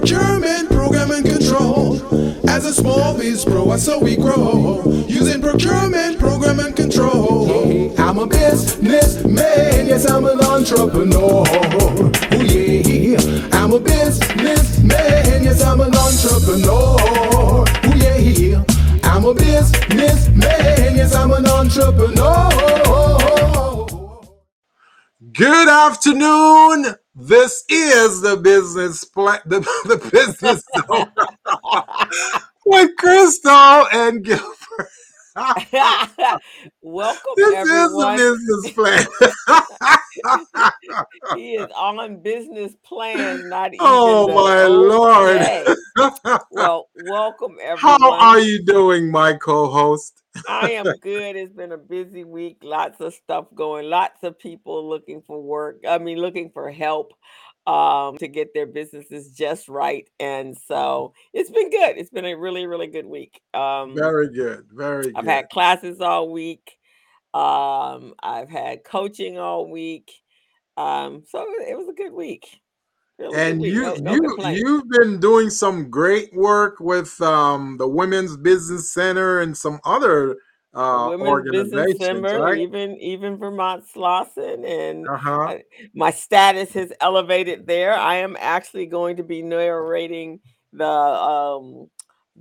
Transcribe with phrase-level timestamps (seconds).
[0.00, 1.96] procurement, program and control.
[2.48, 4.82] As a small biz pro, that's how we grow.
[5.06, 7.94] Using procurement, program and control.
[8.00, 11.44] I'm a businessman, yes, I'm an entrepreneur.
[11.46, 13.20] Oh yeah,
[13.52, 16.96] I'm a businessman, yes, I'm an entrepreneur.
[17.36, 17.64] Oh
[17.96, 18.64] yeah,
[19.04, 22.48] I'm a businessman, yes, I'm an entrepreneur.
[25.32, 26.96] Good afternoon.
[27.22, 30.64] This is the business plan, the, the business
[32.64, 34.88] with Crystal and Gilbert.
[36.80, 38.14] Welcome, This everyone.
[38.14, 39.06] is the business plan.
[41.36, 43.86] he is on business plan, not even.
[43.86, 45.76] oh my lord.
[46.50, 48.00] Well, welcome, everyone.
[48.00, 50.19] How are you doing, my co-host?
[50.48, 51.36] I am good.
[51.36, 52.58] It's been a busy week.
[52.62, 53.88] Lots of stuff going.
[53.88, 55.80] Lots of people looking for work.
[55.88, 57.12] I mean, looking for help
[57.66, 60.08] um, to get their businesses just right.
[60.18, 61.98] And so it's been good.
[61.98, 63.40] It's been a really, really good week.
[63.54, 64.66] Um, Very good.
[64.72, 65.16] Very good.
[65.16, 66.76] I've had classes all week.
[67.32, 70.10] Um, I've had coaching all week.
[70.76, 72.60] Um, so it was a good week.
[73.34, 78.36] And you No- no you you've been doing some great work with um, the Women's
[78.36, 80.38] Business Center and some other
[80.72, 82.58] uh, Women's Business organizations, Center, right?
[82.58, 85.58] even even Vermont Slauson, and Uh-huh.
[85.94, 87.94] My status has elevated there.
[87.94, 90.40] I am actually going to be narrating
[90.72, 91.88] the um,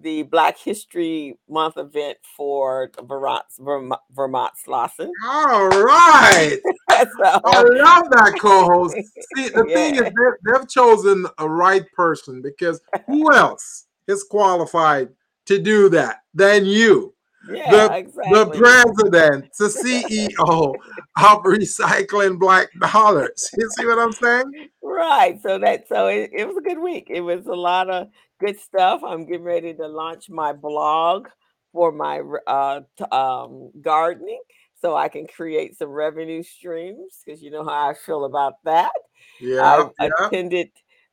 [0.02, 5.10] the Black History Month event for Vermont Vermont, Vermont Slauson.
[5.26, 6.58] All right.
[6.90, 8.96] I love that co-host.
[9.36, 10.10] See, the thing is, Yeah.
[10.10, 15.10] they, they've chosen a right person because who else is qualified
[15.46, 17.14] to do that than you,
[17.48, 18.60] yeah, the exactly.
[18.60, 20.76] president, the CEO
[21.18, 23.50] of Recycling Black Dollars?
[23.58, 24.70] You see what I'm saying?
[24.82, 25.42] Right.
[25.42, 27.08] So that so it, it was a good week.
[27.10, 29.02] It was a lot of good stuff.
[29.04, 31.28] I'm getting ready to launch my blog
[31.72, 34.42] for my uh t- um gardening
[34.82, 38.92] so I can create some revenue streams because you know how I feel about that.
[39.40, 40.28] Yeah, I yeah.
[40.28, 40.72] attended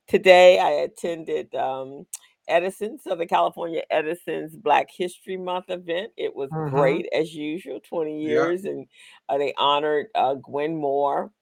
[0.09, 2.07] today, I attended um
[2.49, 6.13] Edison, Southern California Edison's Black History Month event.
[6.17, 6.71] It was Mhm.
[6.71, 8.29] great as usual, 20 Yeah.
[8.29, 8.87] years, and
[9.29, 11.33] uh, they honored uh, Gwen Moore.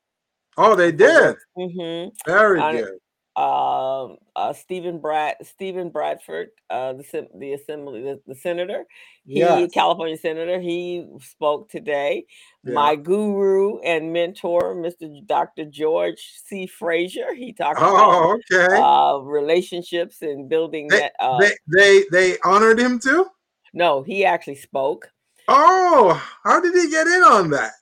[0.56, 1.36] Oh, they did.
[1.56, 2.98] hmm Very I- good.
[3.36, 8.84] Um, uh, Steven Brad, Steven Bradford, uh, the the assembly, the, the senator,
[9.26, 9.72] he Yes.
[9.72, 12.26] California senator, he spoke today.
[12.62, 12.74] Yeah.
[12.74, 15.10] My guru and mentor, Mr.
[15.26, 15.64] Dr.
[15.64, 16.66] George C.
[16.68, 18.76] Fraser, he talked about Oh, okay.
[18.80, 21.12] uh, relationships and building They- that.
[21.18, 23.26] Uh, they they they honored him too.
[23.72, 25.10] no, he actually spoke.
[25.48, 27.72] Oh, how did he get in on that?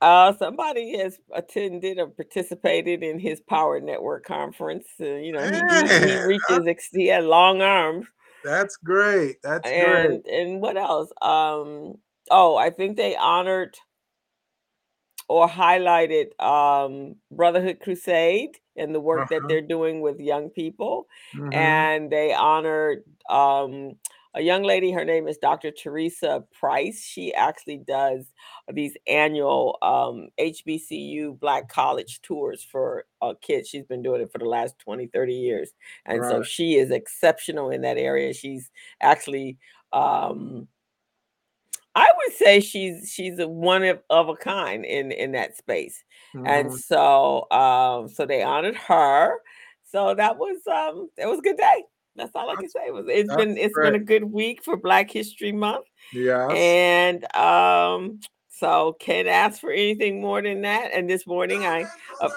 [0.00, 4.86] Uh, somebody has attended or participated in his Power Network conference.
[5.00, 8.06] Uh, you know, he, he, he reaches, ex- he had long arms.
[8.42, 9.42] That's great.
[9.42, 10.20] That's great.
[10.20, 11.94] and and what else um
[12.30, 13.76] oh i think they honored
[15.28, 19.48] or highlighted um brotherhood crusade and the work that Uh-huh.
[19.48, 21.52] they're doing with young people Mhm.
[21.52, 23.92] and they honored um
[24.36, 27.02] a young lady her name is dr theresa price.
[27.02, 28.32] She actually does
[28.72, 33.68] these annual um hbcu black college tours for uh, kids.
[33.68, 35.70] She's been doing it for the last 20 30 years
[36.06, 38.32] and so she is exceptional in that area.
[38.34, 38.70] She's
[39.00, 39.58] actually
[39.92, 40.68] um
[41.94, 46.04] i would say she's she's a one of, of a kind in in that space.
[46.44, 46.82] And Mhm.
[46.86, 49.38] so um so they honored her.
[49.84, 51.84] So that was um it was a good day
[52.16, 54.76] that's all i can say was it's been that's it's been a good week for
[54.76, 56.48] black history month Yeah.
[56.50, 61.84] and um so can't ask for anything more than that and this morning i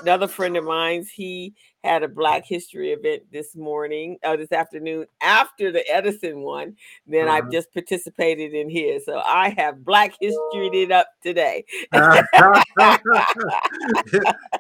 [0.02, 1.54] another friend of mine's he
[1.86, 6.76] had a black history event this morning uh, this afternoon after the edison one
[7.08, 7.52] then i've Uh-huh.
[7.54, 11.64] just participated in his so i have black history it up today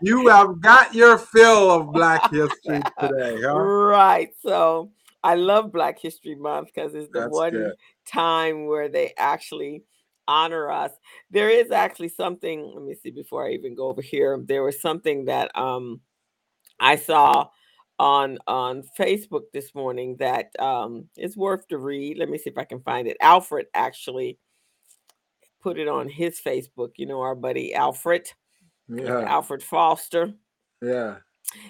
[0.01, 3.53] you have got your fill of Black History today, huh?
[3.55, 4.89] right so
[5.23, 7.73] i love black history month because it's the That's one good.
[8.05, 9.83] time where they actually
[10.27, 10.91] honor us
[11.31, 14.79] there is actually something let me see before i even go over here there was
[14.81, 15.99] something that um
[16.79, 17.47] i saw
[17.97, 22.57] on on facebook this morning that um is worth to read let me see if
[22.57, 24.37] i can find it alfred actually
[25.61, 28.31] put it on his facebook you know our buddy alfred
[28.87, 30.33] Yeah, alfred foster
[30.81, 31.17] yeah.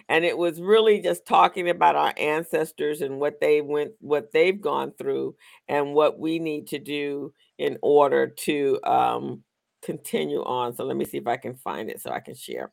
[0.09, 4.61] And it was really just talking about our ancestors and what they went what they've
[4.61, 5.35] gone through
[5.67, 9.43] and what we need to do in order to um
[9.81, 12.71] continue on so let me see if i can find it so i can share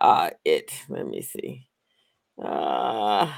[0.00, 1.66] uh it let me see
[2.42, 3.30] uh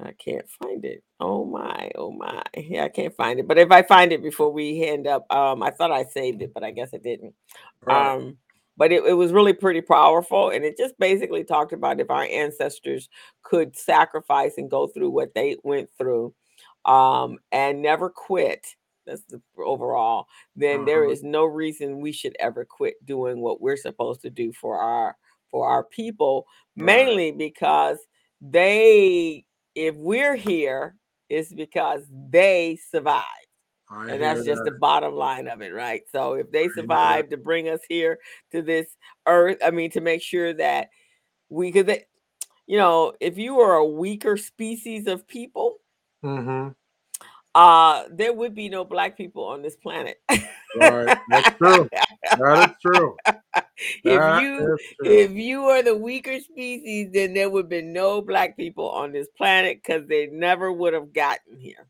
[0.00, 1.02] I can't find it.
[1.20, 2.42] Oh my, oh my.
[2.56, 3.48] Yeah, I can't find it.
[3.48, 6.52] But if I find it before we end up, um, I thought I saved it,
[6.52, 7.34] but I guess I didn't.
[7.82, 8.12] Right.
[8.14, 8.36] Um,
[8.76, 10.50] but it, it was really pretty powerful.
[10.50, 13.08] And it just basically talked about if our ancestors
[13.42, 16.34] could sacrifice and go through what they went through
[16.84, 18.66] um, and never quit.
[19.06, 20.26] That's the overall,
[20.56, 21.12] then there Uh-huh.
[21.12, 25.16] is no reason we should ever quit doing what we're supposed to do for our
[25.50, 27.98] for our people, mainly because
[28.40, 29.44] they
[29.76, 30.96] if we're here,
[31.28, 33.45] it's because they survived.
[33.88, 36.02] I And that's just the bottom line of it, right?
[36.10, 36.74] So if they that.
[36.74, 38.18] survived to bring us here
[38.52, 38.86] to this
[39.26, 40.90] earth, I mean, to make sure that
[41.48, 42.04] we could,
[42.66, 45.76] you know, if you were a weaker species of people,
[46.24, 46.70] mm-hmm.
[47.54, 50.20] uh, there would be no black people on this planet.
[50.78, 51.16] Right.
[51.30, 51.88] That's true.
[52.38, 53.16] That is true.
[53.26, 58.56] if That you if you are the weaker species, then there would be no black
[58.56, 61.86] people on this planet because they never would have gotten here.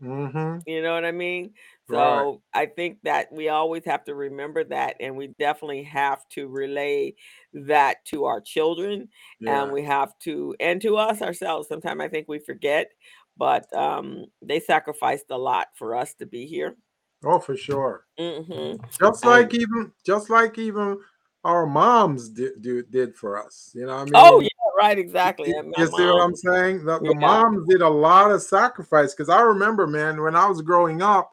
[0.00, 1.52] Hmm You know what I mean?
[1.88, 2.26] Right.
[2.26, 6.48] So I think that we always have to remember that, and we definitely have to
[6.48, 7.14] relay
[7.52, 9.08] that to our children,
[9.40, 9.62] Yeah.
[9.62, 11.68] and we have to, and to us ourselves.
[11.68, 12.90] Sometimes I think we forget,
[13.36, 16.76] but um, they sacrificed a lot for us to be here.
[17.24, 18.06] Oh, for sure.
[18.18, 20.98] hmm Just And like even, just like even
[21.44, 23.72] our moms did do, did for us.
[23.74, 24.48] You know what I oh mean?
[24.76, 25.48] Right, exactly.
[25.48, 26.84] You, you see what I'm saying?
[26.84, 30.46] The, the yeah, moms did a lot of sacrifice because I remember, man, when I
[30.46, 31.30] was growing up,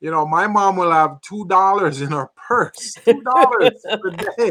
[0.00, 4.50] you know, my mom will have two dollars in her purse, two dollars a day,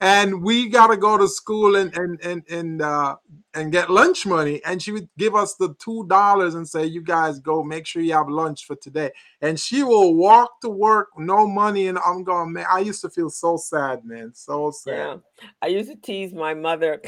[0.00, 3.16] and we got to go to school and and and and uh,
[3.54, 7.00] and get lunch money, and she would give us the two dollars and say, "You
[7.00, 9.10] guys go, make sure you have lunch for today."
[9.40, 12.66] And she will walk to work, no money, and I'm going, man.
[12.70, 14.94] I used to feel so sad, man, so sad.
[14.94, 15.16] yeah.
[15.62, 17.00] I used to tease my mother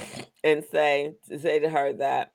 [0.43, 2.33] and say say to her that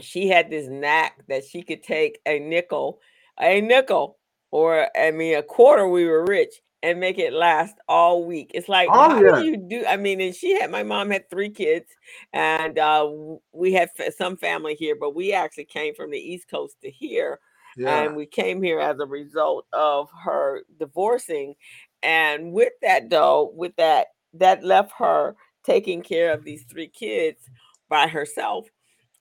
[0.00, 3.00] she had this knack that she could take a nickel,
[3.38, 4.18] a nickel,
[4.50, 5.86] or I mean a quarter.
[5.86, 8.50] We were rich and make it last all week.
[8.54, 9.84] It's like, Oh how yeah, do you do?
[9.86, 11.90] I mean, and she had my mom had three kids,
[12.32, 13.10] and uh,
[13.52, 17.38] we had some family here, but we actually came from the East Coast to here,
[17.76, 21.54] yeah, and we came here as a result of her divorcing.
[22.02, 27.48] And with that, though, with that, that left her taking care of these three kids
[27.88, 28.66] by herself.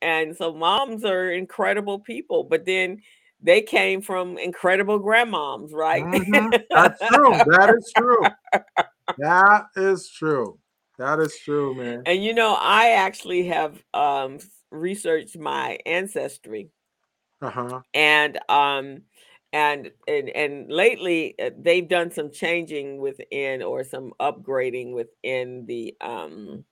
[0.01, 3.01] And so moms are incredible people, but then
[3.41, 6.03] they came from incredible grandmoms, right?
[6.03, 7.43] hmm That's true.
[7.45, 8.35] That is true.
[9.17, 10.59] That is true.
[10.97, 12.03] That is true, man.
[12.05, 14.39] and you know, I actually have um
[14.71, 16.69] researched my ancestry
[17.41, 17.81] Uh huh.
[17.93, 19.01] and um
[19.53, 25.95] and and and lately uh, they've done some changing within or some upgrading within the
[26.01, 26.63] um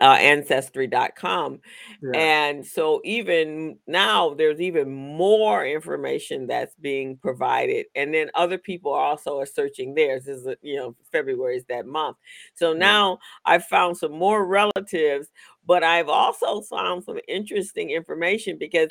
[0.00, 1.60] uh, ancestry.com
[2.02, 2.20] Yeah.
[2.20, 8.92] and so even now there's even more information that's being provided and then other people
[8.92, 12.16] also are searching theirs this is a- you know february is that month
[12.54, 12.78] so Yeah.
[12.78, 15.28] now i've found some more relatives
[15.66, 18.88] but i've also found some interesting information because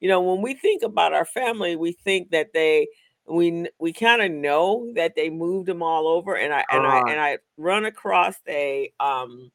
[0.00, 2.86] you know when we think about our family we think that they
[3.26, 7.02] we we kind of know that they moved them all over and i and i
[7.06, 9.50] and i run across a um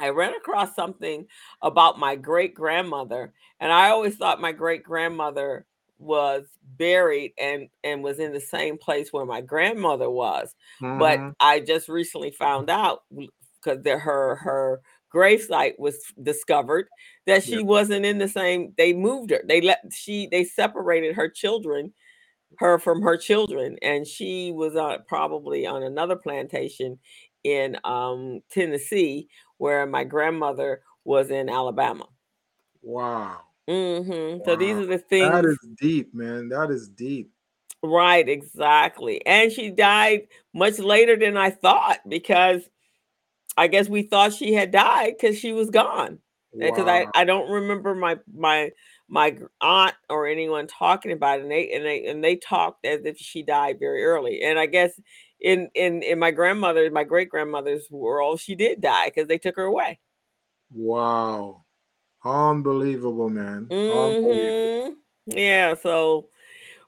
[0.00, 1.26] I ran across something
[1.62, 5.66] about my great grandmother, and I always thought my great grandmother
[5.98, 10.54] was buried and and was in the same place where my grandmother was.
[10.94, 13.00] But hmm I just recently found out
[13.62, 14.80] because her her
[15.14, 16.88] gravesite was discovered
[17.26, 17.58] that Yeah.
[17.58, 18.74] she wasn't in the same.
[18.76, 19.42] They moved her.
[19.46, 21.94] They let she they separated her children
[22.58, 26.98] her from her children and she was uh, probably on another plantation
[27.44, 29.28] in um, Tennessee
[29.58, 32.06] where my grandmother was in Alabama.
[32.82, 33.40] Wow.
[33.68, 36.48] hmm So these are the things, that is deep, man.
[36.48, 37.30] That is deep.
[37.82, 38.28] right?
[38.28, 39.24] Exactly.
[39.26, 42.62] And she died much later than I thought because
[43.56, 46.18] I guess we thought she had died because she was gone.
[46.56, 48.70] Because I, I don't remember my my
[49.08, 53.04] my aunt or anyone talking about it, and they and they and they talked as
[53.04, 54.42] if she died very early.
[54.42, 54.98] And I guess
[55.40, 59.56] in in in my grandmother, my great grandmother's world, she did die because they took
[59.56, 59.98] her away.
[60.70, 61.64] Wow.
[62.24, 63.70] Unbelievable, man.
[63.88, 64.94] Unbelievable.
[65.26, 65.74] hmm Yeah.
[65.74, 66.30] So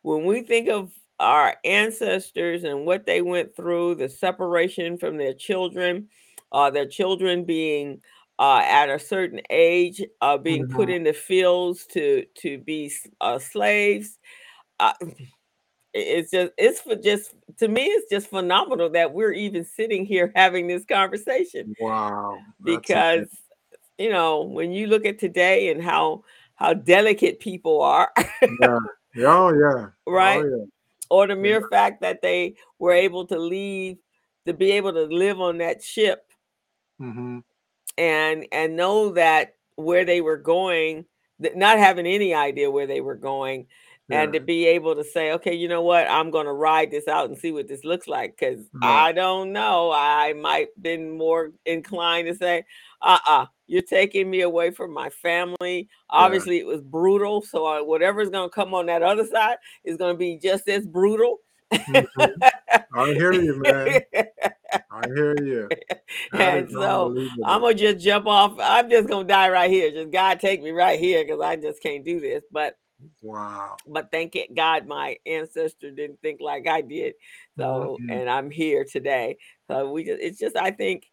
[0.03, 5.35] when we think of our ancestors and what they went through, the separation from their
[5.35, 6.09] children,
[6.53, 8.03] uh, their children being
[8.41, 10.97] uh, at a certain age, uh, being put Mhm.
[10.97, 14.19] in the fields to to be uh, slaves,
[14.81, 14.95] uh,
[15.95, 20.33] it's just it's for just to me it's just phenomenal that we're even sitting here
[20.37, 22.39] having this conversation Wow.
[22.65, 23.29] Because
[23.99, 26.25] you know when you look at today and how
[26.57, 28.13] how delicate people are.
[28.61, 28.79] yeah.
[29.19, 29.89] Oh yeah.
[30.07, 30.43] right?
[30.45, 30.65] Oh, yeah.
[31.11, 33.99] Or the mere fact that they were able to leave
[34.47, 36.27] to be able to live on that ship
[37.01, 37.39] Mm-hmm.
[37.99, 41.05] And and know that where they were going,
[41.39, 43.67] not having any idea where they were going,
[44.11, 47.07] and to be able to say, okay, you know what, I'm going to ride this
[47.07, 49.09] out and see what this looks like, because Right.
[49.09, 49.93] I don't know.
[49.93, 52.65] I might been more inclined to say,
[53.03, 55.89] uh-uh, you're taking me away from my family.
[56.11, 59.97] Obviously, it was brutal, so uh, whatever's going to come on that other side is
[59.97, 61.39] going to be just as brutal.
[61.73, 62.33] Mhm.
[62.95, 64.01] I hear you, man.
[64.73, 65.69] I hear you.
[66.33, 67.15] And so.
[67.45, 68.57] I'm gonna just jump off.
[68.61, 69.91] I'm just gonna die right here.
[69.91, 72.43] Just God take me right here because I just can't do this.
[72.51, 72.77] But
[73.23, 73.77] wow.
[73.87, 77.15] but thank it God my ancestor didn't think like I did.
[77.57, 79.39] So and I'm here today.
[79.69, 81.07] So we just it's just I think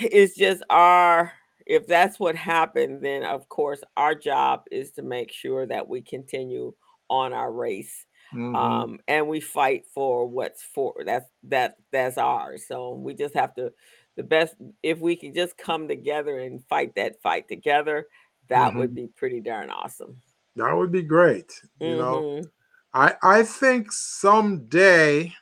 [0.00, 1.32] it's just our
[1.66, 6.02] if that's what happened, then of course our job is to make sure that we
[6.02, 6.72] continue
[7.08, 8.54] on our race Mhm.
[8.56, 13.54] um and we fight for what's for that's that that's ours so we just have
[13.54, 13.72] to
[14.16, 18.06] the best if we can just come together and fight that fight together
[18.48, 20.20] that would be pretty darn awesome
[20.56, 21.60] that would be great.
[21.80, 22.50] You know, Mhm.
[22.92, 25.34] I I think someday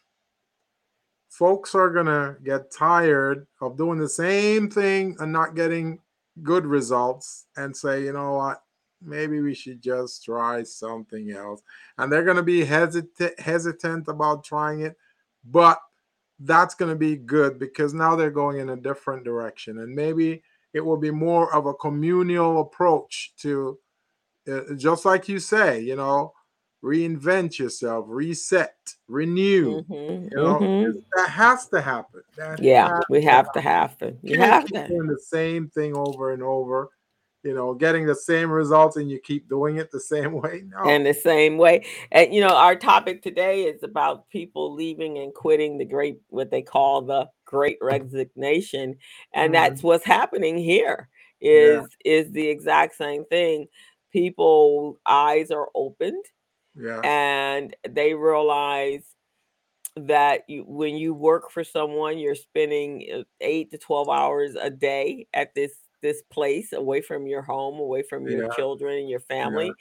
[1.28, 6.00] folks are gonna get tired of doing the same thing and not getting
[6.42, 8.62] good results and say, you know what,
[9.04, 11.62] maybe we should just try something else.
[11.98, 14.96] And they're gonna be hesitant hesitant about trying it,
[15.44, 15.80] but
[16.40, 19.78] that's gonna be good because now they're going in a different direction.
[19.78, 20.42] And maybe
[20.72, 23.78] it will be more of a communal approach to
[24.48, 26.32] uh, just like you say, you know,
[26.82, 28.74] reinvent yourself, reset,
[29.06, 29.84] renew.
[29.88, 31.02] Mhm, You know, mhm.
[31.14, 32.22] that has to happen.
[32.36, 34.18] That yeah we to have to happen.
[34.22, 36.88] to You you have to doing the same thing over and over.
[37.42, 40.62] You know, getting the same results and you keep doing it the same way.
[40.66, 40.88] No.
[40.88, 45.34] and the same way and you know our topic today is about people leaving and
[45.34, 48.96] quitting the great what they call the great resignation
[49.34, 49.52] and Mhm.
[49.52, 51.08] that's what's happening here
[51.40, 52.22] is Yeah.
[52.24, 53.68] is the exact same thing
[54.12, 56.24] people eyes are opened
[56.74, 57.00] yeah.
[57.04, 59.04] and they realize
[59.96, 64.70] that you when you work for someone you're spending uh, 8 to 12 hours a
[64.70, 65.72] day at this
[66.02, 68.54] this place away from your home away from your Yeah.
[68.56, 69.76] children and your family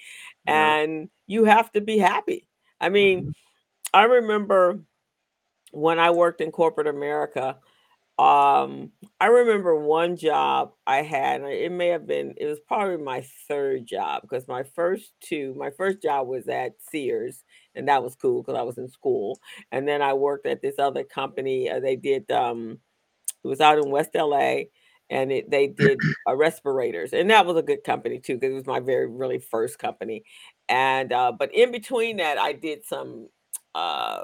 [0.45, 0.73] yeah.
[0.79, 2.47] and you have to be happy
[2.81, 3.33] i mean Mhm.
[3.93, 4.79] i remember
[5.71, 7.57] when i worked in corporate america
[8.19, 13.21] um i remember one job i had it may have been it was probably my
[13.47, 17.43] third job because my first two my first job was at sears
[17.75, 19.39] and that was cool because i was in school
[19.71, 22.79] and then i worked at this other company uh, they did um
[23.43, 24.59] it was out in west la
[25.11, 28.55] and it, they did uh, respirators and that was a good company too because it
[28.55, 30.23] was my very really first company.
[30.69, 33.29] And uh but in between that i did some
[33.75, 34.23] uh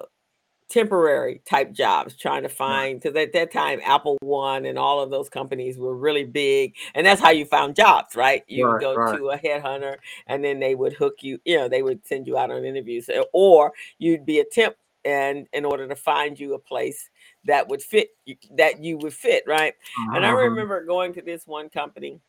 [0.69, 5.29] temporary type jobs trying to find because at that time AppleOne and all of those
[5.29, 8.43] companies were really big and that's how you found jobs right?
[8.49, 9.17] You Right, go right.
[9.17, 12.37] to a headhunter and then they would hook you you know they would send you
[12.37, 14.75] out on interviews or you'd be a temp
[15.05, 17.09] and in order to find you a place
[17.47, 18.09] that would fit
[18.55, 19.73] that you would fit right
[20.13, 20.37] and I Uh-huh.
[20.43, 22.19] remember going to this one company.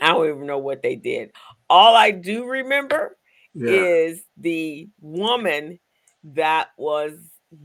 [0.00, 1.32] I don't even know what they did.
[1.70, 3.16] All I do remember
[3.54, 3.70] Yeah.
[3.70, 5.78] is the woman
[6.24, 7.14] that was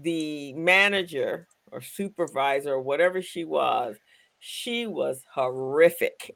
[0.02, 3.98] the manager or supervisor or whatever she was.
[4.40, 6.32] She was horrific,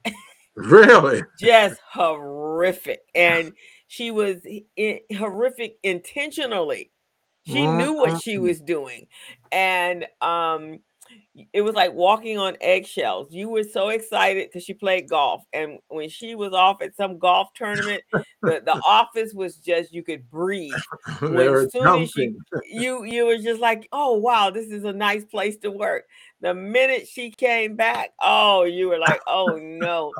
[0.56, 1.22] Really?
[1.40, 3.02] just horrific.
[3.14, 3.54] And
[3.88, 4.46] she was
[4.78, 6.92] i- horrific intentionally.
[7.46, 9.08] She knew what she was doing.
[9.52, 10.80] And um
[11.54, 13.32] it was like walking on eggshells.
[13.32, 15.44] You were so excited because she played golf.
[15.54, 20.04] And when she was off at some golf tournament, the, the office was just you
[20.04, 20.74] could breathe.
[21.22, 22.34] were soon as she
[22.72, 26.06] you you were just like, oh wow, this is a nice place to work.
[26.42, 30.14] The minute she came back, oh, you were like, oh no.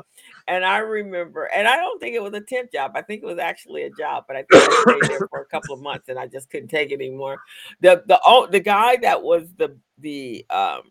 [0.48, 2.92] And I remember, and I don't think it was a temp job.
[2.94, 5.46] I think it was actually a job, but I think I stayed there for a
[5.46, 7.38] couple of months and I just couldn't take it anymore.
[7.80, 10.82] The the oh the guy that was the the um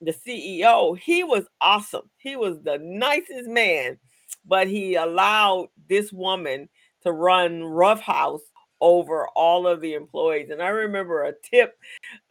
[0.00, 2.10] the CEO, he was awesome.
[2.16, 3.98] He was the nicest man,
[4.44, 6.68] but he allowed this woman
[7.02, 8.42] to run roughhouse
[8.80, 10.50] over all of the employees.
[10.50, 11.78] And I remember a tip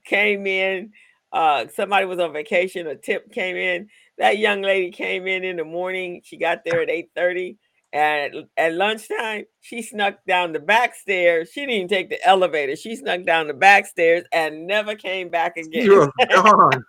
[0.06, 0.92] came in.
[1.32, 2.88] Uh, somebody was on vacation.
[2.88, 3.90] A tip came in.
[4.18, 6.22] That young lady came in in the morning.
[6.24, 7.58] She got there at eight thirty,
[7.92, 11.50] and at, at lunchtime she snuck down the back stairs.
[11.52, 12.76] She didn't even take the elevator.
[12.76, 15.90] She snuck down the back stairs and never came back again.
[15.90, 16.86] Was gone.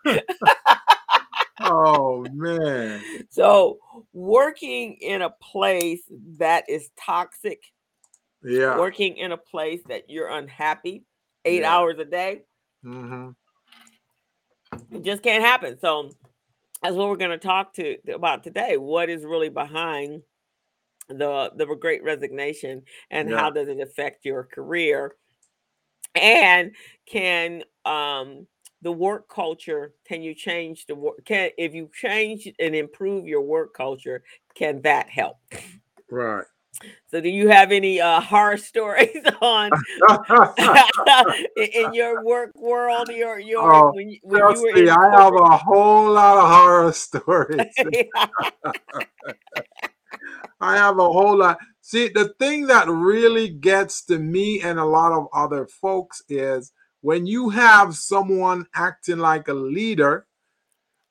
[1.60, 3.02] oh man.
[3.30, 3.78] So
[4.12, 6.02] working in a place
[6.38, 7.62] that is toxic,
[8.42, 8.76] Yeah.
[8.78, 11.04] working in a place that you're unhappy,
[11.44, 11.74] eight Yeah.
[11.74, 12.42] hours a day,
[12.82, 13.30] hmm
[14.90, 15.78] it just can't happen.
[15.78, 16.10] So
[16.84, 18.78] that's what we're going to talk to about today.
[18.78, 20.22] What is really behind
[21.08, 23.30] the the great resignation and Yeah.
[23.30, 25.16] how does it affect your career?
[26.14, 26.72] And
[27.06, 28.46] can um
[28.82, 33.42] the work culture can you change the work can if you change and improve your
[33.42, 34.22] work culture
[34.54, 35.38] can that help
[36.10, 36.46] Right.
[37.06, 39.70] So do you have any uh horror stories on
[41.56, 45.10] in, your work world your your Oh, when you, when you were me, in I
[45.20, 47.74] have a whole lot of horror stories.
[50.60, 51.58] I have a whole lot.
[51.80, 56.72] See, the thing that really gets to me and a lot of other folks is
[57.02, 60.26] when you have someone acting like a leader,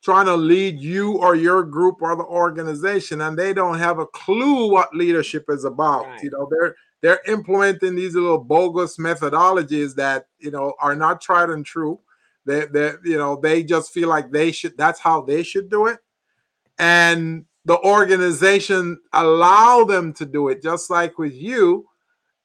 [0.03, 4.07] trying to lead you or your group or the organization, and they don't have a
[4.07, 6.05] clue what leadership is about.
[6.05, 6.23] Right.
[6.23, 11.49] You know, they're they're implementing these little bogus methodologies that you know are not tried
[11.49, 11.99] and true.
[12.45, 14.77] They, they, you know, they just feel like they should.
[14.77, 15.99] That's how they should do it
[16.79, 21.85] and the organization allow them to do it just like with you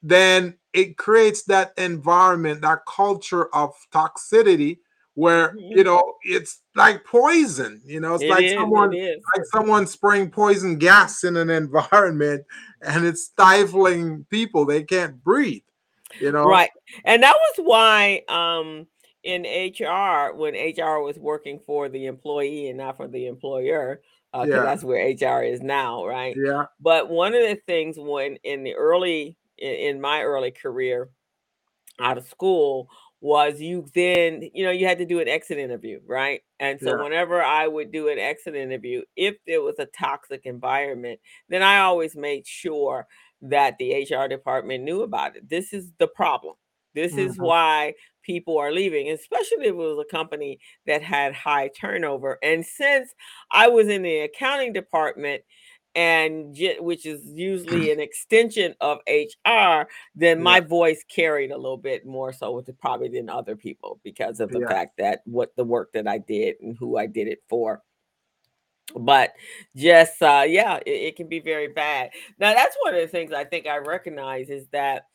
[0.02, 4.78] then it creates that environment that culture of toxicity
[5.18, 5.84] where you Mhm.
[5.84, 10.30] know it's like poison you know it's It like is, someone it like someone spraying
[10.30, 12.44] poison gas in an environment
[12.82, 15.62] and it's stifling people they can't breathe
[16.20, 16.70] you know Right.
[17.04, 18.86] And that was why um
[19.24, 24.00] in HR when HR was working for the employee and not for the employer
[24.32, 24.62] uh, Yeah.
[24.62, 26.36] that's where HR is now, right?
[26.36, 31.08] yeah But one of the things when in the early in, in my early career
[31.98, 32.88] out of school
[33.20, 36.94] was you then you know you had to do an exit interview right and so
[36.94, 37.02] Yeah.
[37.02, 41.78] whenever i would do an exit interview if there was a toxic environment then i
[41.80, 43.06] always made sure
[43.42, 46.54] that the hr department knew about it this is the problem
[46.94, 47.38] this is Mhm.
[47.38, 52.64] why people are leaving especially if it was a company that had high turnover and
[52.64, 53.12] since
[53.50, 55.42] i was in the accounting department
[55.98, 60.44] and which is usually an extension of HR, then Yeah.
[60.44, 64.38] my voice carried a little bit more so with it probably than other people because
[64.38, 64.68] of the Yeah.
[64.68, 67.82] fact that what the work that I did and who I did it for.
[68.96, 69.34] But
[69.76, 72.10] just uh yeah, it, it can be very bad.
[72.38, 75.06] Now that's one of the things I think I recognize is that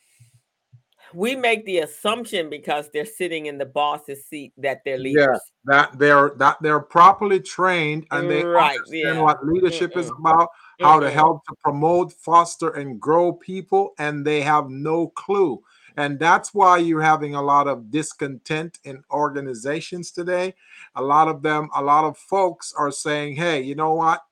[1.14, 5.28] we make the assumption because they're sitting in the boss's seat that they're leaders.
[5.28, 5.38] Yeah.
[5.66, 9.22] that they're that they're properly trained and they Right, understand yeah.
[9.22, 10.20] what leadership is Mm-mm.
[10.20, 10.50] about
[10.82, 15.62] how to help to promote foster and grow people and they have no clue
[15.96, 20.54] and that's why you're having a lot of discontent in organizations today
[20.96, 24.24] a lot of them a lot of folks are saying hey you know what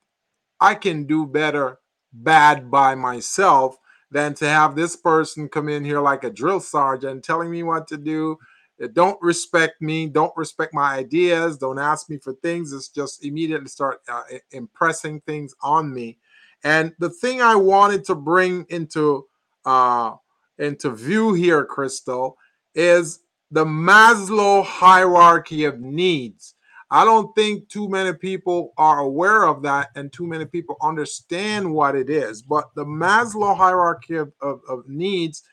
[0.60, 1.80] i can do better
[2.12, 3.78] bad by myself
[4.12, 7.88] than to have this person come in here like a drill sergeant telling me what
[7.88, 8.38] to do.
[8.82, 12.74] Uh, don't respect me don't respect my ideas don't ask me for things.
[12.74, 16.18] It's just immediately start uh, impressing things on me.
[16.64, 19.26] And the thing i wanted to bring into
[19.66, 20.16] uh
[20.60, 22.38] into view here crystal
[22.76, 23.20] is
[23.52, 26.56] the maslow hierarchy of needs
[26.92, 31.74] i don't think too many people are aware of that and too many people understand
[31.74, 35.44] what it is but the maslow hierarchy of, of, of needs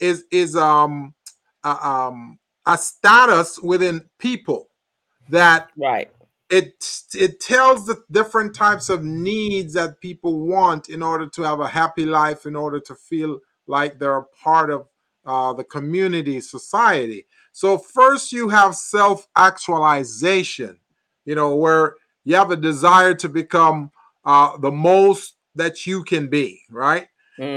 [0.00, 1.12] is is um
[1.64, 4.68] uh, um a status within people
[5.30, 6.10] that Right.
[6.50, 6.84] it
[7.14, 11.68] it tells the different types of needs that people want in order to have a
[11.68, 14.86] happy life in order to feel like they're a part of
[15.26, 20.78] uh, the community society so first you have self-actualization
[21.28, 23.90] you know where you have a desire to become
[24.24, 27.08] uh, the most that you can be right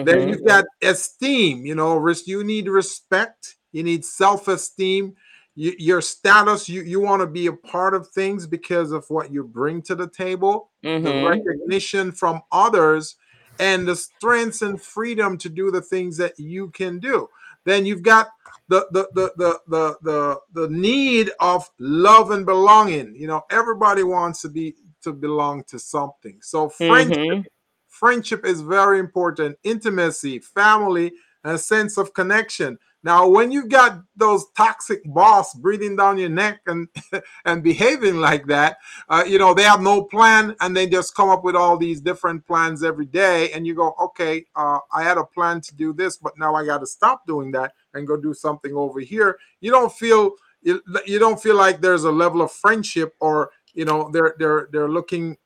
[0.03, 0.29] then Mhm.
[0.29, 5.15] you've got esteem, you know, you need respect, you need self-esteem,
[5.55, 9.31] you, your status, you, you want to be a part of things because of what
[9.31, 11.23] you bring to the table, the Mhm.
[11.23, 13.15] recognition from others,
[13.60, 17.29] and the strengths and freedom to do the things that you can do.
[17.65, 18.30] Then you've got
[18.69, 23.15] the the the the the the, the need of love and belonging.
[23.15, 26.39] You know, everybody wants to be to belong to something.
[26.41, 27.45] So friendship Mhm.
[27.88, 34.01] friendship is very important intimacy family and a sense of connection now when you've got
[34.15, 36.87] those toxic boss breathing down your neck and
[37.45, 38.77] and behaving like that
[39.09, 42.01] uh, you know they have no plan and they just come up with all these
[42.01, 45.93] different plans every day and you go okay uh, i had a plan to do
[45.93, 49.37] this but now i got to stop doing that and go do something over here.
[49.59, 53.85] You don't feel you, you don't feel like there's a level of friendship or you
[53.85, 55.37] know they're they're they're looking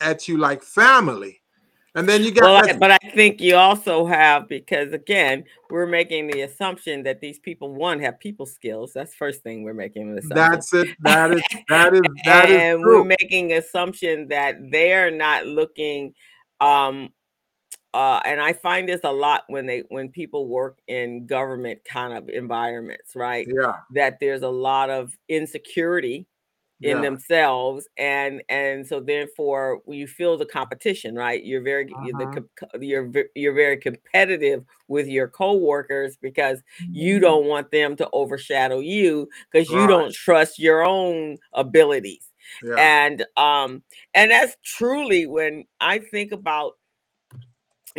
[0.00, 1.42] at you like family
[1.94, 5.86] and then you got well, that- but I think you also have because again, we're
[5.86, 8.92] making the assumption that these people one have people skills.
[8.92, 10.36] That's first thing we're making assumption.
[10.36, 12.98] that's it that is that is that is and true.
[13.02, 16.14] we're making assumption that they're not looking
[16.60, 17.08] um
[17.92, 22.12] uh and I find this a lot when they when people work in government kind
[22.16, 23.48] of environments, right?
[23.52, 26.26] yeah That there's a lot of insecurity
[26.82, 27.02] in yeah.
[27.02, 32.66] themselves and and so therefore you feel the competition right you're very you're, the, co-
[32.80, 36.62] you're you're very competitive with your coworkers because
[36.92, 37.20] you Mm-hmm.
[37.20, 42.26] don't want them to overshadow you because you don't trust your own abilities.
[42.62, 42.80] Yeah.
[42.80, 43.82] And um
[44.14, 46.74] and that's truly when i think about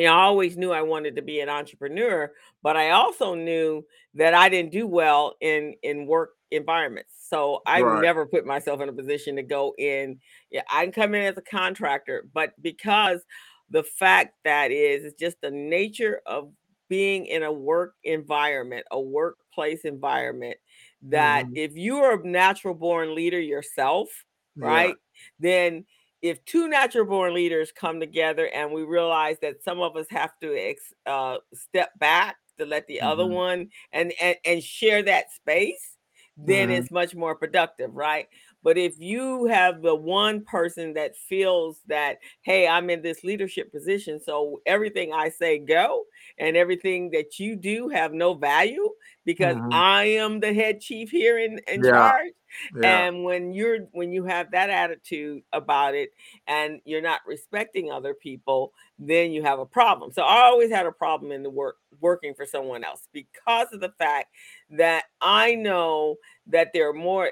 [0.02, 2.32] you know i always knew i wanted to be an entrepreneur
[2.64, 7.82] but i also knew that i didn't do well in in work environments so i
[7.82, 8.02] Right.
[8.02, 10.20] never put myself in a position to go in
[10.52, 13.22] yeah i can come in as a contractor but because
[13.70, 16.52] the fact that is it's just the nature of
[16.90, 20.58] being in a work environment a workplace environment
[21.04, 21.56] that Mhm.
[21.56, 24.98] if you are a natural born leader yourself yeah, right?
[25.40, 25.86] Then
[26.22, 30.32] if two natural born leaders come together and we realize that some of us have
[30.42, 33.30] to ex, uh, step back to let the other Mhm.
[33.30, 35.98] one and, and and share that space,
[36.38, 36.72] then Mhm.
[36.72, 38.28] it's much more productive, right?
[38.63, 43.71] But if you have the one person that feels that, hey, I'm in this leadership
[43.71, 46.06] position, so everything I say go,
[46.38, 48.89] and everything that you do have no value
[49.26, 49.71] because Mhm.
[49.71, 52.12] I am the head chief here in, in Yeah.
[52.12, 52.34] charge.
[52.71, 53.06] yeah.
[53.06, 56.10] And when you're when you have that attitude about it
[56.47, 60.12] and you're not respecting other people, then you have a problem.
[60.12, 63.80] So I always had a problem in the work working for someone else because of
[63.80, 64.36] the fact
[64.71, 67.32] that I know that there are more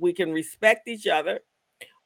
[0.00, 1.40] we can respect each other,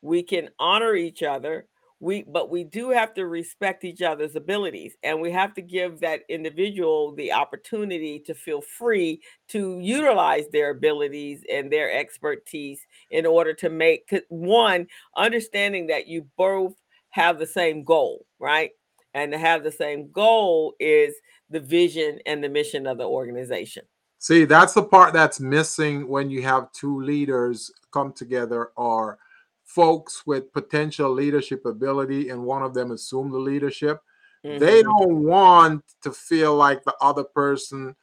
[0.02, 1.66] we can honor each other,
[2.00, 6.00] we but we do have to respect each other's abilities and we have to give
[6.00, 13.26] that individual the opportunity to feel free to utilize their abilities and their expertise in
[13.26, 16.72] order to make one understanding that you both
[17.10, 18.70] have the same goal right?
[19.14, 21.14] And to have the same goal is
[21.50, 23.84] the vision and the mission of the organization
[24.20, 29.18] See, that's the part that's missing when you have two leaders come together or
[29.64, 34.02] folks with potential leadership ability and one of them assume the leadership.
[34.44, 34.84] They Mhm.
[34.84, 37.96] don't want to feel like the other person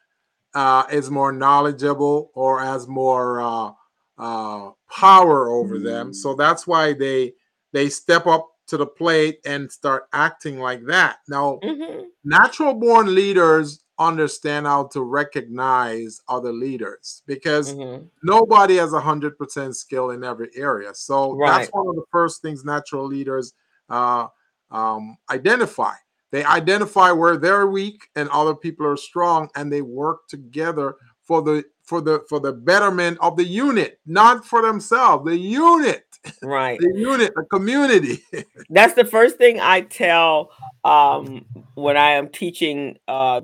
[0.55, 3.71] uh, is more knowledgeable or has more uh,
[4.17, 6.13] uh, power over them.
[6.13, 7.35] So that's why they
[7.73, 11.19] they step up to the plate and start acting like that.
[11.27, 12.07] Now, Mhm.
[12.23, 18.07] natural born leaders understand how to recognize other leaders because Mhm.
[18.23, 20.93] nobody has a hundred percent skill in every area.
[20.93, 23.53] So that's one of the first things natural leaders
[23.89, 24.27] uh,
[24.69, 25.93] um, identify.
[26.31, 31.41] They identify where they're weak and other people are strong, and they work together for
[31.41, 35.25] the for the for the betterment of the unit, not for themselves.
[35.25, 36.05] The unit,
[36.41, 38.23] right the unit, the community.
[38.69, 40.51] that's the first thing I tell
[40.83, 43.41] um, when I am teaching uh,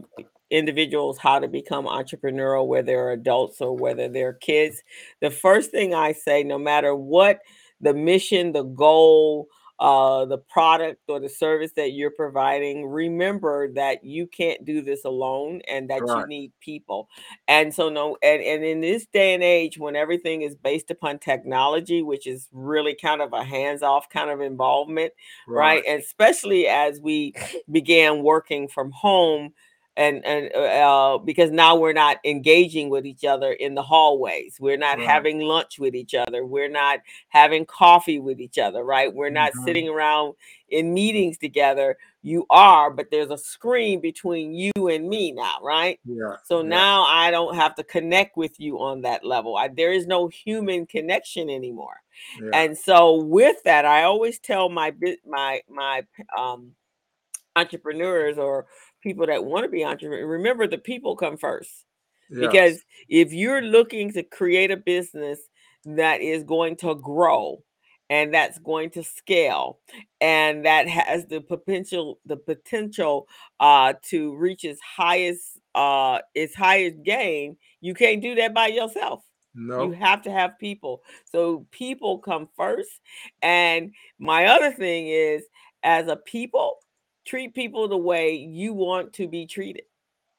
[0.54, 4.84] individuals how to become entrepreneurial, whether they're adults or whether they're kids.
[5.20, 7.39] The first thing I say, no matter what
[7.82, 9.48] the mission, the goal,
[9.80, 15.04] uh, the product or the service that you're providing, remember that you can't do this
[15.04, 17.10] alone and that you need people.
[17.48, 21.18] And so, no, and, and in this day and age, when everything is based upon
[21.18, 25.12] technology, which is really kind of a hands off kind of involvement,
[25.48, 25.84] right?
[25.88, 27.34] And especially as we
[27.72, 29.54] began working from home
[29.96, 34.58] and and uh, uh, because now we're not engaging with each other in the hallways
[34.60, 35.08] we're not Right.
[35.08, 39.52] having lunch with each other we're not having coffee with each other right we're not
[39.54, 39.66] Mhm.
[39.66, 40.34] sitting around
[40.70, 46.00] in meetings together you are but there's a screen between you and me now right
[46.06, 46.38] Yeah.
[46.44, 46.70] so yeah.
[46.70, 49.56] now I don't have to connect with you on that level.
[49.56, 52.02] I, there is no human connection anymore.
[52.42, 52.50] yeah.
[52.54, 54.94] And so with that, I always tell my
[55.26, 56.04] my my
[56.38, 56.74] um
[57.56, 58.66] entrepreneurs or
[59.04, 61.86] people that want to be entrepreneurs, remember the people come first.
[62.30, 62.39] Yes.
[62.39, 65.39] Because if you're looking to create a business
[65.86, 67.62] that is going to grow
[68.10, 69.80] and that's going to scale
[70.22, 73.28] and that has the potential the potential
[73.60, 79.24] uh to reach its highest uh its highest gain, you can't do that by yourself.
[79.56, 79.84] no.
[79.84, 81.04] You have to have people.
[81.26, 82.92] So people come first.
[83.42, 85.44] And my other thing is,
[85.84, 86.78] as a people,
[87.26, 89.84] treat people the way you want to be treated.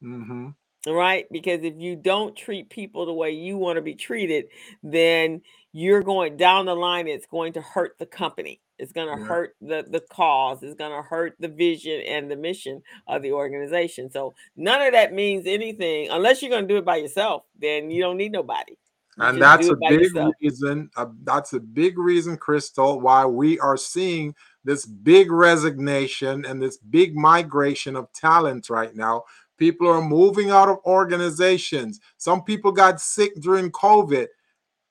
[0.00, 0.48] hmm
[0.88, 1.26] right?
[1.32, 4.46] Because if you don't treat people the way you want to be treated,
[4.82, 5.42] then
[5.72, 8.60] you're going down the line, it's going to hurt the company.
[8.78, 9.24] It's going to Yeah.
[9.24, 10.62] hurt the the cause.
[10.62, 14.10] It's going to hurt the vision and the mission of the organization.
[14.10, 17.44] So none of that means anything unless you're going to do it by yourself.
[17.58, 18.74] Then you don't need nobody.
[19.18, 20.34] And that's a big yourself.
[20.40, 26.60] reason uh, that's a big reason crystal why we are seeing this big resignation and
[26.60, 29.24] this big migration of talent right now.
[29.56, 32.00] People are moving out of organizations.
[32.16, 34.26] Some people got sick during covid.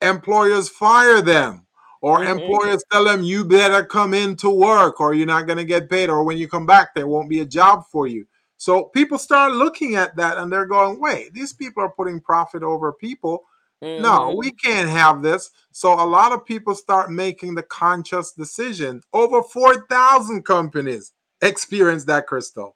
[0.02, 1.66] Employers fire them
[2.02, 2.32] or Mhm.
[2.32, 6.10] employers tell them you better come into work or you're not going to get paid
[6.10, 8.26] or when you come back there won't be a job for you.
[8.58, 12.64] So people start looking at that and they're going wait these people are putting profit
[12.64, 13.44] over people
[13.84, 14.38] no, Mhm.
[14.38, 15.52] we can't have this.
[15.72, 19.02] So a lot of people start making the conscious decision.
[19.14, 22.76] Over 4,000 companies experience that, Crystal.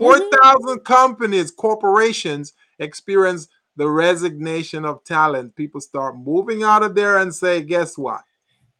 [0.00, 0.04] Mhm.
[0.04, 5.54] 4,000 companies, corporations experience the resignation of talent.
[5.54, 8.22] People start moving out of there and say, guess what?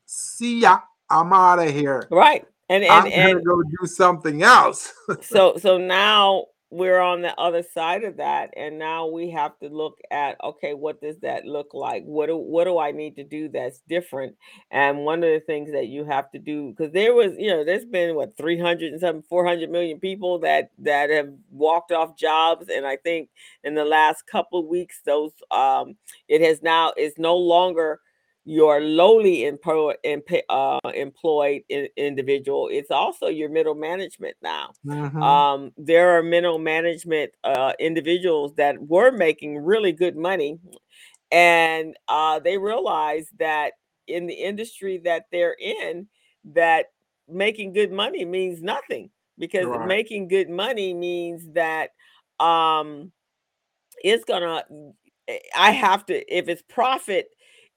[0.07, 0.81] See ya.
[1.11, 2.07] I'm out of here.
[2.11, 2.47] Right.
[2.69, 4.93] And I'm and and go do something else.
[5.23, 9.69] so so now we're on the other side of that and now we have to
[9.69, 12.05] look at okay what does that look like?
[12.05, 14.37] What do what do i need to do that's different?
[14.71, 17.65] And one of the things that you have to do because there was you know
[17.65, 22.67] there's been what 300 and some 400 million people that that have walked off jobs
[22.69, 23.31] and i think
[23.65, 25.97] in the last couple weeks those um
[26.29, 28.01] it has now is no longer
[28.49, 35.45] your lowly employ, emp- uh, employed in- individual it's also your middle management now Mhm.
[35.51, 40.59] um, there are middle management uh, individuals that were making really good money,
[41.31, 43.73] and uh, they realized that
[44.07, 46.09] in the industry that they're in,
[46.55, 46.87] that
[47.29, 49.81] making good money means nothing because Right.
[49.81, 51.91] making good money means that
[52.41, 53.13] um,
[54.03, 54.65] it's gonna.
[55.29, 57.29] eh, I have to if it's profit.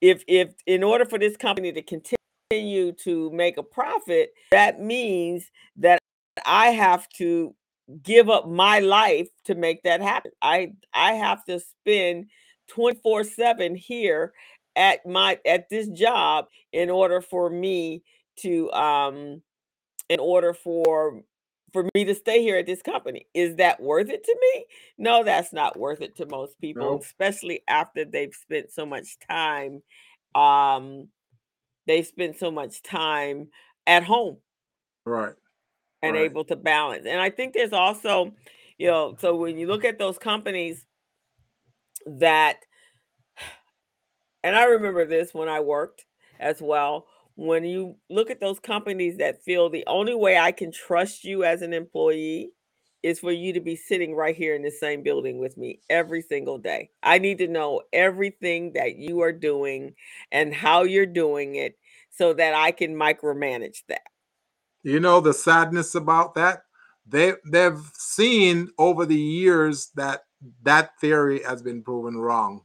[0.02, 5.50] If if in order for this company to continue to make a profit, that means
[5.78, 6.00] that
[6.46, 7.56] I have to
[8.04, 10.32] give up my life to make that happen.
[10.42, 12.28] I I have to spend
[12.70, 14.34] 24/7 here
[14.76, 18.04] at my at this job in order for me
[18.38, 19.42] to um
[20.10, 21.22] in order for
[21.74, 23.28] for me to stay here at this company.
[23.34, 24.66] Is that worth it to me?
[24.98, 27.04] No, that's not worth it to most people, Nope.
[27.04, 29.82] especially after they've spent so much time
[30.34, 31.10] um
[31.88, 33.50] they've spent so much time
[33.86, 34.38] at home
[35.06, 35.36] Right.
[36.02, 36.26] and Right.
[36.26, 37.06] able to balance.
[37.06, 38.34] And I think there's also,
[38.78, 40.86] you know, so when you look at those companies
[42.06, 42.58] that,
[44.44, 46.06] and I remember this when I worked
[46.40, 47.08] as well.
[47.36, 51.44] When you look at those companies that feel the only way I can trust you
[51.44, 52.52] as an employee
[53.04, 56.22] is for you to be sitting right here in the same building with me every
[56.22, 56.90] single day.
[57.02, 59.96] I need to know everything that you are doing
[60.32, 61.78] and how you're doing it
[62.12, 64.02] so that I can micromanage that.
[64.84, 66.64] You know the sadness about that?
[67.08, 70.22] They they've seen over the years that
[70.64, 72.62] that theory has been proven wrong.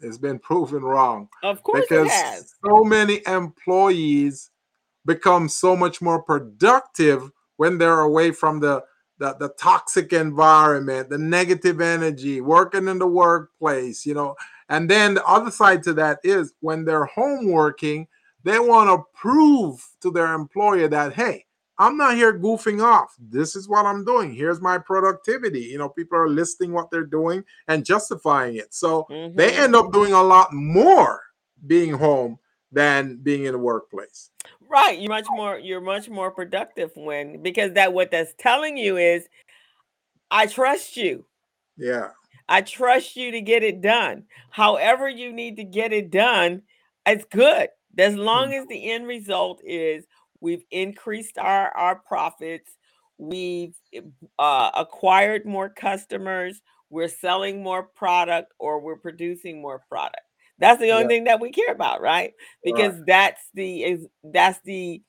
[0.00, 2.54] It's been proven wrong Of course because it has.
[2.64, 4.50] so many employees
[5.06, 8.82] become so much more productive when they're away from the,
[9.18, 14.34] the the toxic environment, the negative energy, working in the workplace, you know.
[14.68, 18.06] And then the other side to that is when they're home working,
[18.44, 21.44] they want to prove to their employer that hey,
[21.80, 23.16] I'm not here goofing off.
[23.18, 24.34] This is what I'm doing.
[24.34, 25.60] Here's my productivity.
[25.62, 28.74] You know, people are listing what they're doing and justifying it.
[28.74, 29.58] So they Mhm.
[29.58, 31.22] end up doing a lot more
[31.66, 32.38] being home
[32.70, 34.30] than being in the workplace.
[34.68, 34.98] Right.
[34.98, 39.26] You're much more you're much more productive when because that what that's telling you is
[40.30, 41.24] I trust you.
[41.78, 42.10] Yeah.
[42.48, 44.26] I trust you to get it done.
[44.50, 46.62] However you need to get it done,
[47.06, 47.70] it's good.
[47.98, 50.06] As long as the end result is
[50.40, 52.72] we've increased our our profits,
[53.18, 53.74] we've
[54.38, 60.22] uh, acquired more customers, we're selling more product or we're producing more product.
[60.58, 61.08] That's the only Yeah.
[61.08, 62.34] thing that we care about, right?
[62.64, 65.02] Because that's the is that's the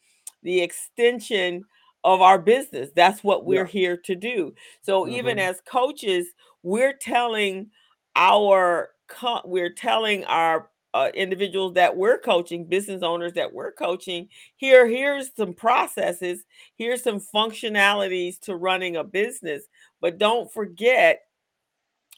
[0.44, 1.66] the extension
[2.04, 2.90] of our business.
[2.96, 4.56] That's what we're here to do.
[4.84, 5.40] So even Mhm.
[5.40, 6.28] as coaches,
[6.64, 7.72] we're telling
[8.16, 8.92] our
[9.46, 14.28] we're telling our uh, individuals that we're coaching, business owners that we're coaching,
[14.58, 16.44] here here's some processes,
[16.76, 19.64] here's some functionalities to running a business,
[20.02, 21.22] but don't forget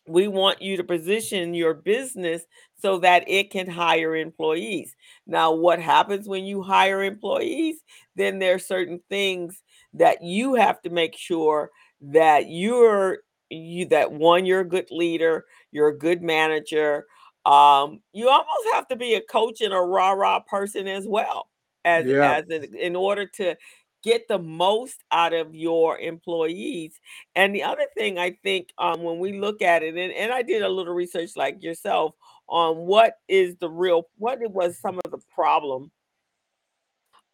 [0.06, 2.44] we want you to position your business
[2.82, 4.96] so that it can hire employees.
[5.26, 7.78] Now, what happens when you hire employees?
[8.16, 9.62] Then there are certain things
[9.94, 15.46] that you have to make sure that you're you that one you're a good leader,
[15.72, 17.06] you're a good manager.
[17.46, 21.50] Um, you almost have to be a coach and a rah rah person as well
[21.86, 22.38] as Yeah.
[22.40, 23.56] as in, in order to
[24.04, 27.00] get the most out of your employees.
[27.36, 30.42] And the other thing I think um, when we look at it, and, and I
[30.42, 32.14] did a little research like yourself
[32.48, 35.92] on what is the real, what it was some of the problem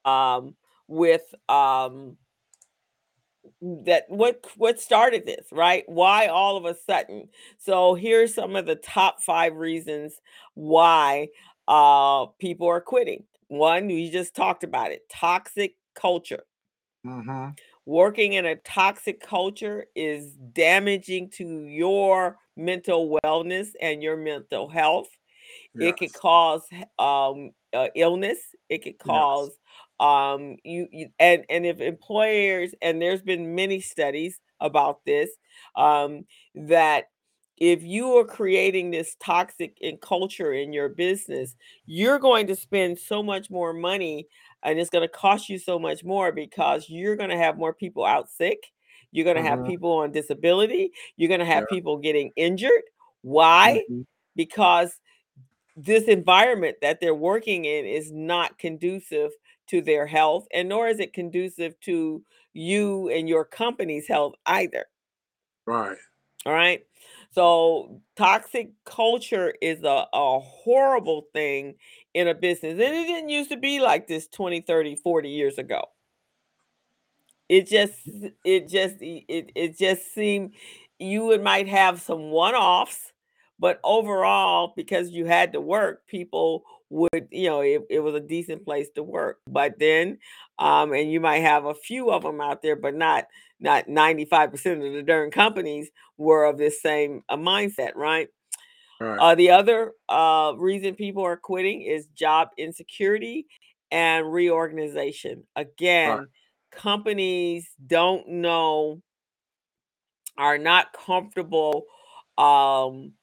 [0.06, 0.56] um,
[0.88, 2.18] with um,
[3.62, 5.84] that what what started this right?
[5.88, 7.30] Why all of a sudden?
[7.58, 10.20] So here's some of the top five reasons
[10.54, 11.30] why
[11.68, 13.26] uh people are quitting.
[13.48, 16.44] One we just talked about it toxic culture.
[17.04, 17.50] Hmm
[17.90, 25.08] working in a toxic culture is damaging to your mental wellness and your mental health.
[25.74, 26.62] It could cause
[27.00, 28.38] um uh, illness.
[28.70, 29.00] It could
[29.50, 29.59] Yes.
[30.00, 35.30] Um you, you and and if employers and there's been many studies about this
[35.76, 37.06] um that
[37.58, 42.98] if you are creating this toxic in culture in your business you're going to spend
[42.98, 44.28] so much more money
[44.64, 47.74] and it's going to cost you so much more because you're going to have more
[47.74, 48.60] people out sick
[49.12, 51.62] you're going to have hmm people on disability you're going to Yeah.
[51.62, 52.84] have people getting injured.
[53.22, 53.84] Why?
[53.88, 54.02] Hmm
[54.36, 54.94] because
[55.76, 59.32] this environment that they're working in is not conducive
[59.70, 64.86] to their health and nor is it conducive to you and your company's health either.
[65.66, 65.98] Right.
[66.46, 66.86] all right?
[67.32, 71.76] So toxic culture is a, a horrible thing
[72.14, 75.58] in a business and it didn't used to be like this 20 30 40 years
[75.58, 75.86] ago.
[77.48, 78.32] It just mm.
[78.44, 80.54] it just it, it just seemed
[80.98, 83.14] you would might have some one-offs
[83.60, 88.20] but overall because you had to work people would you know it, it was a
[88.20, 90.18] decent place to work but then
[90.58, 93.26] um and you might have a few of them out there but not
[93.60, 98.30] not 95% of the darn companies were of this same uh, mindset right
[99.00, 99.18] Right.
[99.18, 103.48] uh, the other uh, reason people are quitting is job insecurity
[103.92, 105.44] and reorganization.
[105.56, 105.68] Right.
[105.68, 106.28] Again,
[106.72, 109.02] companies don't know,
[110.38, 111.86] are not comfortable.
[112.38, 113.14] Um,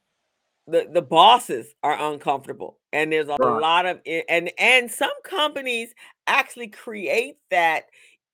[0.66, 3.50] the the bosses are uncomfortable, and there's a Right.
[3.50, 5.94] lot of and and some companies
[6.26, 7.84] actually create that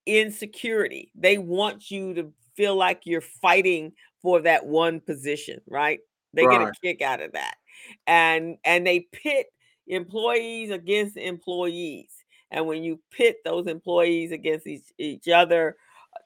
[0.07, 1.11] insecurity.
[1.17, 6.01] They want you to feel like you're fighting for that one position, right?
[6.35, 7.57] They get a kick out of that.
[8.07, 9.47] And and they pit
[9.89, 12.11] employees against employees.
[12.51, 15.77] And when you pit those employees against each, each other,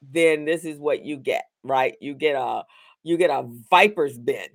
[0.02, 1.94] then this is what you get, right?
[2.00, 2.64] You get a
[3.02, 4.48] you get a viper's den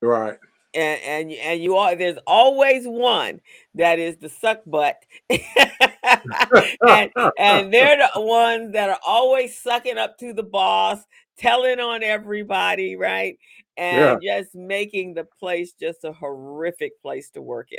[0.00, 0.38] Right.
[0.74, 3.40] And and you- and you are there's always one
[3.74, 4.96] that is the suck butt
[5.30, 10.98] and and they're the ones that are always sucking up to the boss
[11.38, 13.38] telling on everybody right
[13.76, 14.12] Yeah.
[14.12, 17.78] and just making the place just a horrific place to work in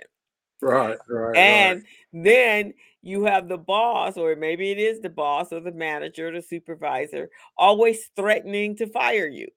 [0.62, 0.98] Right.
[1.08, 1.28] Right.
[1.28, 1.38] Right.
[1.38, 6.28] and then you have the boss or maybe it is the boss or the manager
[6.30, 9.48] or the supervisor always threatening to fire you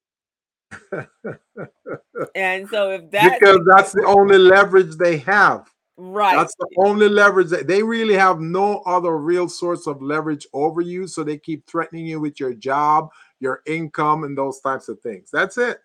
[2.34, 5.68] and so if that's Because that's the only leverage they have.
[5.96, 10.46] right That's the only leverage that they really have no other real source of leverage
[10.52, 11.06] over you.
[11.06, 15.28] So they keep threatening you with your job, your income, and those types of things.
[15.32, 15.78] That's it.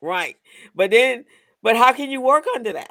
[0.00, 0.36] Right.
[0.74, 1.24] But then,
[1.62, 2.90] but how can you work under that?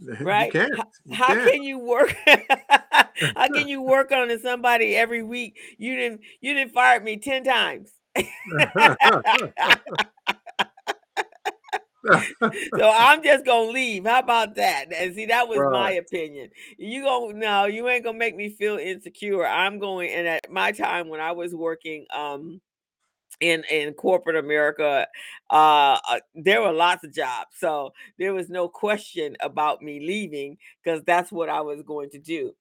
[0.02, 0.54] You Right?
[0.54, 1.50] How, You how can't.
[1.50, 2.14] can you work?
[3.36, 5.58] how can you work under somebody every week?
[5.78, 7.92] You didn't you didn't fire me 10 times.
[12.76, 14.04] so I'm just gonna leave.
[14.04, 14.92] How about that?
[14.92, 16.50] And see, that was my opinion.
[16.78, 19.46] You go no, you ain't gonna make me feel insecure.
[19.46, 22.60] I'm going and at my time when I was working um
[23.40, 25.06] in in corporate America,
[25.50, 30.58] uh, uh, there were lots of jobs, so there was no question about me leaving
[30.82, 32.52] because that's what I was going to do.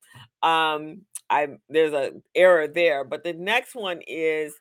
[0.42, 4.54] Um, I there's a error there, but the next one is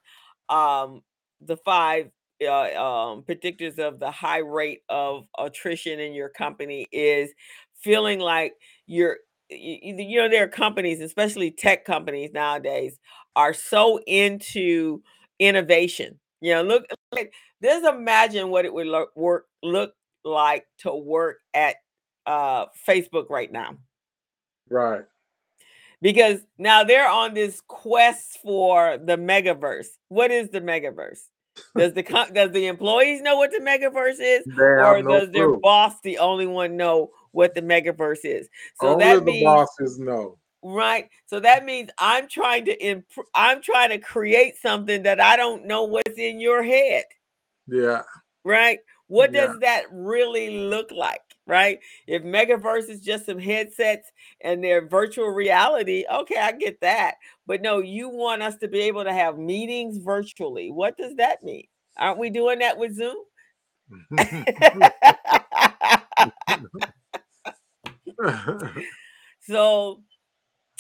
[0.49, 1.03] um,
[1.41, 2.11] the five
[2.43, 7.31] uh, um, predictors of the high rate of attrition in your company is
[7.75, 8.55] feeling like
[8.87, 12.99] you're you, you know there are companies especially tech companies nowadays
[13.37, 15.03] are so into
[15.39, 16.19] innovation.
[16.41, 19.95] You know, look, like, just imagine what it would look work look
[20.25, 21.77] like to work at
[22.27, 23.77] uh Facebook right now.
[24.69, 25.05] right.
[26.03, 29.89] Because now they're on this quest for the megaverse.
[30.09, 31.21] What is the megaverse?
[31.77, 32.03] Does the
[32.33, 36.19] does the employees know what the megaverse is, They or no does their boss the
[36.19, 38.49] only one know what the megaverse is?
[38.81, 40.39] So Only that the means bosses know.
[40.63, 41.09] Right.
[41.27, 43.27] So that means I'm trying to improve.
[43.35, 47.05] I'm trying to create something that I don't know what's in your head.
[47.67, 48.03] Yeah.
[48.45, 48.81] Right?
[49.07, 49.47] What Yeah.
[49.47, 51.23] does that really look like?
[51.51, 51.81] Right?
[52.07, 57.17] If Megaverse is just some headsets and they're virtual reality, okay, I get that.
[57.45, 60.71] But no, you want us to be able to have meetings virtually.
[60.71, 61.67] What does that mean?
[61.99, 63.17] Aren't we doing that with Zoom?
[69.41, 70.03] so,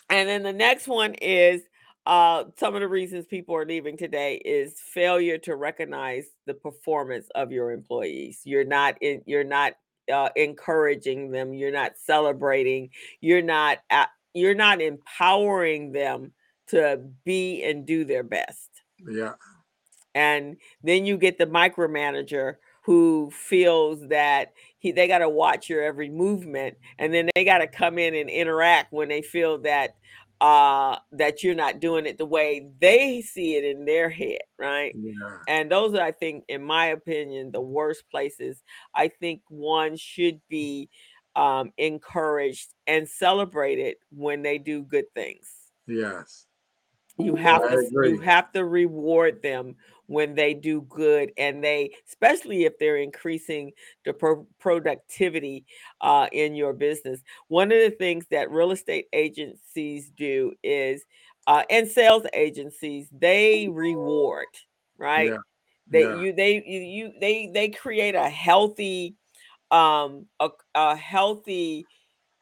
[0.08, 1.62] and then the next one is
[2.06, 7.28] uh, some of the reasons people are leaving today is failure to recognize the performance
[7.34, 8.40] of your employees.
[8.44, 9.74] You're not in, you're not
[10.10, 11.54] uh, encouraging them.
[11.54, 12.90] You're not celebrating.
[13.20, 13.78] You're not
[14.34, 16.32] you're not empowering them
[16.68, 18.68] to be and do their best.
[19.08, 19.32] yeah.
[20.14, 25.82] And then you get the micromanager who feels that he they got to watch your
[25.82, 29.96] every movement and then they got to come in and interact when they feel that
[30.40, 34.94] uh that you're not doing it the way they see it in their head right
[34.96, 35.36] Yeah.
[35.48, 38.62] and those are i think in my opinion the worst places
[38.94, 40.88] i think one should be
[41.36, 45.48] um encouraged and celebrated when they do good things
[45.86, 46.46] Yes.
[47.18, 49.76] you have I to you have to reward them
[50.10, 53.70] when they do good and they especially if they're increasing
[54.04, 55.64] the pro- productivity
[56.00, 61.04] uh, in your business one of the things that real estate agencies do is
[61.46, 64.46] uh, and sales agencies they reward
[64.98, 65.38] right Yeah.
[65.90, 66.14] they Yeah.
[66.14, 69.14] you they you, they they create a healthy
[69.70, 71.88] um a, a healthy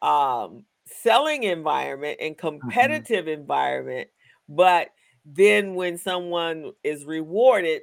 [0.03, 3.03] um selling environment and Mm-hmm.
[3.03, 4.09] competitive environment
[4.49, 4.89] but
[5.25, 7.83] then when someone is rewarded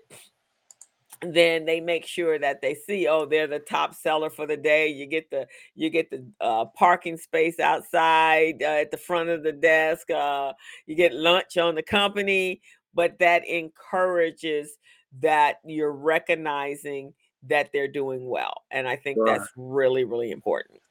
[1.22, 4.88] then they make sure that they see oh they're the top seller for the day
[4.88, 9.42] you get the you get the uh, parking space outside uh, at the front of
[9.44, 10.52] the desk uh,
[10.86, 12.62] you get lunch on the company
[12.94, 14.78] but that encourages
[15.22, 17.14] that you're recognizing
[17.48, 19.38] that they're doing well and i think Right.
[19.38, 20.82] that's really really important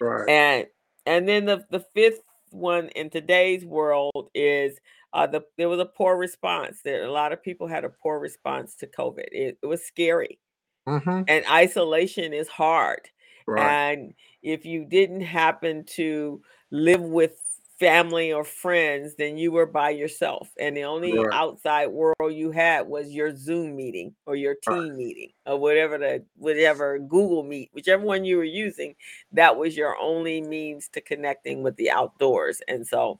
[0.00, 0.28] Right.
[0.28, 0.66] and
[1.06, 4.78] and then the the fifth one in today's world is
[5.14, 8.20] uh the there was a poor response there a lot of people had a poor
[8.20, 10.40] response to covid it, it was scary
[10.86, 13.08] hmm and isolation is hard
[13.46, 13.78] Right.
[13.78, 17.40] and if you didn't happen to live with
[17.78, 21.32] family or friends then you were by yourself and the only Right.
[21.32, 24.84] outside world you had was your zoom meeting or your Right.
[24.84, 28.94] team meeting or whatever the whatever google meet whichever one you were using
[29.32, 33.18] that was your only means to connecting with the outdoors and so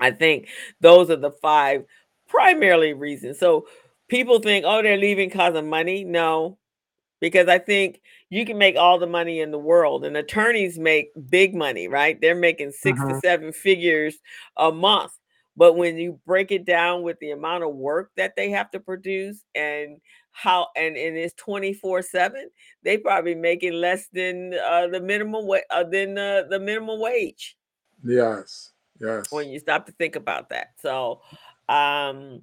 [0.00, 0.48] i think
[0.80, 1.84] those are the five
[2.28, 3.66] primarily reasons so
[4.08, 6.58] people think oh they're leaving because of money no
[7.20, 11.08] because I think you can make all the money in the world, and attorneys make
[11.30, 12.20] big money, right?
[12.20, 13.20] They're making 6 to Mhm.
[13.20, 14.16] seven figures
[14.56, 15.12] a month.
[15.56, 18.80] But when you break it down with the amount of work that they have to
[18.80, 20.00] produce and
[20.32, 22.50] how and, and it's 24 7
[22.82, 27.56] they probably making less than uh, the minimum wa- uh, than uh, the minimum wage
[28.04, 28.73] Yes.
[29.04, 29.26] Yes.
[29.30, 31.20] when you stop to think about that so
[31.68, 32.42] um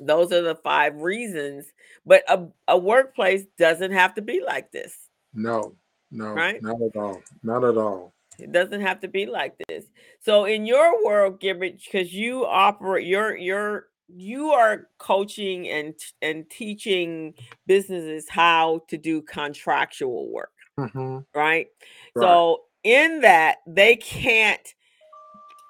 [0.00, 1.66] those are the five reasons
[2.04, 5.74] but a, a workplace doesn't have to be like this No.
[6.10, 6.32] No.
[6.32, 6.62] Right?
[6.62, 7.22] Not at all.
[7.42, 8.14] Not at all.
[8.38, 9.84] It doesn't have to be like this.
[10.20, 16.48] So in your world, Gilbert, because you operate, you're you're you are coaching and and
[16.48, 17.34] teaching
[17.66, 21.66] businesses how to do contractual work, hmm right?
[22.14, 22.22] Right.
[22.22, 24.66] So in that, they can't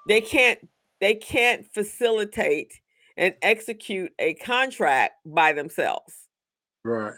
[0.09, 0.59] they can't
[0.99, 2.73] they can't facilitate
[3.15, 6.13] and execute a contract by themselves.
[6.83, 7.13] Right.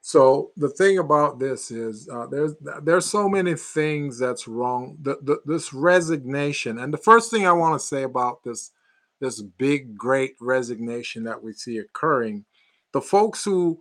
[0.00, 4.96] So the thing about this is uh, there's there's so many things that's wrong.
[5.02, 8.72] The, the, this resignation, and the first thing I want to say about this
[9.20, 12.44] this big great resignation that we see occurring,
[12.92, 13.80] the folks who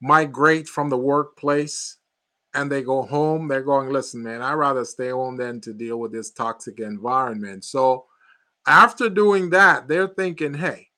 [0.00, 1.98] migrate from the workplace
[2.56, 5.98] and they go home, they're going, listen, man, I'd rather stay home than to deal
[6.00, 7.64] with this toxic environment.
[7.64, 8.06] So
[8.66, 10.88] after doing that, they're thinking, hey,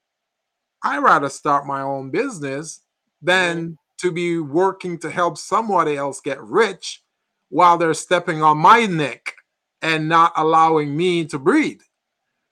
[0.82, 2.82] I'd rather start my own business
[3.20, 7.02] than to be working to help somebody else get rich
[7.48, 9.34] while they're stepping on my neck
[9.82, 11.80] and not allowing me to breathe.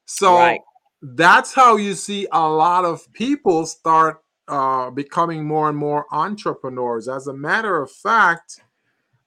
[0.07, 0.61] So Right.
[1.03, 7.09] that's how you see a lot of people start uh, becoming more and more entrepreneurs.
[7.09, 8.61] As a matter of fact,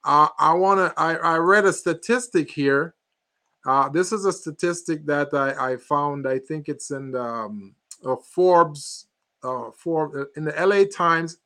[0.04, 1.00] uh, I want to.
[1.00, 2.95] I, I read a statistic here.
[3.66, 6.28] Uh, this is a statistic that I, I found.
[6.28, 7.76] I think it's in the, um,
[8.06, 9.08] uh, Forbes,
[9.43, 11.38] uh, for in the LA Times,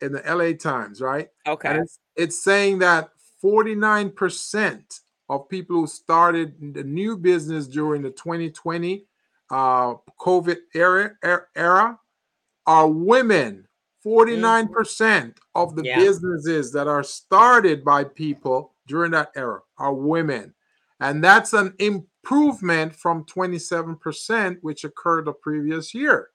[0.00, 1.28] in the LA Times, right?
[1.46, 1.68] Okay.
[1.68, 3.10] And it's, it's saying that
[3.42, 9.06] 49% of people who started the new business during the 2020
[9.50, 11.98] uh, COVID era, er- era
[12.66, 13.66] are women.
[14.06, 15.28] 49% mm-hmm.
[15.54, 15.98] of the yeah.
[15.98, 20.54] businesses that are started by people during that era are women.
[21.00, 26.30] And that's an improvement from 27%, which occurred the previous year.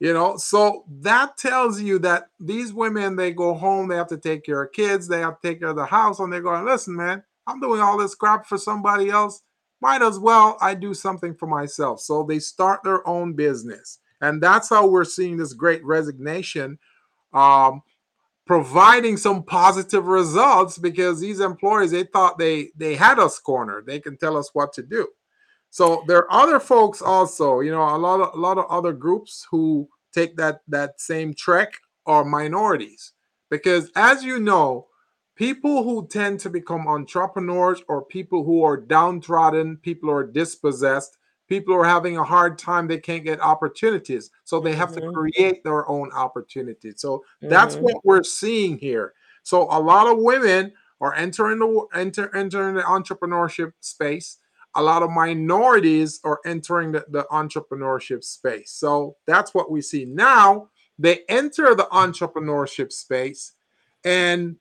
[0.00, 4.18] You know, so that tells you that these women, they go home, they have to
[4.18, 6.64] take care of kids, they have to take care of the house, and they're going,
[6.64, 9.40] listen, man, I'm doing all this crap for somebody else.
[9.80, 12.00] Might as well I do something for myself.
[12.00, 13.98] So they start their own business.
[14.20, 16.78] And that's how we're seeing this great resignation
[17.32, 17.82] um,
[18.46, 23.86] providing some positive results because these employers they thought they they had us cornered.
[23.86, 25.08] They can tell us what to do.
[25.70, 28.92] So there are other folks also you know a lot of a lot of other
[28.92, 31.74] groups who take that that same trek
[32.06, 33.12] are minorities.
[33.50, 34.86] Because as you know
[35.36, 41.18] people who tend to become entrepreneurs or people who are downtrodden people who are dispossessed
[41.48, 45.08] people are having a hard time they can't get opportunities so they have mm-hmm.
[45.08, 47.00] to create their own opportunities.
[47.00, 47.48] So mm-hmm.
[47.48, 49.14] that's what we're seeing here.
[49.42, 54.38] So a lot of women are entering the enter, entering the entrepreneurship space.
[54.76, 58.72] A lot of minorities are entering the, the entrepreneurship space.
[58.72, 60.04] So that's what we see.
[60.04, 63.52] Now they enter the entrepreneurship space
[64.04, 64.56] and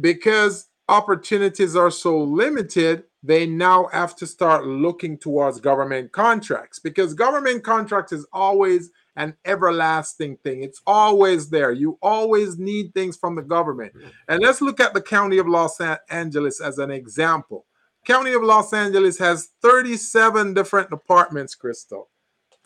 [0.00, 7.14] because opportunities are so limited they now have to start looking towards government contracts because
[7.14, 10.62] government contracts is always an everlasting thing.
[10.62, 11.72] It's always there.
[11.72, 13.94] You always need things from the government.
[14.28, 15.80] And let's look at the county of Los
[16.10, 17.64] Angeles as an example.
[18.04, 22.10] County of Los Angeles has 37 different departments, Crystal.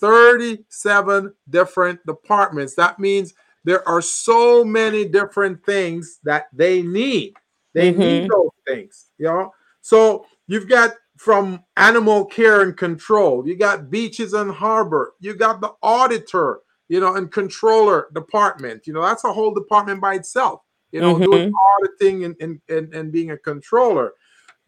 [0.01, 2.75] 37 different departments.
[2.75, 7.35] That means there are so many different things that they need.
[7.79, 8.01] They mm-hmm.
[8.01, 9.53] need those things, you know.
[9.81, 15.61] So You've got from animal care and control, you got beaches and harbor, you got
[15.61, 18.87] the auditor, you know, and controller department.
[18.87, 21.25] You know, that's a whole department by itself, you know, mm-hmm.
[21.25, 24.13] doing auditing and, and, and, and being a controller.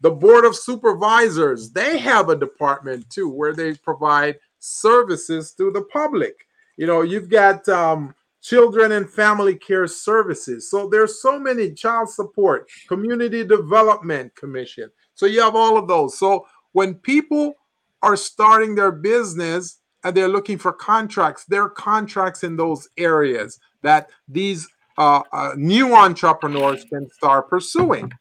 [0.01, 5.83] The board of supervisors, they have a department too where they provide services to the
[5.83, 6.35] public.
[6.77, 10.69] You know, you've got um, children and family care services.
[10.69, 14.89] So there's so many child support, community development commission.
[15.13, 16.17] So you have all of those.
[16.17, 17.53] So when people
[18.01, 23.59] are starting their business and they're looking for contracts, there are contracts in those areas
[23.83, 24.67] that these
[24.97, 28.11] uh, uh, new entrepreneurs can start pursuing.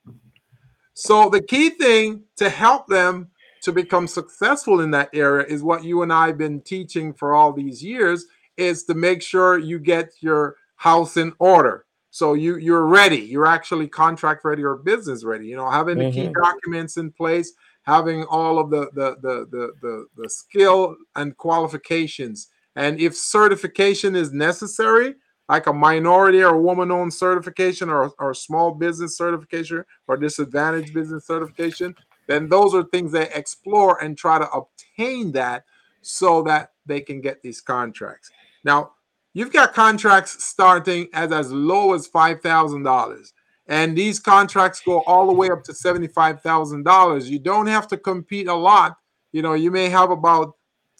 [0.94, 3.30] So the key thing to help them
[3.62, 7.34] to become successful in that area is what you and I have been teaching for
[7.34, 8.26] all these years
[8.60, 11.86] is to make sure you get your house in order.
[12.10, 13.18] So you you're ready.
[13.18, 15.46] You're actually contract ready or business ready.
[15.46, 16.42] You know, having the key mm-hmm.
[16.42, 17.52] documents in place,
[17.82, 24.16] having all of the the, the the the the skill and qualifications, and if certification
[24.16, 25.14] is necessary,
[25.48, 31.94] like a minority or woman-owned certification or, or small business certification or disadvantaged business certification,
[32.28, 35.64] then those are things they explore and try to obtain that
[36.02, 38.30] so that they can get these contracts.
[38.64, 38.92] Now,
[39.32, 43.32] You've got contracts starting as as low as five thousand dollars,
[43.68, 47.30] and these contracts go all the way up to seventy-five thousand dollars.
[47.30, 48.96] You don't have to compete a lot.
[49.32, 50.56] You know, you may have about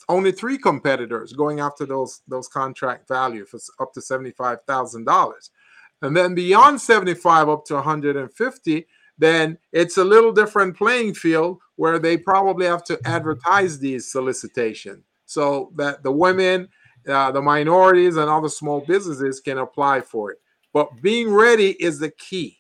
[0.09, 5.51] only three competitors going after those those contract value for up to seventy-five thousand dollars,
[6.03, 8.87] and then beyond seventy-five up to one hundred and fifty.
[9.19, 15.05] Then it's a little different playing field where they probably have to advertise these solicitation
[15.27, 16.69] so that the women
[17.11, 20.39] uh, the minorities and other small businesses can apply for it.
[20.73, 22.59] But being ready is the key.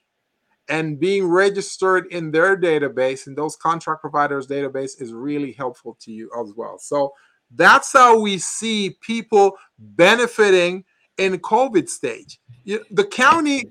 [0.68, 6.12] And being registered in their database, in those contract providers' database, is really helpful to
[6.12, 6.78] you as well.
[6.78, 7.12] So
[7.50, 10.84] that's how we see people benefiting
[11.18, 12.38] in COVID stage.
[12.64, 13.64] The county,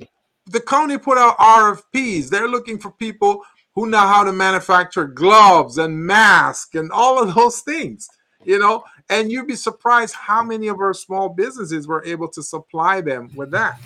[0.48, 2.30] the county put out RFPs.
[2.30, 3.44] They're looking for people
[3.76, 8.10] who know how to manufacture gloves and masks and all of those things
[8.44, 12.42] you know and you'd be surprised how many of our small businesses were able to
[12.42, 13.80] supply them with that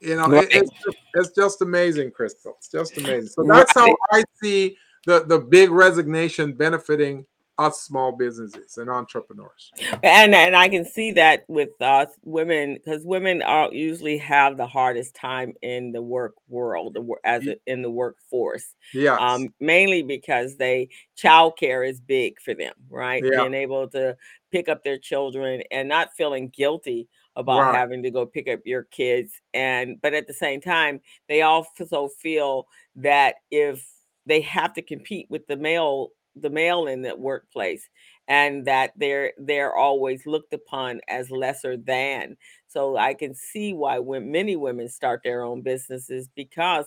[0.00, 0.44] you know right.
[0.44, 3.88] it, it's, just, it's just amazing crystal it's just amazing so that's right.
[3.88, 4.76] how i see
[5.06, 7.24] the the big resignation benefiting
[7.60, 9.70] us small businesses and entrepreneurs.
[10.02, 14.66] And and I can see that with us women because women are usually have the
[14.66, 18.74] hardest time in the work world as a, in the workforce.
[18.94, 19.16] Yeah.
[19.16, 23.22] Um, mainly because they childcare is big for them, right?
[23.22, 23.42] Yeah.
[23.42, 24.16] Being able to
[24.50, 27.74] pick up their children and not feeling guilty about right.
[27.74, 32.08] having to go pick up your kids and but at the same time they also
[32.08, 33.86] feel that if
[34.26, 37.88] they have to compete with the male the male in that workplace
[38.28, 42.36] and that they're they're always looked upon as lesser than
[42.68, 46.86] so i can see why when many women start their own businesses because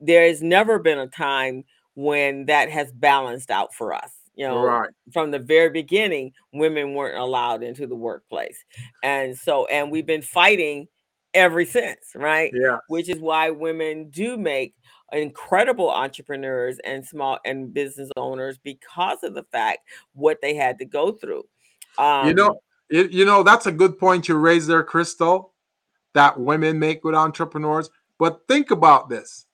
[0.00, 1.64] there has never been a time
[1.94, 4.90] when that has balanced out for us you know Right.
[5.12, 8.64] from the very beginning women weren't allowed into the workplace
[9.02, 10.86] and so and we've been fighting
[11.34, 12.78] ever since right Yeah.
[12.88, 14.74] which is why women do make
[15.12, 19.78] incredible entrepreneurs and small and business owners because of the fact
[20.12, 21.42] what they had to go through
[21.96, 25.52] um you know, you, know that's a good point you raised there, Crystal.
[26.14, 27.90] That women make good entrepreneurs.
[28.18, 29.46] But think about this: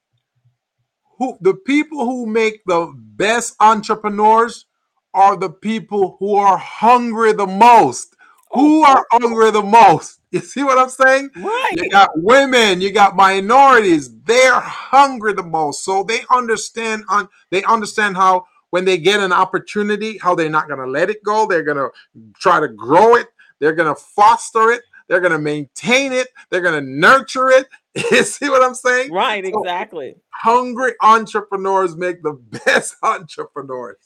[1.19, 4.67] who the people who make the best entrepreneurs
[5.13, 8.14] are the people who are hungry the most.
[8.55, 10.21] Who are hungry the most?
[10.31, 11.31] You see what I'm saying?
[11.37, 14.15] right You got women, you got minorities.
[14.23, 17.05] They're hungry the most, so they understand.
[17.09, 21.23] On they understand how when they get an opportunity, how they're not gonna let it
[21.25, 21.47] go.
[21.47, 21.89] They're gonna
[22.37, 23.29] try to grow it.
[23.61, 24.83] They're gonna foster it.
[25.09, 26.29] They're gonna maintain it.
[26.51, 27.67] They're gonna nurture it.
[28.11, 29.13] You see what I'm saying?
[29.13, 32.33] right So exactly hungry entrepreneurs make the
[32.65, 33.97] best entrepreneurs.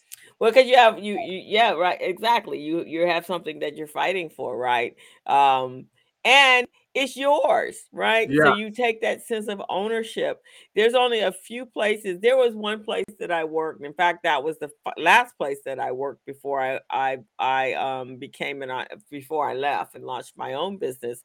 [0.41, 3.87] Well because you have you, you yeah right exactly you you have something that you're
[3.87, 4.97] fighting for right?
[5.27, 5.87] Um
[6.25, 8.31] and it's yours right?
[8.43, 10.41] So you take that sense of ownership.
[10.75, 14.43] There's only a few places there was one place that i worked in fact that
[14.45, 18.71] was the f- last place that i worked before i i i um became an
[18.71, 21.23] en- before i left and launched my own business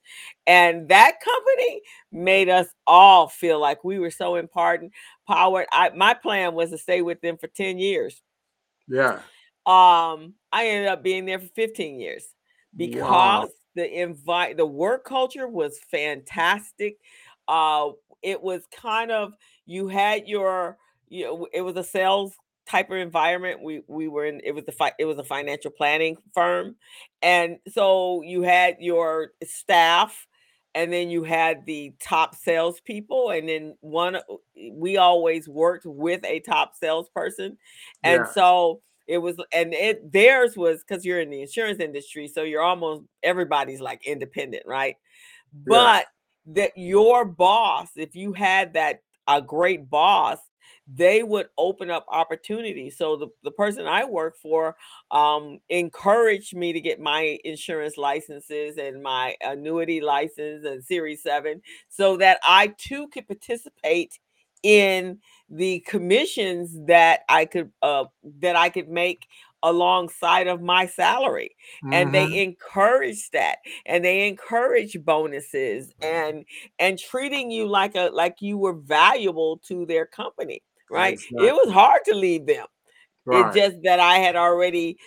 [0.47, 4.91] and that company made us all feel like we were so important
[5.27, 5.67] powered.
[5.71, 8.21] I my plan was to stay with them for 10 years
[8.87, 9.23] Yeah.
[9.65, 12.25] um i ended up being there for 15 years
[12.75, 13.53] because Wow.
[13.75, 16.97] the invite the work culture was fantastic
[17.47, 17.89] uh
[18.21, 19.33] it was kind of
[19.65, 20.77] you had your
[21.07, 22.35] you know it was a sales
[22.67, 25.71] type of environment we we were in it was the fi- it was a financial
[25.71, 26.75] planning firm
[27.21, 30.27] and so you had your staff
[30.75, 34.21] and then you had the top salespeople and then one uh,
[34.71, 37.57] we always worked with a top salesperson
[38.03, 38.31] and Yeah.
[38.31, 42.61] so it was and it theirs was because you're in the insurance industry so you're
[42.61, 44.95] almost everybody's like independent right
[45.53, 45.59] Yeah.
[45.67, 46.05] but
[46.47, 50.39] that your boss if you had that a great boss
[50.87, 52.97] they would open up opportunities.
[52.97, 54.75] So the, the person i work for
[55.11, 61.61] um encouraged me to get my insurance licenses and my annuity license and series 7
[61.89, 64.19] so that i too could participate
[64.63, 68.05] in the commissions that I could uh
[68.39, 69.27] that I could make
[69.63, 71.55] alongside of my salary
[71.91, 72.13] and Mhm.
[72.13, 76.45] they encourage that and they encourage bonuses and
[76.79, 81.71] and treating you like a like you were valuable to their company right it was
[81.73, 82.67] hard to leave them
[83.25, 83.45] Right.
[83.45, 84.97] it's just that I had already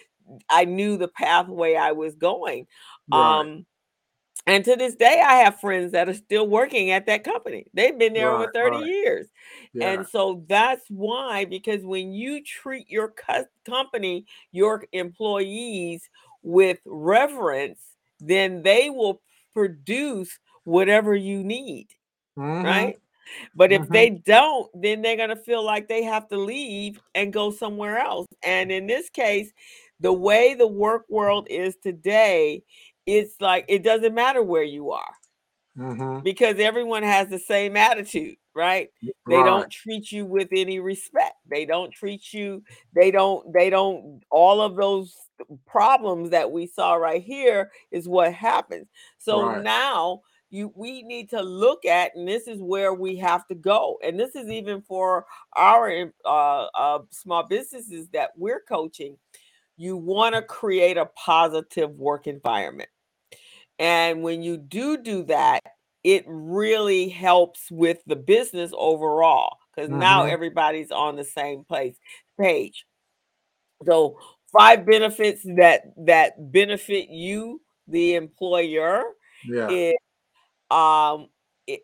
[0.50, 2.66] I knew the pathway I was going
[3.08, 3.46] Right.
[3.46, 3.66] um
[4.46, 7.66] and to this day, I have friends that are still working at that company.
[7.74, 8.84] They've been there over 30 Right.
[8.84, 9.28] years.
[9.72, 10.04] Yeah.
[10.04, 16.08] And so that's why, because when you treat your cus- company, your employees
[16.42, 17.80] with reverence,
[18.20, 19.20] then they will
[19.54, 21.88] produce whatever you need,
[22.36, 22.62] Mhm.
[22.62, 22.96] right?
[23.54, 23.88] But if Mhm.
[23.88, 27.98] they don't, then they're going to feel like they have to leave and go somewhere
[27.98, 28.26] else.
[28.42, 29.52] And in this case,
[30.00, 32.62] the way the work world is today,
[33.06, 35.14] it's like it doesn't matter where you are
[35.76, 36.22] Mhm.
[36.22, 38.90] because everyone has the same attitude, right?
[39.28, 39.42] They Right.
[39.42, 41.34] don't treat you with any respect.
[41.46, 42.62] They don't treat you,
[42.94, 45.14] they don't, they don't, all of those
[45.66, 48.88] problems that we saw right here is what happens.
[49.18, 49.62] So Right.
[49.62, 53.98] now you we need to look at, and this is where we have to go.
[54.02, 55.26] And this is even for
[55.56, 59.18] our uh, uh, small businesses that we're coaching.
[59.76, 62.90] You want to create a positive work environment.
[63.78, 65.60] And when you do do that,
[66.04, 70.30] it really helps with the business overall because now Mhm.
[70.30, 71.96] everybody's on the same place
[72.40, 72.86] page.
[73.86, 74.18] So
[74.52, 79.02] five benefits that that benefit you, the employer,
[79.44, 79.68] Yeah.
[79.68, 79.94] is
[80.70, 81.28] um
[81.68, 81.82] it,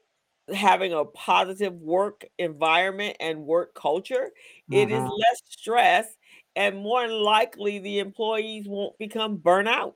[0.54, 4.30] having a positive work environment and work culture.
[4.70, 5.08] It is Mhm.
[5.08, 6.06] less stress,
[6.56, 9.94] and more likely the employees won't become burnout.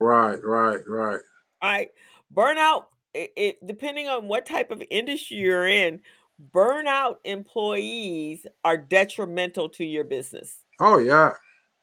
[0.00, 0.42] Right.
[0.42, 0.80] Right.
[0.86, 1.20] Right.
[1.64, 1.90] Right.
[2.34, 2.84] Burnout,
[3.14, 6.00] it, it depending on what type of industry you're in,
[6.52, 11.32] burnout employees are detrimental to your business, Oh yeah.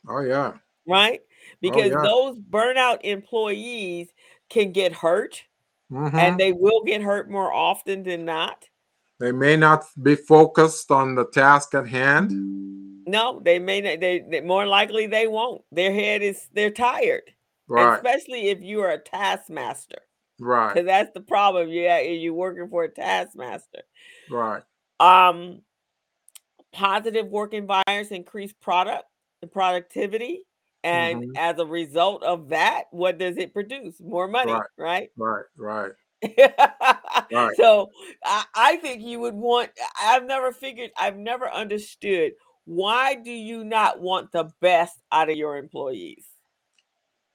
[0.07, 0.53] Oh yeah.
[0.87, 1.21] right?
[1.21, 1.25] Oh
[1.61, 2.03] Because yeah.
[2.03, 4.09] those burnout employees
[4.49, 5.41] can get hurt
[5.89, 6.37] and Mhm.
[6.37, 8.69] they will get hurt more often than not.
[9.19, 12.31] They may not be focused on the task at hand.
[13.07, 13.99] No, they may not.
[13.99, 15.63] They, they more likely they won't.
[15.71, 17.33] Their head is they're tired,
[17.71, 17.95] Right.
[17.95, 19.99] especially if you are a taskmaster.
[20.39, 20.73] Right.
[20.73, 21.69] Because that's the problem.
[21.69, 23.83] Yeah, you're working for a taskmaster.
[24.29, 24.63] Right.
[24.99, 25.61] Um,
[26.73, 29.05] positive work environments increase product
[29.41, 30.45] and productivity.
[30.83, 31.37] And Mhm.
[31.37, 33.99] as a result of that, what does it produce?
[33.99, 34.69] More money, Right.
[34.77, 35.09] right?
[35.15, 35.45] Right.
[35.57, 35.91] Right.
[37.31, 37.55] Right.
[37.55, 37.89] So
[38.25, 42.33] I, I think you would want, I've never figured, I've never understood
[42.65, 46.25] why do you not want the best out of your employees?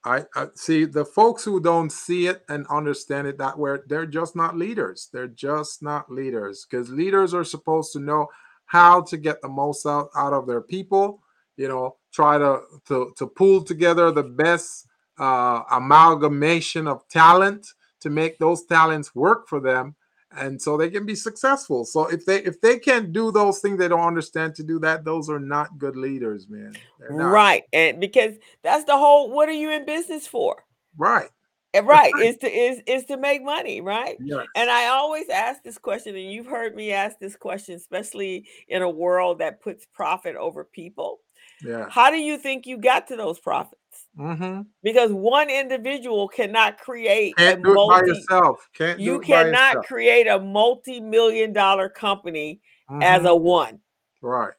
[0.07, 4.05] I, I see the folks who don't see it and understand it that way, they're
[4.05, 5.09] just not leaders.
[5.11, 8.27] They're just not leaders because leaders are supposed to know
[8.67, 11.21] how to get the most out, out of their people,
[11.57, 14.87] you know, try to to, to pull together the best
[15.19, 17.67] uh, amalgamation of talent
[17.99, 19.95] to make those talents work for them
[20.35, 21.85] and so they can be successful.
[21.85, 25.05] So if they if they can't do those things, they don't understand to do that.
[25.05, 26.75] Those are not good leaders, man.
[27.09, 27.63] Right.
[27.71, 30.63] And because that's the whole, what are you in business for?
[30.97, 31.29] Right.
[31.73, 32.13] And Right.
[32.19, 34.17] Is to is is to make money, right?
[34.19, 34.45] Yes.
[34.55, 38.81] And I always ask this question, and you've heard me ask this question, especially in
[38.81, 41.19] a world that puts profit over people.
[41.63, 41.87] yeah.
[41.89, 43.75] How do you think you got to those profits?
[44.17, 44.61] Mm-hmm.
[44.83, 48.67] Because one individual cannot create Can't a do it by yourself.
[48.73, 49.85] Can't You do it by cannot yourself.
[49.85, 52.59] create a multi-million dollar company
[53.01, 53.29] as Mhm.
[53.29, 53.79] a one.
[54.21, 54.53] right,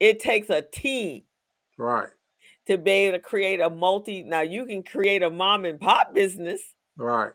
[0.00, 1.22] It takes a team
[1.78, 2.08] right,
[2.66, 4.22] to be able to create a multi.
[4.24, 6.60] Now you can create a mom and pop business,
[6.96, 7.32] right.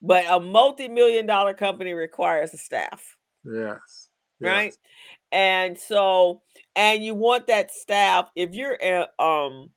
[0.00, 3.16] but a multi-million dollar company requires a staff.
[3.44, 4.08] Yes.
[4.40, 4.78] right yes.
[5.32, 6.42] and so
[6.76, 9.70] and you want that staff if you're a, um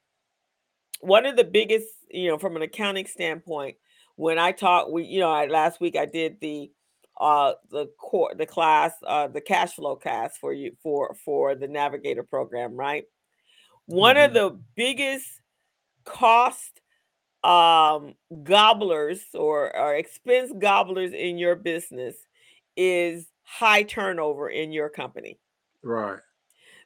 [1.00, 3.78] one of the biggest you know from an accounting standpoint
[4.16, 6.72] when i talk we you know I, last week i did the
[7.20, 11.68] uh the core the class uh the cash flow class for you for for the
[11.68, 13.06] navigator program right
[13.86, 14.34] one of Mhm.
[14.34, 15.28] the biggest
[16.06, 16.82] cost
[17.43, 22.16] um gobblers or, or expense gobblers in your business
[22.76, 25.39] is high turnover in your company
[25.84, 26.20] Right.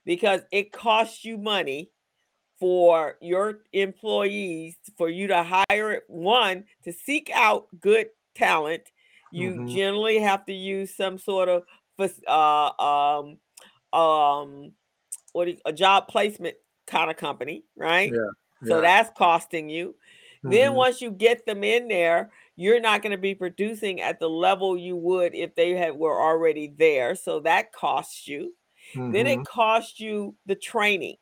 [0.06, 1.92] because it costs you money
[2.64, 8.84] for your employees for you to hire one to seek out good talent
[9.32, 9.66] you Mhm.
[9.66, 11.64] generally have to use some sort of
[12.28, 13.40] uh, um
[14.00, 14.72] um
[15.34, 16.56] what is a job placement
[16.88, 18.32] kind of company right Yeah.
[18.64, 19.96] so that's costing you
[20.46, 20.76] then Mhm.
[20.76, 24.78] once you get them in there, you're not going to be producing at the level
[24.78, 27.16] you would if they had were already there.
[27.16, 28.54] So that costs you.
[29.10, 29.44] Then Mhm.
[29.44, 31.18] it costs you the training,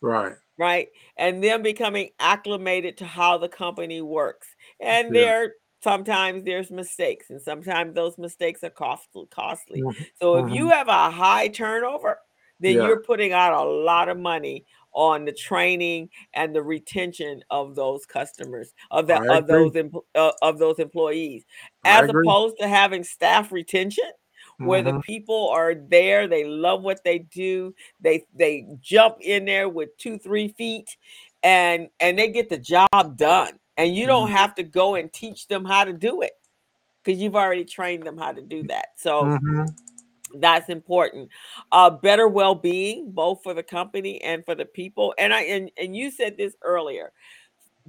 [0.00, 0.36] right.
[0.58, 0.88] Right?
[1.16, 4.48] And them becoming acclimated to how the company works.
[4.80, 5.14] And Yeah.
[5.14, 9.26] there sometimes there's mistakes, and sometimes those mistakes are costly.
[9.30, 9.84] Costly.
[9.84, 10.06] Mhm.
[10.14, 10.70] So if you Mhm.
[10.70, 12.18] have a high turnover,
[12.60, 12.82] then Yeah.
[12.82, 18.06] you're putting out a lot of money on the training and the retention of those
[18.06, 21.44] customers of the I of those empl- uh, of those employees
[21.84, 22.34] I as agree.
[22.34, 24.04] opposed to having staff retention
[24.60, 25.02] where the Mhm.
[25.02, 30.18] people are there they love what they do they they jump in there with two
[30.18, 30.96] three feet
[31.42, 34.32] and and they get the job done and you don't Mhm.
[34.32, 36.32] have to go and teach them how to do it
[37.02, 39.74] because you've already trained them how to do that so Mhm.
[40.36, 41.28] that's important
[41.72, 45.94] uh better well-being both for the company and for the people and i and, and
[45.94, 47.12] you said this earlier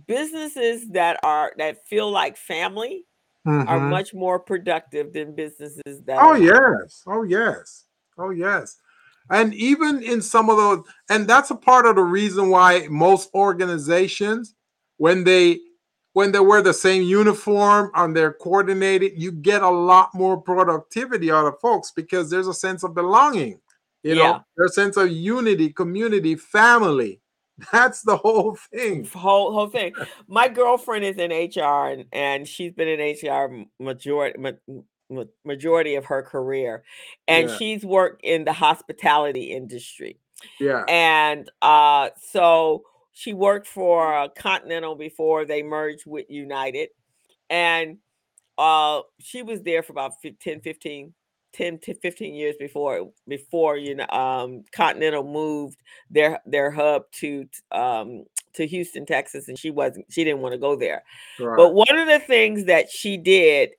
[0.08, 3.06] businesses that are that feel like family
[3.46, 3.90] are Mhm.
[3.90, 7.04] much more productive than businesses that Oh yes.
[7.08, 7.86] Oh yes.
[8.18, 8.78] Oh yes.
[9.30, 13.30] And even in some of those, and that's a part of the reason why most
[13.34, 14.56] organizations,
[14.98, 15.60] when they
[16.14, 21.30] when they wear the same uniform and they're coordinated, you get a lot more productivity
[21.30, 23.60] out of folks because there's a sense of belonging.
[24.02, 24.24] You Yeah.
[24.24, 27.20] know, there's a sense of unity, community, family.
[27.72, 29.06] That's the whole thing.
[29.06, 29.94] whole whole thing.
[30.28, 35.96] My girlfriend is in HR and, and she's been in HR majority ma- ma- majority
[35.96, 36.84] of her career,
[37.28, 37.58] and Yeah.
[37.58, 40.20] she's worked in the hospitality industry.
[40.60, 40.84] Yeah.
[40.90, 42.84] And uh, so
[43.14, 46.90] she worked for Continental before they merged with United.
[47.50, 48.00] And
[48.58, 51.14] uh, she was there for about fif- 10, 15,
[51.56, 57.48] 10 to 15 years before before you know um, Continental moved their their hub to
[57.72, 61.04] um, to Houston, Texas, and she wasn't she didn't want to go there.
[61.40, 61.58] Right.
[61.58, 63.72] But one of the things that she did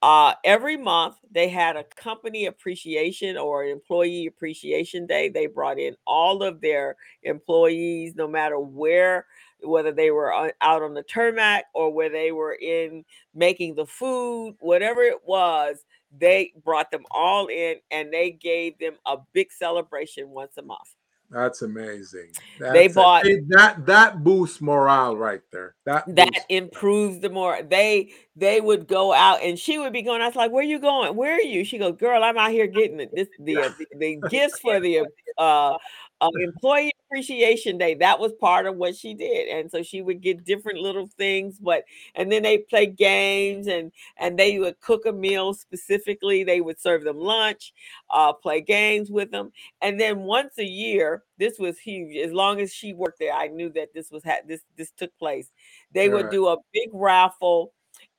[0.00, 5.28] uh, every month, they had a company appreciation or employee appreciation day.
[5.28, 9.26] They brought in all of their employees, no matter where,
[9.60, 13.04] whether they were on- out on the tarmac or where they were in
[13.34, 15.84] making the food, whatever it was,
[16.16, 20.94] they brought them all in and they gave them a big celebration once a month.
[21.30, 22.32] That's amazing.
[22.58, 25.74] That's they bought hey, that that boosts morale right there.
[25.84, 30.00] That that boosts- improves the more they they would go out and she would be
[30.00, 30.22] going.
[30.22, 31.14] I was like, "Where you going?
[31.16, 33.14] Where are you?" She goes, "Girl, I'm out here getting it.
[33.14, 35.04] This the the gifts for the
[35.36, 35.76] uh,
[36.20, 37.94] uh employee appreciation day.
[37.94, 41.58] That was part of what she did, and so she would get different little things.
[41.58, 46.44] But and then they play games and and they would cook a meal specifically.
[46.44, 47.72] They would serve them lunch,
[48.10, 52.16] uh, play games with them, and then once a year, this was huge.
[52.16, 55.16] As long as she worked there, I knew that this was ha- this this took
[55.18, 55.50] place.
[55.92, 56.30] They would Right.
[56.30, 57.72] do a big raffle,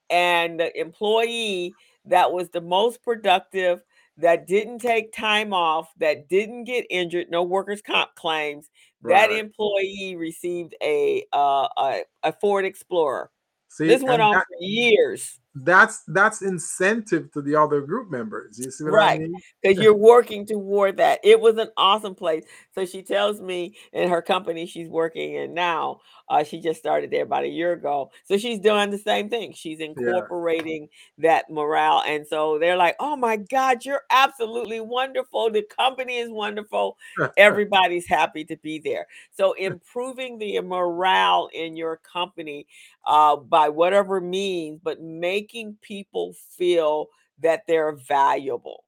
[0.09, 3.83] and the employee that was the most productive,
[4.19, 8.69] that didn't take time off, that didn't get injured, no workers' comp claims,
[9.03, 13.31] that employee received a uh, a, a Ford Explorer.
[13.69, 15.39] See, This went on that- for years.
[15.55, 18.59] That's that's incentive to the other group members.
[18.59, 19.19] You see what Right.
[19.21, 19.41] I mean?
[19.61, 21.19] because you're working toward that.
[21.23, 22.45] It was an awesome place.
[22.73, 27.11] So she tells me in her company she's working in now, uh, she just started
[27.11, 28.11] there about a year ago.
[28.25, 29.53] So she's doing the same thing.
[29.53, 32.03] She's incorporating that morale.
[32.05, 35.49] And so they're like, oh my God, you're absolutely wonderful.
[35.49, 36.97] The company is wonderful.
[37.37, 39.07] Everybody's happy to be there.
[39.35, 42.67] So improving the morale in your company
[43.05, 45.01] uh, by whatever means, but
[45.49, 47.07] making people feel
[47.41, 48.83] that they're valuable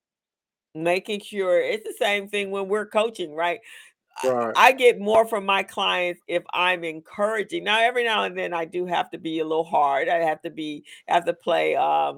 [0.76, 3.59] making sure it's the same thing when we're coaching, right?
[4.24, 4.53] I- Right.
[4.57, 7.64] I get more from my clients if I'm encouraging.
[7.66, 10.09] Now, every now and then I do have to be a little hard.
[10.09, 12.18] I have to be have to play um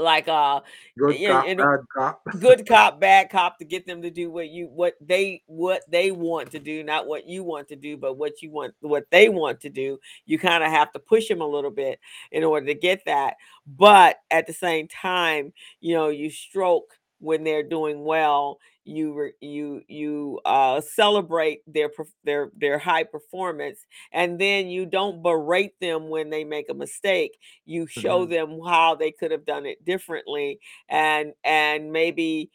[0.00, 0.60] like uh
[0.98, 2.22] Good cop, bad cop.
[2.40, 6.10] good cop, bad cop to get them to do what you what they what they
[6.10, 9.28] want to do, not what you want to do, but what you want what they
[9.28, 9.98] want to do.
[10.26, 12.00] You kind of have to push them a little bit
[12.32, 13.34] in order to get that.
[13.66, 18.58] But at the same time, you know, you stroke when they're doing well.
[18.84, 21.90] You re- you you uh, celebrate their
[22.24, 27.38] their their high performance, and then you don't berate them when they make a mistake.
[27.66, 32.50] You show them how they could have done it differently, and and maybe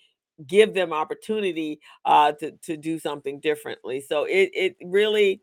[0.45, 5.41] give them opportunity uh to to do something differently so it it really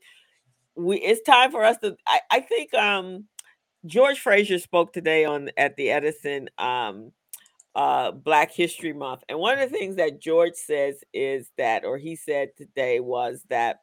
[0.76, 3.24] we it's time for us to i, I think um
[3.86, 7.12] george Fraser spoke today on at the edison um
[7.74, 11.98] uh black history month and one of the things that george says is that or
[11.98, 13.80] he said today was that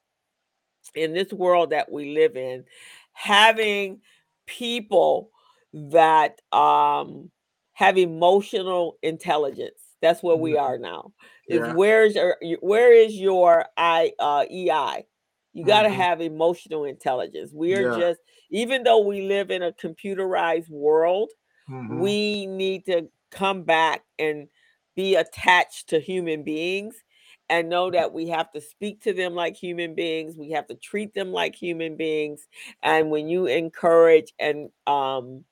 [0.95, 2.65] in this world that we live in
[3.13, 4.01] having
[4.47, 5.31] people
[5.73, 7.29] that um
[7.73, 10.57] have emotional intelligence that's where we Mhm.
[10.57, 11.13] are now
[11.47, 11.69] is Yeah.
[11.69, 15.05] where's your where is your i uh ei
[15.53, 15.89] you got to Mhm.
[15.89, 17.87] have emotional intelligence we are Yeah.
[17.87, 18.19] just
[18.49, 21.29] even though we live in a computerized world
[21.67, 22.15] Mhm.
[22.17, 24.47] we need to come back and
[24.95, 26.95] be attached to human beings
[27.49, 30.75] and know that we have to speak to them like human beings we have to
[30.75, 32.47] treat them like human beings
[32.83, 35.43] and when you encourage and um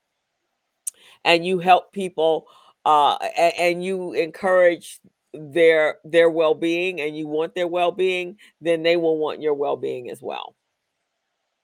[1.26, 2.48] and you help people
[2.86, 5.00] uh and, and you encourage
[5.34, 10.22] their their well-being and you want their well-being then they will want your well-being as
[10.22, 10.56] well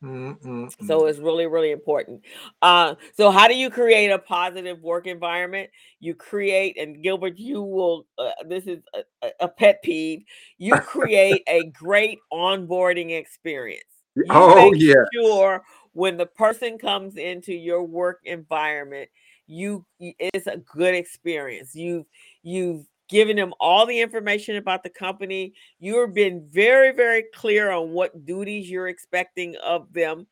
[0.03, 2.21] Mm, mm, so it's really, really important.
[2.61, 5.69] Uh, so how do you create a positive work environment?
[5.99, 8.05] You create, and Gilbert, you will.
[8.17, 8.79] Uh, this is
[9.21, 10.23] a, a- pet peeve.
[10.57, 13.83] You create a great onboarding experience.
[14.23, 15.05] You oh make yeah.
[15.13, 19.09] sure when the person comes into your work environment,
[19.47, 21.75] you it's a good experience.
[21.75, 22.05] You've
[22.41, 25.53] you've given them all the information about the company.
[25.79, 30.25] You've been very, very clear on what duties you're expecting of them.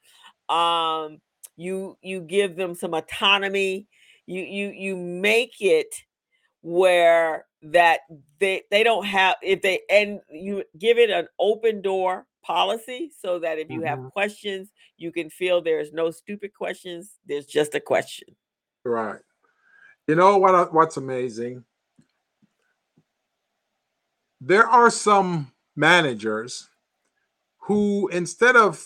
[0.50, 1.22] Um,
[1.56, 3.88] you you give them some autonomy.
[4.26, 5.94] You you you make it
[6.62, 8.00] where that
[8.40, 13.38] they they don't have if they and you give it an open door policy so
[13.40, 14.12] that if you have Mhm.
[14.14, 18.36] questions you can feel there's no stupid questions there's just a question
[18.84, 19.22] Right.
[20.08, 20.56] You know what?
[20.56, 21.64] uh, What's amazing?
[24.42, 26.68] There are some managers
[27.60, 28.84] who, instead of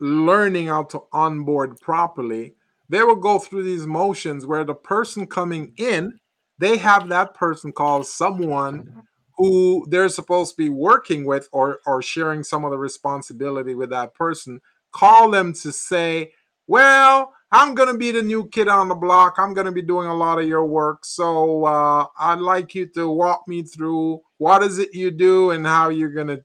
[0.00, 2.56] learning how to onboard properly,
[2.88, 6.18] they will go through these motions where the person coming in,
[6.58, 9.04] they have that person call someone
[9.36, 13.90] who they're supposed to be working with or, or sharing some of the responsibility with
[13.90, 14.60] that person,
[14.90, 16.32] call them to say,
[16.66, 19.34] well, I'm going to be the new kid on the block.
[19.38, 21.04] I'm going to be doing a lot of your work.
[21.04, 25.66] So uh, I'd like you to walk me through what is it you do and
[25.66, 26.44] how you're going to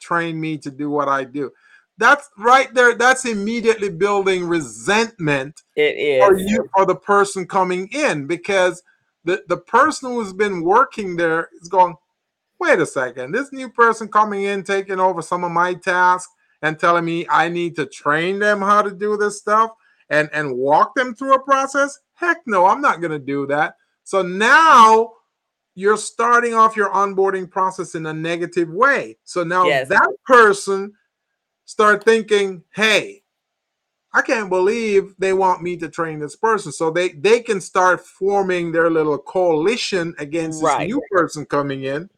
[0.00, 1.50] train me to do what I do.
[1.98, 2.94] That's right there.
[2.94, 6.24] That's immediately building resentment it is.
[6.24, 8.82] for you for the person coming in because
[9.24, 11.96] the, the person who's been working there is going,
[12.60, 16.32] wait a second, this new person coming in, taking over some of my tasks
[16.62, 19.72] and telling me I need to train them how to do this stuff
[20.10, 21.98] and, and walk them through a process?
[22.14, 23.76] Heck no, I'm not going to do that.
[24.04, 25.12] So now
[25.74, 29.18] you're starting off your onboarding process in a negative way.
[29.24, 29.88] So now Yes.
[29.88, 30.94] that person
[31.66, 33.22] start thinking, hey,
[34.14, 36.72] I can't believe they want me to train this person.
[36.72, 40.78] So they they can start forming their little coalition against Right.
[40.78, 42.08] this new person coming in.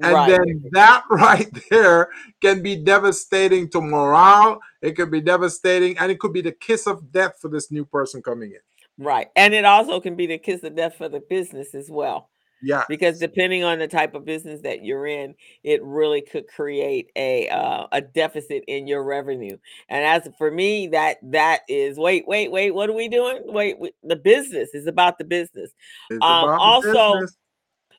[0.00, 0.28] And right.
[0.28, 2.08] then that right there
[2.40, 4.60] can be devastating to morale.
[4.82, 7.84] It could be devastating, and it could be the kiss of death for this new
[7.84, 9.04] person coming in.
[9.04, 9.28] right.
[9.36, 12.30] And it also can be the kiss of death for the business as well.
[12.62, 12.84] Yeah.
[12.88, 17.48] because depending on the type of business that you're in it really could create a
[17.50, 19.58] uh, a deficit in your revenue
[19.90, 23.78] and as for me that that is wait wait wait what are we doing wait
[23.78, 25.70] we, the business is about the business
[26.10, 27.36] Um, about also- business.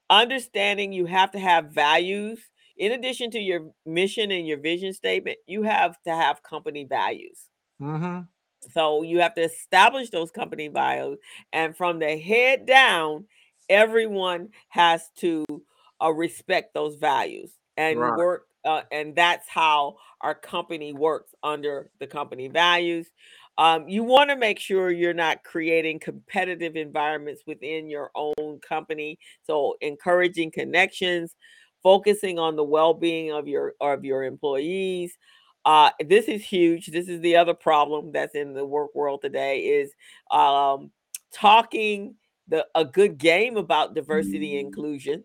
[0.09, 2.39] understanding you have to have values
[2.77, 7.49] in addition to your mission and your vision statement you have to have company values
[7.79, 8.27] Mhm.
[8.73, 11.19] so you have to establish those company values,
[11.53, 13.25] and from the head down,
[13.69, 15.45] everyone has to
[16.01, 18.13] uh, respect those values and Right.
[18.13, 18.47] work.
[18.65, 23.07] Uh, and that's how our company works under the company values.
[23.57, 29.19] Um, you want to make sure you're not creating competitive environments within your own company.
[29.43, 31.35] So encouraging connections,
[31.87, 35.17] focusing on the well-being of your of your employees,
[35.63, 36.87] uh, this is huge.
[36.87, 39.93] This is the other problem that's in the work world today is
[40.29, 40.91] um,
[41.31, 42.15] talking
[42.49, 45.23] the a good game about diversity and inclusion,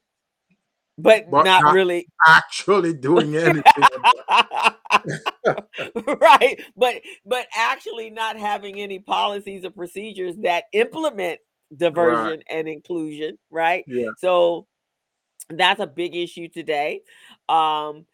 [0.98, 3.64] but, not, not- really Actually doing anything.
[6.20, 6.62] right.
[6.76, 11.40] But but actually not having any policies or procedures that implement
[11.76, 13.82] diversion and inclusion, right?
[13.88, 14.10] Yeah.
[14.18, 14.68] So
[15.48, 17.02] that's a big issue today.
[17.48, 18.06] Um,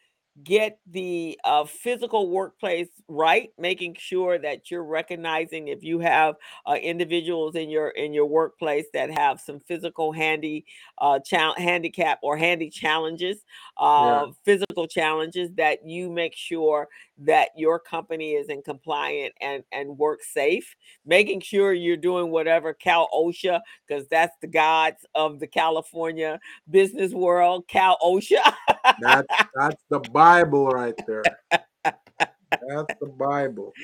[0.44, 6.74] get the uh, physical workplace right, making sure that you're recognizing if you have uh,
[6.74, 10.64] individuals in your in your workplace that have some physical handy
[10.98, 13.38] uh, chal- handicap or handy challenges,
[13.78, 19.98] uh, physical challenges, that you make sure that your company is in compliant and and
[19.98, 20.74] work safe.
[21.04, 26.38] Making sure you're doing whatever Cal OSHA, because that's the gods of the California
[26.70, 28.54] business world, Cal OSHA.
[29.00, 31.22] That's that's the Bible right there.
[31.52, 33.72] That's the Bible.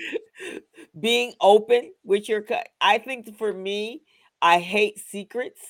[1.01, 2.45] being open with your
[2.80, 4.03] i think for me
[4.43, 5.61] i hate secrets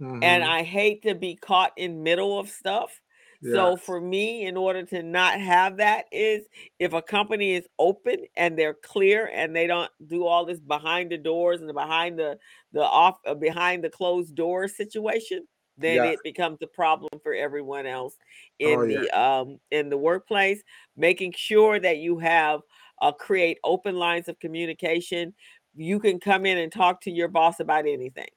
[0.00, 0.46] and Mhm.
[0.48, 3.00] i hate to be caught in middle of stuff
[3.42, 6.46] so for me in order to not have that is
[6.78, 11.10] if a company is open and they're clear and they don't do all this behind
[11.10, 12.38] the doors and the behind the
[12.72, 15.46] the off uh, behind the closed door situation
[15.78, 16.04] then Yeah.
[16.04, 18.16] it becomes a problem for everyone else
[18.58, 19.04] in Oh, yeah.
[19.04, 20.62] the um in the workplace
[20.96, 22.60] making sure that you have
[23.02, 25.34] uh, create open lines of communication
[25.74, 28.28] you can come in and talk to your boss about anything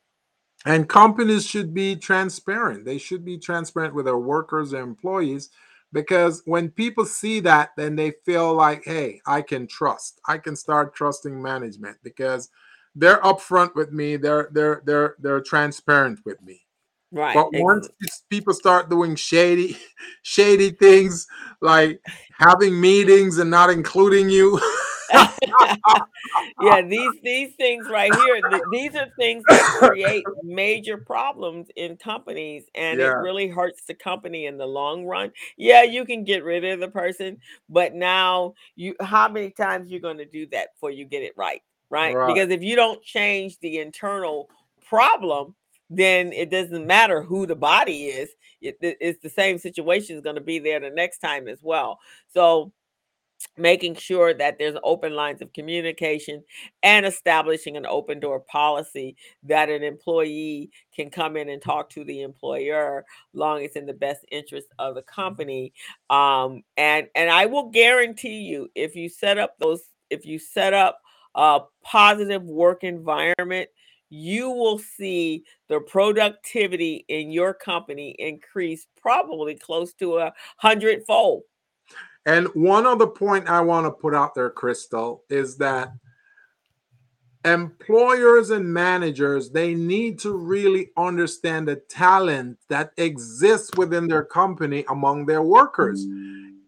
[0.66, 2.86] And companies should be transparent.
[2.86, 5.49] They should be transparent with their workers and employees
[5.93, 10.20] because when people see that, then they feel like, hey, I can trust.
[10.28, 12.49] I can start trusting management because
[12.95, 14.18] they're upfront with me.
[14.18, 16.62] They're they're they're they're transparent with me.
[17.12, 17.88] right But once
[18.30, 19.78] people start doing shady,
[20.24, 21.26] shady things
[21.62, 22.01] like
[22.38, 24.60] having meetings and not including you,
[26.62, 31.97] yeah these these things right here th- these are things that create major problems in
[31.97, 35.32] companies and it really hurts the company in the long run.
[35.57, 37.38] Yeah you can get rid of the person
[37.70, 41.34] but now you how many times you're going to do that before you get it
[41.38, 42.16] right right?
[42.16, 42.36] Right.
[42.36, 44.49] because if you don't change the internal
[44.88, 45.55] problem
[45.89, 48.30] then it doesn't matter who the body is
[48.62, 51.60] it, it- it's the same situation is going to be there the next time as
[51.64, 51.99] well.
[52.34, 52.72] So
[53.58, 56.44] making sure that there's open lines of communication
[56.84, 62.04] and establishing an open door policy that an employee can come in and talk to
[62.04, 65.74] the employer long as in the best interest of the company.
[66.10, 70.74] Um, and and i will guarantee you if you set up those if you set
[70.74, 71.00] up
[71.36, 73.70] a positive work environment
[74.10, 81.44] you will see the productivity in your company increase probably close to a hundredfold
[82.30, 85.91] And one other point I want to put out there, Crystal, is that
[87.43, 94.86] employers and managers they need to really understand the talent that exists within their company
[94.89, 96.05] among their workers.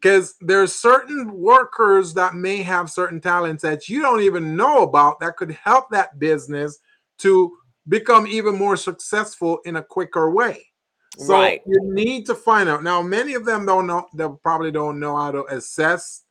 [0.02, 5.20] Because there's certain workers that may have certain talents that you don't even know about
[5.20, 6.80] that could help that business
[7.20, 7.56] to
[7.88, 10.71] become even more successful in a quicker way
[11.18, 11.62] So Right.
[11.66, 12.84] you need to find out.
[12.84, 14.08] Now, many of them don't know.
[14.14, 16.24] They probably don't know how to assess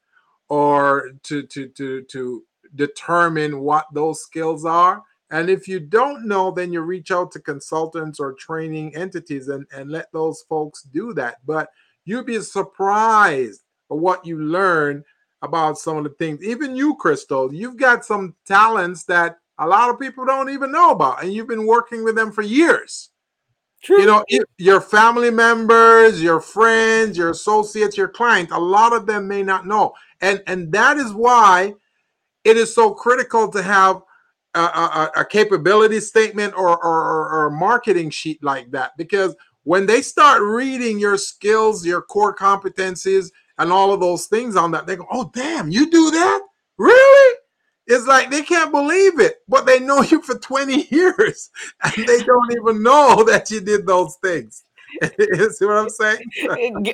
[0.49, 5.03] or to to to to determine what those skills are.
[5.31, 9.65] And if you don't know, then you reach out to consultants or training entities and,
[9.73, 11.37] and let those folks do that.
[11.47, 11.69] But
[12.05, 15.05] you'd be surprised at what you learn
[15.43, 16.43] about some of the things.
[16.43, 20.91] Even you, Crystal, you've got some talents that a lot of people don't even know
[20.91, 23.10] about, and you've been working with them for years
[23.83, 24.01] True.
[24.01, 29.07] you know if your family members your friends your associates your clients a lot of
[29.07, 29.95] them may not know.
[30.21, 31.75] And and that is why
[32.45, 34.03] it is so critical to have
[34.55, 38.93] a, a, a capability statement or, or, or, or a marketing sheet like that.
[38.97, 44.57] Because when they start reading your skills your core competencies and all of those things
[44.57, 46.43] on that they go oh damn you do that?
[46.77, 47.37] Really
[47.91, 51.51] it's like they can't believe it but they know you for 20 years
[51.85, 54.65] and they don't even know that you did those things
[55.53, 56.19] see what i'm saying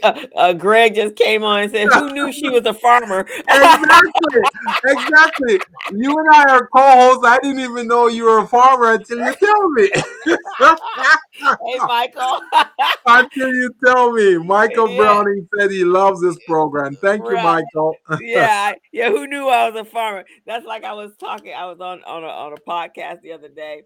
[0.03, 4.41] uh, uh, Greg just came on and said, "Who knew she was a farmer?" exactly
[4.85, 5.61] exactly
[5.93, 9.35] you and i are co-hosts i didn't even know you were a farmer until you
[9.35, 9.91] tell me
[10.27, 12.41] hey, Michael.
[13.07, 14.97] until you tell me michael Yeah.
[14.97, 19.11] browning said he loves this program thank you michael yeah, yeah.
[19.11, 20.25] Who knew I was a farmer?
[20.47, 21.53] That's like I was talking.
[21.55, 23.83] I was on on a, on a podcast the other day.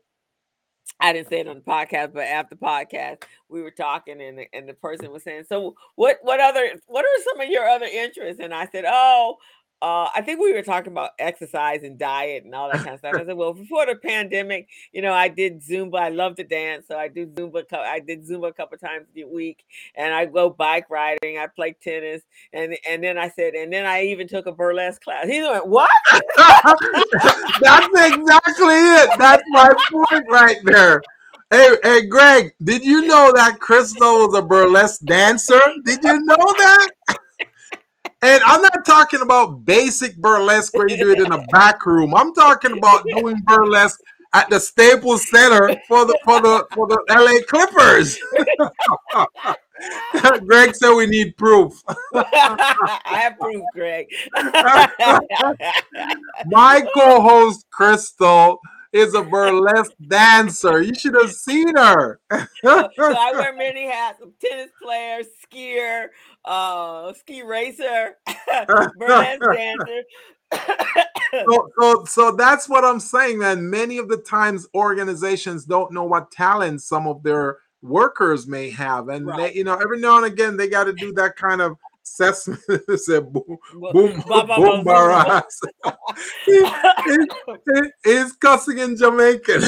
[1.00, 4.46] I didn't say it on the podcast, but after podcast, we were talking, and the,
[4.52, 7.86] and the person was saying, "So, what what other what are some of your other
[7.86, 9.36] interests?" And I said, "Oh."
[9.82, 12.98] Uh, I think we were talking about exercise and diet and all that kind of
[12.98, 13.14] stuff.
[13.14, 15.98] I said, "Well, before the pandemic, you know, I did Zumba.
[15.98, 17.64] I love to dance, so I do Zumba.
[17.72, 19.64] I did Zumba a couple times a week,
[19.94, 21.38] and I go bike riding.
[21.38, 22.22] I play tennis,
[22.52, 25.26] and and then I said, and then I even took a burlesque class.
[25.26, 25.90] He went, "What?"
[26.36, 29.10] That's exactly it.
[29.18, 31.02] That's my point right there.
[31.50, 35.60] Hey, hey, Greg, did you know that Crystal was a burlesque dancer?
[35.84, 36.90] Did you know that?
[38.22, 42.14] And I'm not talking about basic burlesque where you do it in a back room.
[42.14, 44.00] I'm talking about doing burlesque
[44.34, 48.18] at the Staples Center for the for the for the LA Clippers.
[50.46, 51.82] Greg said we need proof.
[52.14, 54.06] I have proof, Greg.
[56.46, 58.60] My co-host Crystal
[58.92, 60.82] is a burlesque dancer.
[60.82, 62.20] You should have seen her.
[62.30, 66.08] so I wear many hats: I'm tennis player, skier,
[66.44, 68.16] uh, ski racer,
[68.96, 70.02] burlesque dancer.
[71.48, 73.68] so, so, so that's what I'm saying, man.
[73.68, 79.08] Many of the times organizations don't know what talents some of their workers may have.
[79.08, 79.52] And Right.
[79.52, 81.76] they, you know, every now and again they got to do that kind of
[82.10, 82.60] assessment.
[83.00, 85.60] Say, boom, boom, boom, ba- baras.
[86.46, 86.66] He-
[87.06, 89.62] he- He's cussing in Jamaican.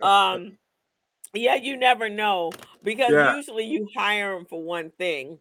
[0.00, 0.56] um,
[1.34, 3.36] yeah, you never know because Yeah.
[3.36, 5.38] usually you hire them for one thing,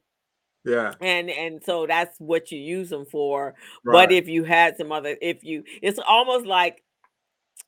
[0.65, 3.55] yeah, and and so that's what you use them for.
[3.83, 4.07] right.
[4.07, 6.83] But if you had some other, if you, it's almost like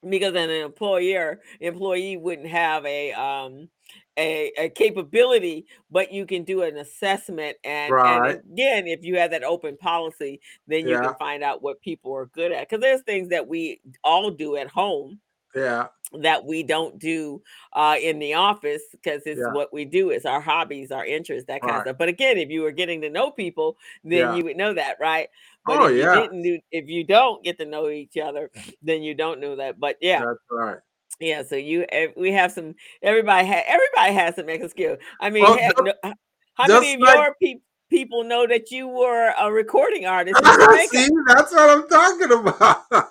[0.08, 3.70] because an employer employee wouldn't have a um
[4.18, 8.03] a, a capability, but you can do an assessment and, Right.
[8.03, 10.99] and again, if you have that open policy, then you Yeah.
[10.99, 12.70] can find out what people are good at.
[12.70, 15.20] Because there's things that we all do at home
[15.55, 15.88] yeah,
[16.20, 17.41] that we don't do
[17.74, 19.47] uh, in the office because it's Yeah.
[19.47, 20.09] what we do.
[20.09, 21.78] It's our hobbies, our interests, that kind Right.
[21.78, 21.97] of stuff.
[21.97, 24.34] But again, if you were getting to know people, then Yeah.
[24.34, 25.30] you would know that, right?
[25.66, 25.95] But Oh, if yeah.
[25.95, 28.51] you didn't do, if you don't get to know each other,
[28.82, 29.80] then you don't know that.
[29.80, 30.80] But yeah, that's right.
[31.22, 31.43] Yeah.
[31.43, 32.76] So you, eh, we have some.
[33.01, 33.63] Everybody had.
[33.67, 34.97] Everybody has some extra skill.
[35.19, 36.14] I mean, Well, heck, just- no-
[36.56, 40.38] how many of like- your pe- people know that you were a recording artist?
[40.89, 42.84] See, that's what I'm talking about.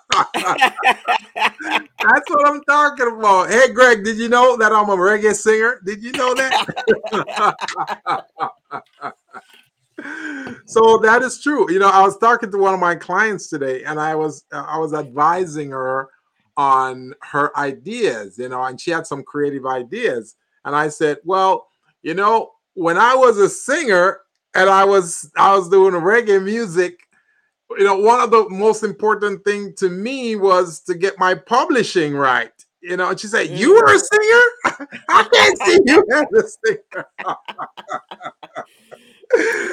[2.03, 3.51] That's what I'm talking about.
[3.51, 5.81] Hey, Greg, did you know that I'm a reggae singer?
[5.85, 6.67] Did you know that?
[10.67, 11.71] so that is true.
[11.71, 14.65] You know, I was talking to one of my clients today, and I was uh,
[14.67, 16.09] I was advising her
[16.61, 18.39] on her ideas.
[18.39, 21.69] You know, and she had some creative ideas, and I said, "Well,
[22.03, 24.21] you know, when I was a singer
[24.55, 27.01] and I was I was doing reggae music."
[27.79, 32.15] you know, one of the most important thing to me was to get my publishing
[32.15, 32.51] right.
[32.81, 34.09] You know, and she said, "You were a mm.
[34.11, 34.89] singer?
[35.09, 37.07] I can't see you as a singer."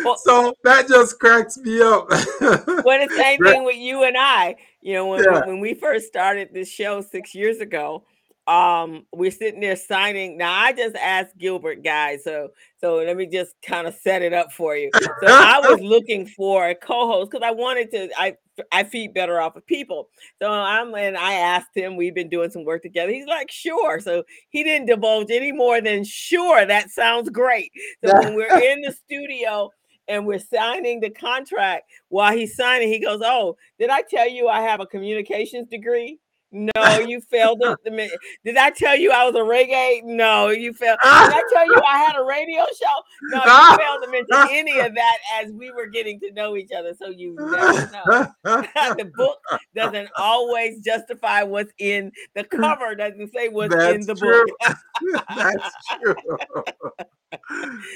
[0.04, 2.08] Well- so that just cracks me up.
[2.10, 4.58] well, the same thing with you and I.
[4.88, 5.46] You know, when, Yeah.
[5.46, 8.06] when we first started this show six years ago,
[8.48, 12.48] um we're sitting there signing now i just asked gilbert guys so
[12.80, 14.90] so let me just kind of set it up for you.
[14.94, 18.38] So i was looking for a co-host because i wanted to i
[18.72, 20.08] i feed better off of people.
[20.42, 23.12] So i'm and i asked him we've been doing some work together.
[23.12, 24.00] He's like sure.
[24.00, 27.74] So he didn't divulge any more than sure that sounds great.
[28.06, 29.72] So when we're in the studio
[30.08, 34.48] and we're signing the contract while he's signing he goes oh did i tell you
[34.48, 36.20] i have a communications degree
[36.52, 36.72] no,
[37.08, 38.12] you failed it.
[38.44, 40.04] Did I tell you I was a reggae?
[40.04, 40.98] No, you failed.
[41.04, 43.02] Did I tell you I had a radio show?
[43.24, 46.72] No, you failed to mention any of that as we were getting to know each
[46.72, 46.94] other.
[46.98, 48.28] So you never know.
[48.44, 49.40] the book
[49.76, 52.96] doesn't always justify what's in the cover.
[52.96, 54.46] Doesn't say what's That's in the true.
[54.46, 55.24] book.
[55.36, 56.16] That's true.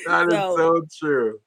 [0.07, 1.39] That so, is so true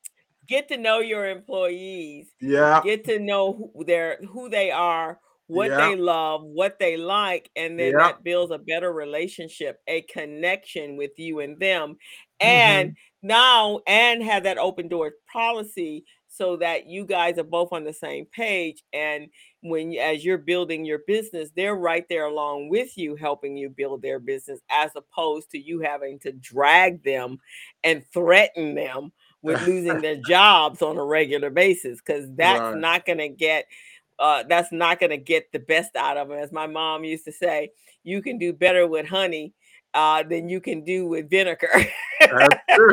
[0.46, 5.70] get to know your employees yeah get to know who they're who they are what
[5.70, 5.88] yeah.
[5.88, 7.98] they love, what they like, and then yeah.
[7.98, 11.96] that builds a better relationship, a connection with you and them.
[12.40, 13.28] And mm-hmm.
[13.28, 17.92] now, and have that open door policy so that you guys are both on the
[17.92, 18.82] same page.
[18.92, 19.28] And
[19.62, 24.02] when, as you're building your business, they're right there along with you, helping you build
[24.02, 27.38] their business, as opposed to you having to drag them
[27.84, 29.12] and threaten them
[29.44, 32.76] with losing their jobs on a regular basis, because that's right.
[32.76, 33.66] not going to get
[34.18, 36.38] uh, that's not going to get the best out of them.
[36.38, 37.70] As my mom used to say,
[38.02, 39.52] you can do better with honey
[39.92, 41.86] uh, than you can do with vinegar.
[42.20, 42.92] That's true.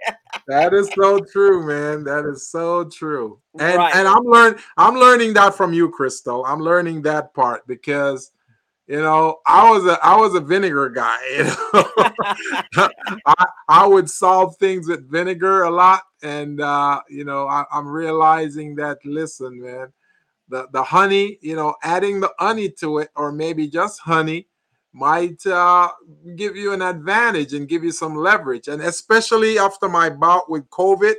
[0.48, 2.04] that is so true, man.
[2.04, 3.40] That is so true.
[3.58, 3.94] And right.
[3.94, 6.44] and I'm learning I'm learning that from you, Crystal.
[6.44, 8.30] I'm learning that part because
[8.88, 11.18] you know I was a I was a vinegar guy.
[11.36, 12.88] You know?
[13.26, 17.86] I, I would solve things with vinegar a lot, and uh, you know I, I'm
[17.86, 18.98] realizing that.
[19.04, 19.92] Listen, man,
[20.48, 24.46] the the honey you know adding the honey to it or maybe just honey
[24.92, 25.90] might uh,
[26.34, 30.68] give you an advantage and give you some leverage and especially after my bout with
[30.70, 31.14] covid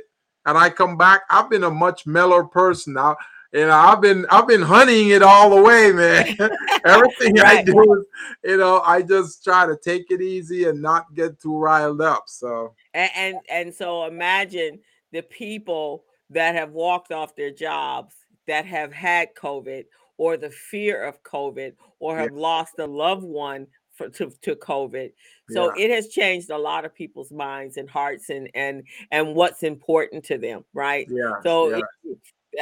[0.46, 3.16] and i come back i've been a much mellower person now
[3.52, 6.36] you know i've been i've been honeying it all the way man
[6.84, 7.58] everything right.
[7.58, 8.04] i do is,
[8.44, 12.24] you know i just try to take it easy and not get too riled up
[12.26, 14.78] so and and, and so imagine
[15.12, 18.14] the people that have walked off their jobs
[18.46, 19.84] that have had COVID
[20.16, 22.40] or the fear of COVID or have yeah.
[22.40, 25.12] lost a loved one for, to, to COVID.
[25.50, 25.84] So yeah.
[25.84, 30.24] it has changed a lot of people's minds and hearts and and and what's important
[30.26, 31.06] to them, right?
[31.10, 31.40] Yeah.
[31.42, 31.80] So yeah.
[32.04, 32.18] It,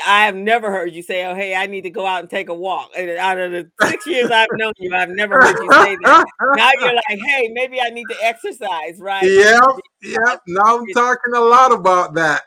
[0.06, 2.48] I have never heard you say, "Oh, hey, I need to go out and take
[2.48, 5.70] a walk." And out of the six years I've known you, I've never heard you
[5.70, 6.26] say that.
[6.56, 9.24] Now you're like, "Hey, maybe I need to exercise," right?
[9.24, 9.60] Yeah,
[10.02, 10.36] yeah.
[10.46, 12.42] Now I'm talking a lot about that.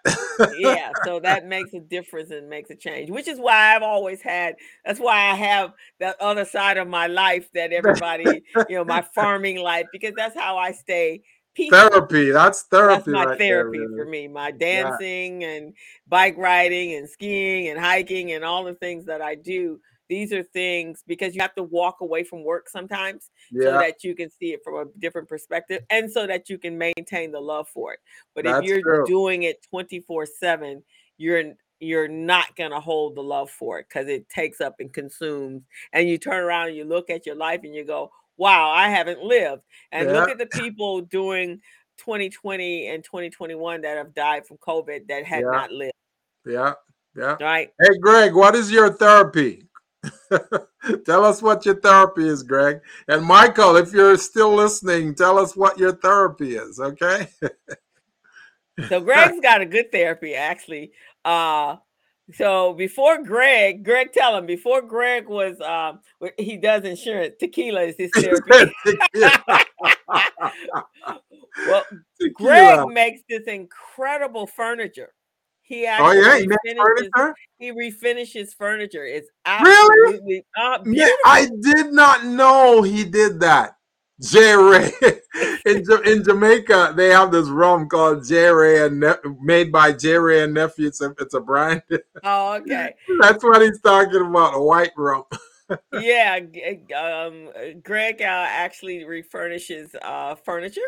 [0.55, 4.22] yeah, so that makes a difference and makes a change, which is why I've always
[4.22, 4.55] had.
[4.85, 9.01] That's why I have that other side of my life that everybody, you know, my
[9.01, 11.23] farming life, because that's how I stay
[11.53, 11.80] Peaceful.
[11.80, 12.32] Therapy.
[12.32, 12.95] That's therapy.
[12.95, 14.28] That's my right therapy there, for me.
[14.28, 15.49] My dancing yeah.
[15.49, 15.73] and
[16.07, 19.80] bike riding and skiing and hiking and all the things that I do.
[20.07, 23.64] These are things because you have to walk away from work sometimes yeah.
[23.64, 26.78] so that you can see it from a different perspective and so that you can
[26.78, 27.99] maintain the love for it.
[28.36, 29.06] But That's if you're true.
[29.06, 30.84] doing it 24 7,
[31.18, 34.94] you're you're not going to hold the love for it because it takes up and
[34.94, 35.64] consumes.
[35.94, 38.11] And you turn around and you look at your life and you go,
[38.41, 39.61] wow, I haven't lived.
[39.91, 40.19] And yeah.
[40.19, 41.61] look at the people during
[41.99, 45.51] 2020 and 2021 that have died from COVID that had yeah.
[45.51, 45.93] not lived.
[46.47, 46.73] Yeah.
[47.15, 47.35] Yeah.
[47.39, 47.69] Right.
[47.80, 49.65] Hey, Greg, what is your therapy?
[51.05, 52.80] tell us what your therapy is, Greg.
[53.07, 57.27] And Michael, if you're still listening, tell us what your therapy is, okay?
[58.89, 60.93] so Greg's got a good therapy, actually.
[61.23, 61.76] Uh
[62.34, 65.99] so before Greg, Greg, tell him before Greg was um
[66.38, 67.36] he does insurance.
[67.40, 68.74] Tequila is his therapy.
[71.68, 71.86] well,
[72.20, 72.34] tequila.
[72.34, 75.14] Greg makes this incredible furniture.
[75.62, 79.06] He actually oh, yeah, he, refinishes, he refinishes furniture.
[79.06, 80.45] It's absolutely really?
[80.62, 83.76] uh, yeah, I did not know he did that.
[84.22, 84.91] J Wray
[85.65, 90.14] in, in Jamaica, they have this rum called J Wray and ne- made by J
[90.18, 90.88] Wray and nephew.
[90.88, 91.81] It's a, it's a brand.
[92.23, 92.93] Oh, okay.
[93.22, 95.23] That's what he's talking about, a white rum.
[95.93, 96.39] yeah,
[96.95, 97.49] um,
[97.81, 100.81] Greg uh, actually refurnishes uh, furniture.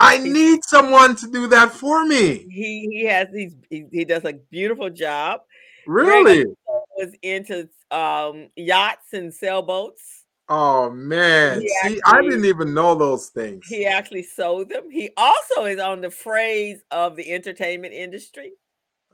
[0.00, 2.46] I he's, need someone to do that for me.
[2.50, 3.28] He he has.
[3.32, 5.40] He, he does a beautiful job.
[5.86, 6.54] Really, Greg
[6.96, 10.23] was into um, yachts and sailboats.
[10.48, 13.66] Oh man, he see, actually, I didn't even know those things.
[13.66, 14.90] He actually sold them.
[14.90, 18.52] He also is on the phrase of the entertainment industry.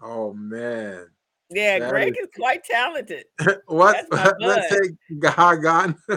[0.02, 1.06] Oh man.
[1.52, 3.24] Yeah, That Greg is- quite talented.
[3.66, 4.06] what?
[4.10, 4.78] That's my Let's bud.
[4.84, 5.96] say Gagan.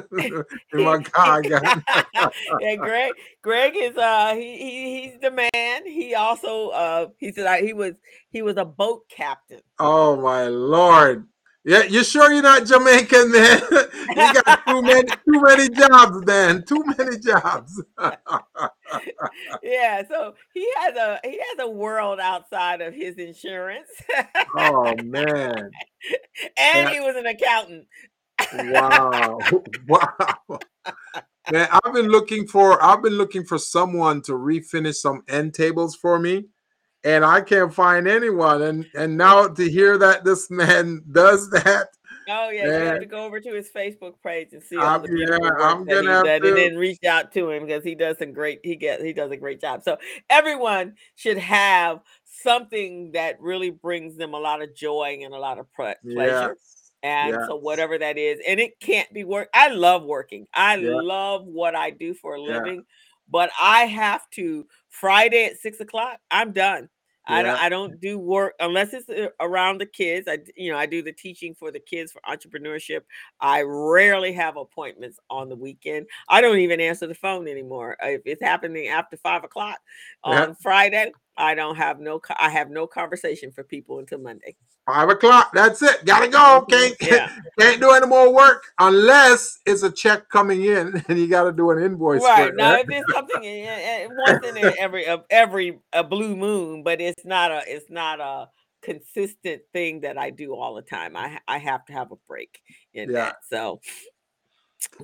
[0.73, 1.84] my Gagan.
[2.60, 3.14] yeah, Greg.
[3.41, 5.85] Greg is uh he, he he's the man.
[5.88, 7.94] He also uh he said uh, he was
[8.30, 9.61] he was a boat captain.
[9.80, 11.27] Oh my lord.
[11.65, 13.61] Yeah, you sure you're not Jamaican, man?
[13.72, 16.64] you got too many too many jobs, man.
[16.65, 17.81] Too many jobs.
[19.64, 23.90] Yeah, so he has a he has a world outside of his insurance,
[24.56, 25.72] oh man.
[26.57, 26.90] and Yeah.
[26.90, 27.88] he was an accountant.
[28.72, 29.40] Wow.
[29.88, 30.60] wow.
[31.52, 35.95] Man, I've been looking for I've been looking for someone to refinish some end tables
[35.95, 36.45] for me.
[37.05, 38.61] And I can't find anyone.
[38.61, 41.88] And and now to hear that this man does that,
[42.30, 42.84] Oh yeah, you Yeah.
[42.85, 45.97] have to go over to his Facebook page and see all I'm- yeah, I'm that
[45.97, 48.31] he gonna have done, to- and then reach out to him because he does some
[48.31, 48.61] great.
[48.63, 49.84] He gets he does a great job.
[49.84, 49.97] So
[50.30, 55.59] everyone should have something that really brings them a lot of joy and a lot
[55.59, 56.55] of ple- pleasure.
[56.57, 56.91] yes.
[57.03, 59.49] And so whatever that is, and it can't be work.
[59.53, 60.47] I love working.
[60.53, 60.91] I Yeah.
[61.01, 62.59] love what I do for a Yeah.
[63.29, 66.19] But I have to Friday at six o'clock.
[66.31, 66.89] I'm done.
[67.25, 67.55] I don't.
[67.57, 70.27] I don't do work unless it's uh, around the kids.
[70.27, 73.01] I you know, I do the teaching for the kids for entrepreneurship.
[73.39, 76.07] I rarely have appointments on the weekend.
[76.27, 77.95] I don't even answer the phone anymore.
[78.03, 79.79] Uh, If it's happening after five o'clock
[80.25, 80.47] Yeah.
[80.47, 82.22] on Friday, I don't have no.
[82.38, 84.55] I have no conversation for people until Monday.
[84.85, 85.51] Five o'clock.
[85.53, 86.03] That's it.
[86.05, 86.65] Gotta go.
[86.69, 87.14] Can't Mm-hmm.
[87.15, 87.30] Yeah.
[87.60, 91.51] can't do any more work unless it's a check coming in and you got to
[91.53, 92.22] do an invoice.
[92.22, 92.85] right now right?
[92.88, 97.61] if it's something in- once in every every a blue moon but it's not a
[97.68, 98.47] it's not a
[98.81, 102.60] consistent thing that i do all the time i i have to have a break
[102.93, 103.15] in Yeah.
[103.26, 103.80] that so,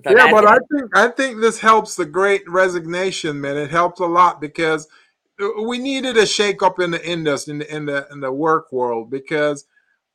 [0.04, 0.46] so yeah, but.
[0.46, 3.56] I think I think this helps the Great Resignation, man.
[3.58, 4.88] It helps a lot because
[5.62, 8.72] we needed a shake up in the industry, in the in the in the work
[8.72, 9.66] world, because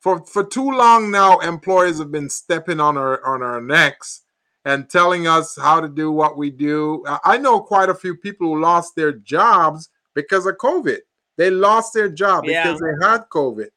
[0.01, 4.23] for for too long now, employers have been stepping on our on our necks
[4.65, 7.03] and telling us how to do what we do.
[7.07, 11.01] I- I know quite a few people who lost their jobs because of COVID.
[11.37, 12.63] They lost their job Yeah.
[12.65, 13.69] because they had COVID.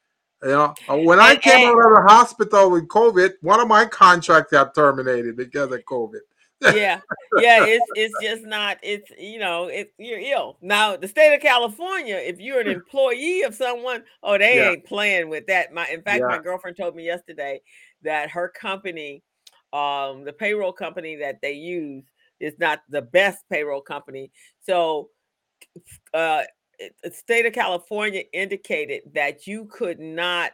[0.44, 3.86] You know, Uh, when I came out of the hospital with COVID, one of my
[3.86, 6.20] contracts got terminated because of COVID.
[6.62, 7.02] Yeah.
[7.36, 10.58] Yeah it's it's just not it's you know it's you're ill.
[10.62, 14.70] Now the state of california if you're an employee of someone oh they Yeah.
[14.72, 15.74] ain't playing with that.
[15.74, 17.62] My in fact my girlfriend told me yesterday
[18.04, 19.24] that her company
[19.74, 22.04] um the payroll company that they use
[22.40, 24.32] is not the best payroll company.
[24.62, 25.10] So
[26.14, 26.44] uh
[27.04, 30.52] the state of california indicated that you could not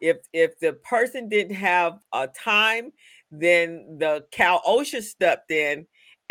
[0.00, 2.92] if if the person didn't have a time
[3.30, 5.86] then the Cal OSHA stepped in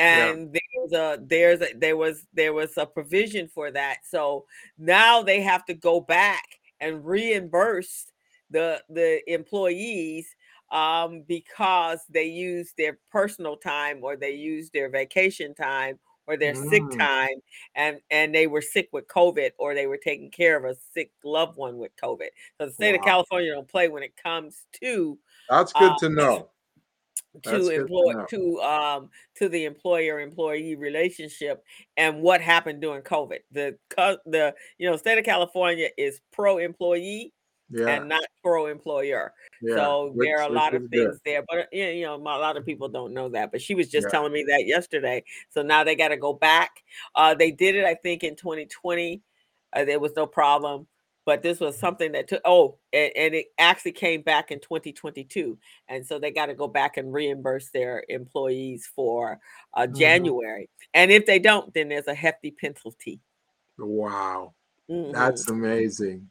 [0.09, 0.35] Yeah.
[0.37, 3.99] and there was a there's a there was there was a provision for that.
[4.05, 4.45] So
[4.77, 6.45] now they have to go back
[6.79, 8.07] and reimburse
[8.49, 10.27] the the employees
[10.71, 16.55] um because they used their personal time or they used their vacation time or their
[16.55, 16.97] sick Mm.
[16.97, 17.35] time
[17.75, 21.11] and and they were sick with covid or they were taking care of a sick
[21.23, 25.19] loved one with covid so the state of california don't play when it comes to
[25.49, 26.49] That's good Uh, to know.
[27.43, 31.63] That's to good to employ to um to the employer employee relationship
[31.97, 33.39] and what happened during covid.
[33.51, 33.77] The
[34.25, 37.33] the you know state of california is pro employee
[37.69, 39.75] Yeah, and not pro employer yeah.
[39.75, 41.13] so which- there are a lot of is good.
[41.13, 43.89] things there but you know a lot of people don't know that but she was
[43.89, 44.11] just Yeah.
[44.11, 45.23] telling me that yesterday.
[45.49, 46.83] So now they got to go back.
[47.15, 49.21] Uh they did it i think in 2020
[49.73, 50.87] uh, there was no problem
[51.25, 55.57] but this was something that took oh and, and it actually came back in 2022
[55.87, 59.39] and so they got to go back and reimburse their employees for
[59.75, 59.97] uh, Mhm.
[59.97, 63.19] january and if they don't then there's a hefty penalty
[63.77, 64.53] Wow,
[64.89, 65.11] Mhm.
[65.13, 66.29] that's amazing.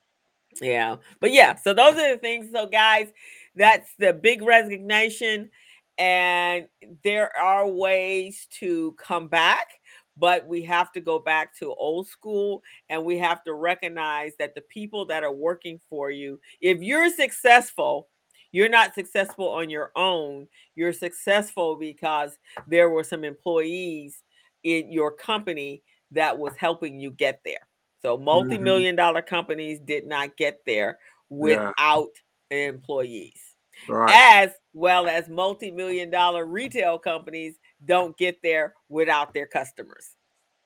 [0.60, 0.97] Yeah.
[1.20, 2.51] But yeah, so those are the things.
[2.52, 3.09] So, guys,
[3.56, 5.51] that's the big resignation.
[5.98, 6.69] And
[7.02, 9.69] there are ways to come back,
[10.16, 14.55] but we have to go back to old school and we have to recognize that
[14.55, 18.09] the people that are working for you, if you're successful,
[18.52, 20.47] you're not successful on your own.
[20.74, 24.22] You're successful because there were some employees
[24.62, 27.66] in your company that was helping you get there.
[28.02, 28.24] So mm-hmm.
[28.24, 30.98] multi-million dollar companies did not get there
[31.30, 32.10] without
[32.51, 33.40] employees.
[33.89, 37.55] Right, As well as multi-million dollar retail companies
[37.87, 40.17] don't get there without their customers.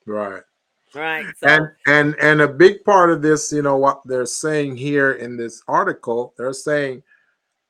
[0.05, 0.41] right.
[0.95, 1.25] Right.
[1.37, 5.11] So and and and a big part of this you know what they're saying here
[5.13, 7.03] in this article they're saying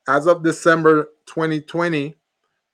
[0.07, 2.15] as of december 2020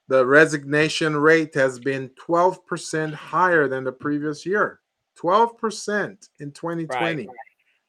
[0.09, 4.81] the resignation rate has been 12% higher than the previous year
[5.17, 7.29] 12% in 2020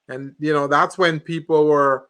[0.09, 2.09] and you know that's when people were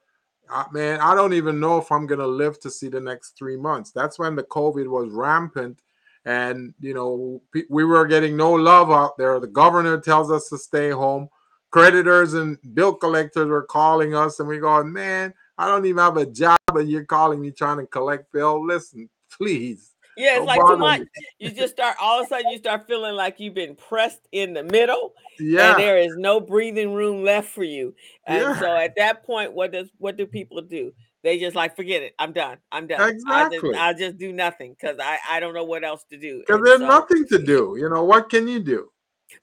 [0.50, 3.56] uh, man, I don't even know if I'm gonna live to see the next three
[3.56, 3.92] months.
[3.92, 5.80] That's when the COVID was rampant,
[6.24, 9.38] and you know we were getting no love out there.
[9.40, 11.28] The governor tells us to stay home.
[11.70, 16.16] Creditors and bill collectors were calling us, and we go, man, I don't even have
[16.16, 18.64] a job, and you're calling me trying to collect bill.
[18.64, 19.90] Listen, please.
[20.16, 21.02] Yeah, it's like too much.
[21.40, 24.54] You just start all of a sudden you start feeling like you've been pressed in
[24.54, 25.12] the middle.
[25.40, 25.72] Yeah.
[25.72, 27.94] And there is no breathing room left for you.
[28.26, 28.60] And yeah.
[28.60, 30.92] so at that point, what does what do people do?
[31.24, 32.14] They just like forget it.
[32.18, 32.58] I'm done.
[32.70, 33.08] I'm done.
[33.08, 33.74] Exactly.
[33.74, 36.44] I'll just, just do nothing because I, I don't know what else to do.
[36.46, 37.74] Because there's so, nothing to do.
[37.76, 38.90] You know, what can you do?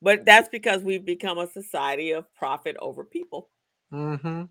[0.01, 3.49] But that's because we've become a society of profit over people.
[3.93, 4.43] Mm-hmm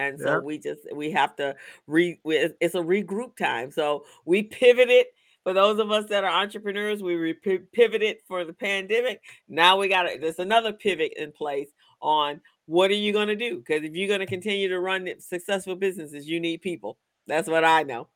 [0.00, 0.38] and so yeah.
[0.38, 1.56] we just we have to
[1.88, 5.06] re it's a regroup time so we pivoted
[5.48, 9.22] for those of us that are entrepreneurs, we re- pivoted for the pandemic.
[9.48, 11.70] Now we got it, there's another pivot in place
[12.02, 13.56] on what are you going to do?
[13.56, 16.98] Because if you're going to continue to run successful businesses, you need people.
[17.26, 18.08] That's what I know.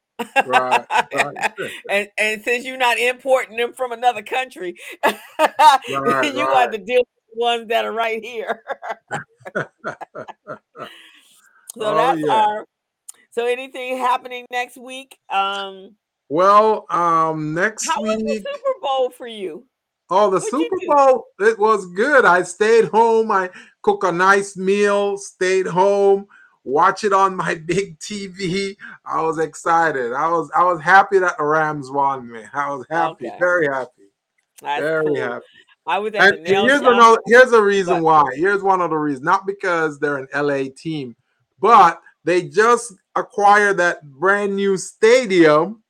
[0.47, 1.53] right, right.
[1.91, 5.19] and and since you're not importing them from another country, right,
[5.89, 6.35] you right.
[6.35, 8.63] got to deal with the ones that are right here.
[9.57, 9.67] so
[11.79, 12.33] oh, that's yeah.
[12.33, 12.67] our.
[13.31, 15.17] So anything happening next week?
[15.31, 15.97] Um,
[16.29, 18.19] well, um, next How week.
[18.19, 19.65] was the Super Bowl for you?
[20.11, 22.27] Oh, the What'd Super Bowl, it was good.
[22.27, 23.31] I stayed home.
[23.31, 23.49] I
[23.83, 26.27] cook a nice meal, stayed home,
[26.65, 28.77] watch it on my big TV.
[29.05, 30.13] I was excited.
[30.13, 32.49] I was I was happy that the Rams won, man.
[32.53, 33.37] I was happy, okay.
[33.39, 33.91] very happy.
[34.61, 35.17] That's very cool.
[35.17, 35.45] happy.
[35.85, 38.25] I was at and, here's another here's a reason but, why.
[38.35, 39.25] Here's one of the reasons.
[39.25, 41.17] Not because they're an LA team,
[41.61, 45.82] but they just acquired that brand new stadium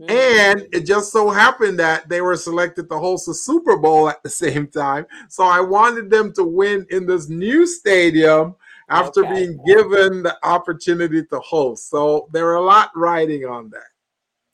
[0.00, 0.10] Mm-hmm.
[0.10, 4.22] And it just so happened that they were selected to host a Super Bowl at
[4.22, 5.06] the same time.
[5.28, 8.56] So I wanted them to win in this new stadium
[8.88, 9.34] after okay.
[9.34, 11.88] being given the opportunity to host.
[11.90, 13.86] So there were a lot riding on that.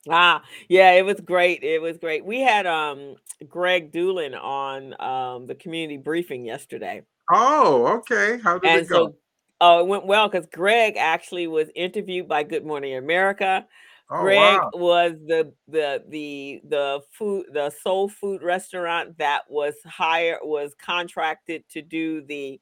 [0.08, 1.62] Ah, yeah, it was great.
[1.62, 2.24] It was great.
[2.24, 3.16] We had um
[3.48, 7.02] Greg Dulan on um the community briefing yesterday.
[7.32, 8.40] Oh, okay.
[8.42, 9.06] How did and it go?
[9.06, 9.14] So,
[9.60, 13.66] oh, it went well because Greg actually was interviewed by Good Morning America.
[14.14, 14.70] Oh, Greg wow.
[14.74, 21.64] was the the the the food the soul food restaurant that was hired was contracted
[21.70, 22.60] to do the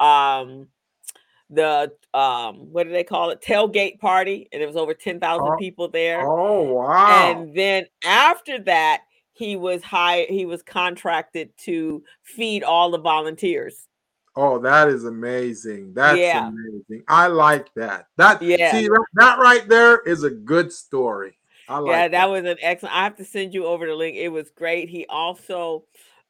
[0.00, 0.66] um
[1.48, 5.56] the um what do they call it tailgate party and it was over 10,000 oh,
[5.58, 6.26] people there.
[6.26, 7.06] Oh wow.
[7.08, 9.02] And then after that
[9.32, 13.86] he was hired he was contracted to feed all the volunteers.
[14.36, 15.92] Oh, that is amazing.
[15.94, 16.48] That's yeah.
[16.48, 17.04] amazing.
[17.08, 18.06] I like that.
[18.16, 18.72] That yeah.
[18.72, 21.36] see that right there is a good story.
[21.68, 22.94] I like yeah, that, that was an excellent.
[22.94, 24.16] I have to send you over the link.
[24.16, 24.88] It was great.
[24.88, 25.84] He also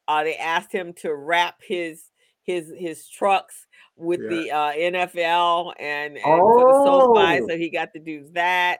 [0.07, 2.03] uh they asked him to wrap his
[2.43, 4.29] his his trucks with yeah.
[4.29, 6.59] the uh NFL and, and oh.
[6.59, 8.79] for the SoFi, so he got to do that.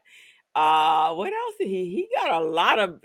[0.56, 3.02] Uh what else did he he got a lot of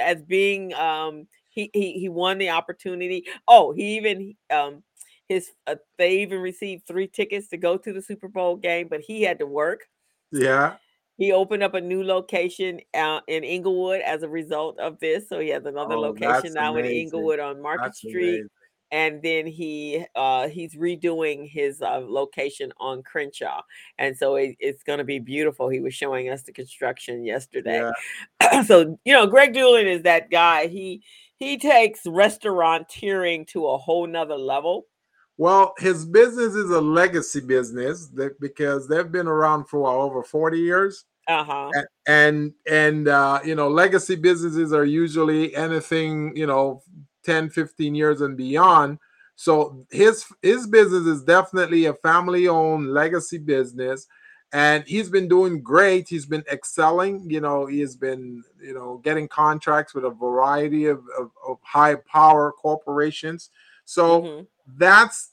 [0.00, 3.26] as being um he he he won the opportunity.
[3.46, 4.82] Oh, he even um
[5.30, 9.00] his uh, they even received three tickets to go to the Super Bowl game, but
[9.00, 9.82] he had to work.
[10.32, 10.74] Yeah.
[11.18, 15.28] He opened up a new location uh, in Inglewood as a result of this.
[15.28, 16.90] So he has another oh, location now amazing.
[16.90, 18.28] in Inglewood on Market that's Street.
[18.28, 18.48] Amazing.
[18.90, 23.62] And then he uh, he's redoing his uh, location on Crenshaw,
[23.98, 25.68] and so it, it's going to be beautiful.
[25.68, 27.88] He was showing us the construction yesterday.
[28.42, 28.62] Yeah.
[28.66, 30.66] so you know, Greg Dulan is that guy.
[30.66, 31.04] He
[31.36, 34.86] he takes restauranteering to a whole nother level
[35.40, 40.58] well, his business is a legacy business that, because they've been around for over 40
[40.58, 41.06] years.
[41.26, 41.70] Uh-huh.
[42.06, 46.82] And and uh, you know, legacy businesses are usually anything, you know,
[47.24, 48.98] 10, 15 years and beyond.
[49.34, 54.08] So his his business is definitely a family-owned legacy business
[54.52, 56.06] and he's been doing great.
[56.06, 57.30] He's been excelling.
[57.30, 61.56] You know, he has been, you know, getting contracts with a variety of, of, of
[61.62, 63.48] high power corporations.
[63.86, 64.40] So mm-hmm
[64.76, 65.30] that's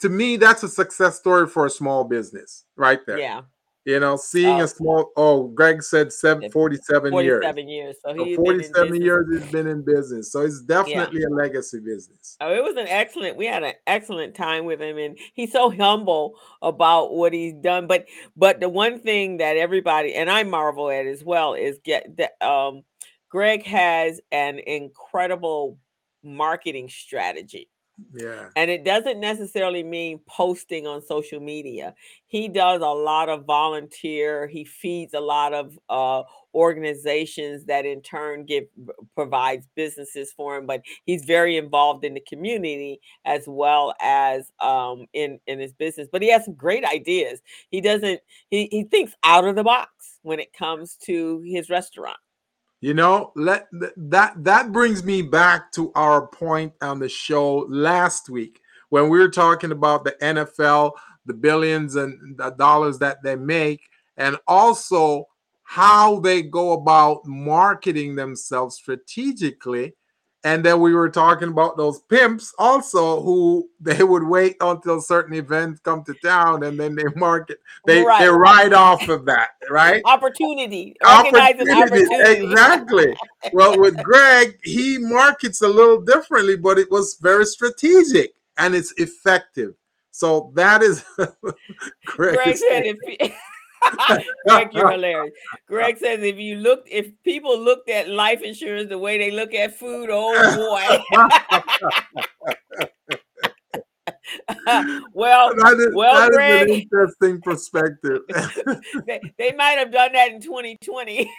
[0.00, 3.18] to me that's a success story for a small business right there.
[3.18, 3.42] Yeah.
[3.86, 7.42] You know, seeing a small oh, Greg said seven, 47, 47 years.
[7.42, 7.96] 47 years.
[8.02, 10.32] So, so 47 years he's been in business.
[10.32, 11.26] So it's definitely yeah.
[11.28, 12.38] a legacy business.
[12.40, 15.70] Oh, it was an excellent, we had an excellent time with him and he's so
[15.70, 17.86] humble about what he's done.
[17.86, 22.16] But but the one thing that everybody and I marvel at as well is get
[22.16, 22.84] that um
[23.28, 25.76] Greg has an incredible
[26.22, 27.68] marketing strategy
[28.12, 28.48] Yeah.
[28.56, 31.94] And it doesn't necessarily mean posting on social media.
[32.26, 34.48] He does a lot of volunteer.
[34.48, 38.64] He feeds a lot of uh, organizations that in turn give
[39.14, 40.66] provides businesses for him.
[40.66, 46.08] But he's very involved in the community as well as um, in in his business.
[46.10, 47.40] But he has some great ideas.
[47.70, 48.20] He doesn't.
[48.50, 52.16] He he thinks out of the box when it comes to his restaurant.
[52.84, 53.66] You know, let
[53.96, 59.18] that that brings me back to our point on the show last week when we
[59.18, 60.92] were talking about the NFL,
[61.24, 63.88] the billions and the dollars that they make,
[64.18, 65.28] and also
[65.62, 69.94] how they go about marketing themselves strategically
[70.44, 75.34] and then we were talking about those pimps also who they would wait until certain
[75.34, 78.20] events come to town and then they market they right.
[78.20, 80.02] they ride off of that right?
[80.04, 80.94] Opportunity.
[81.04, 82.44] Opportunity, opportunity.
[82.44, 83.16] exactly.
[83.52, 88.92] Well with greg he markets a little differently but it was very strategic and it's
[88.98, 89.74] effective.
[90.10, 91.04] So that is
[92.06, 93.32] greg, greg said if
[94.46, 95.34] Greg, you're hilarious.
[95.68, 99.54] Greg says if you look, if people looked at life insurance the way they look
[99.54, 100.98] at food, oh boy.
[105.14, 108.20] well, that is, well, that Greg, is an interesting perspective.
[109.06, 111.30] they, they might have done that in 2020.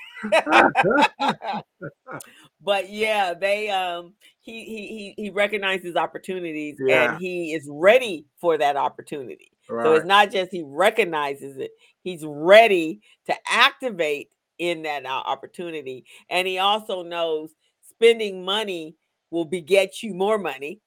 [2.62, 7.14] but yeah, they um he he he recognizes opportunities yeah.
[7.14, 9.52] and he is ready for that opportunity.
[9.70, 9.84] Right.
[9.84, 11.72] So it's not just he recognizes it,
[12.04, 16.06] he's ready to activate in that opportunity.
[16.30, 17.52] And he also knows
[17.90, 18.96] spending money
[19.32, 20.82] will beget you more money,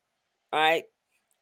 [0.53, 0.85] right?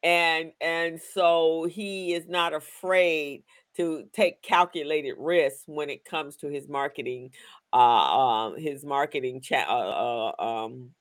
[0.03, 3.43] And and so he is not afraid
[3.77, 7.31] to take calculated risks when it comes to his marketing,
[7.73, 10.91] uh, um, his marketing cha- uh, uh, um,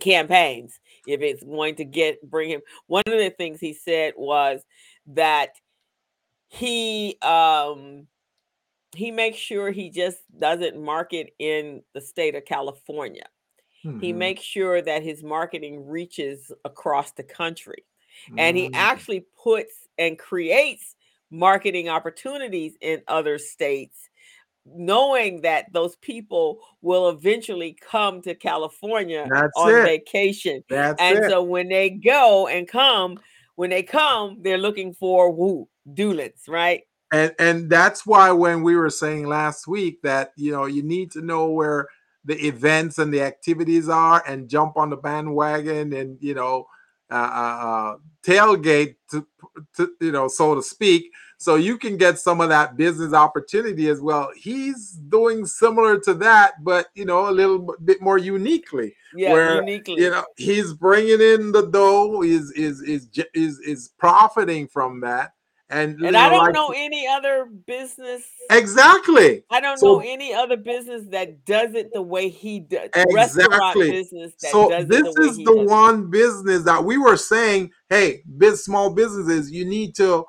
[0.00, 0.78] campaigns.
[1.06, 4.62] If it's going to get bring him, one of the things he said was
[5.08, 5.50] that
[6.48, 8.06] he um
[8.94, 13.26] he makes sure he just doesn't market in the state of California.
[13.84, 14.00] Mm-hmm.
[14.00, 17.84] He makes sure that his marketing reaches across the country.
[18.26, 18.38] Mm-hmm.
[18.38, 18.74] And he mm.
[18.74, 20.96] actually puts and creates
[21.30, 24.10] marketing opportunities in other states
[24.66, 29.82] knowing that those people will eventually come to California That's on it.
[29.84, 30.62] vacation.
[30.68, 31.30] That's and it.
[31.30, 33.18] so when they go and come,
[33.56, 36.82] when they come, they're looking for woo Dulans, right?
[37.12, 41.10] And and that's why when we were saying last week that you know you need
[41.12, 41.88] to know where
[42.24, 46.66] the events and the activities are and jump on the bandwagon and you know
[47.10, 49.26] uh, uh, uh tailgate to,
[49.76, 51.10] to you know so to speak
[51.40, 56.14] so you can get some of that business opportunity as well he's doing similar to
[56.14, 60.72] that but you know a little bit more uniquely yeah where, uniquely you know he's
[60.74, 65.32] bringing in the dough is is is is is profiting from that
[65.72, 68.24] and, and I don't like, know any other business.
[68.50, 69.44] Exactly.
[69.50, 72.90] I don't so, know any other business that does it the way he does.
[72.92, 73.88] Exactly.
[73.92, 76.10] business so this the is the one it.
[76.10, 80.24] business that we were saying, hey, big small businesses, you need to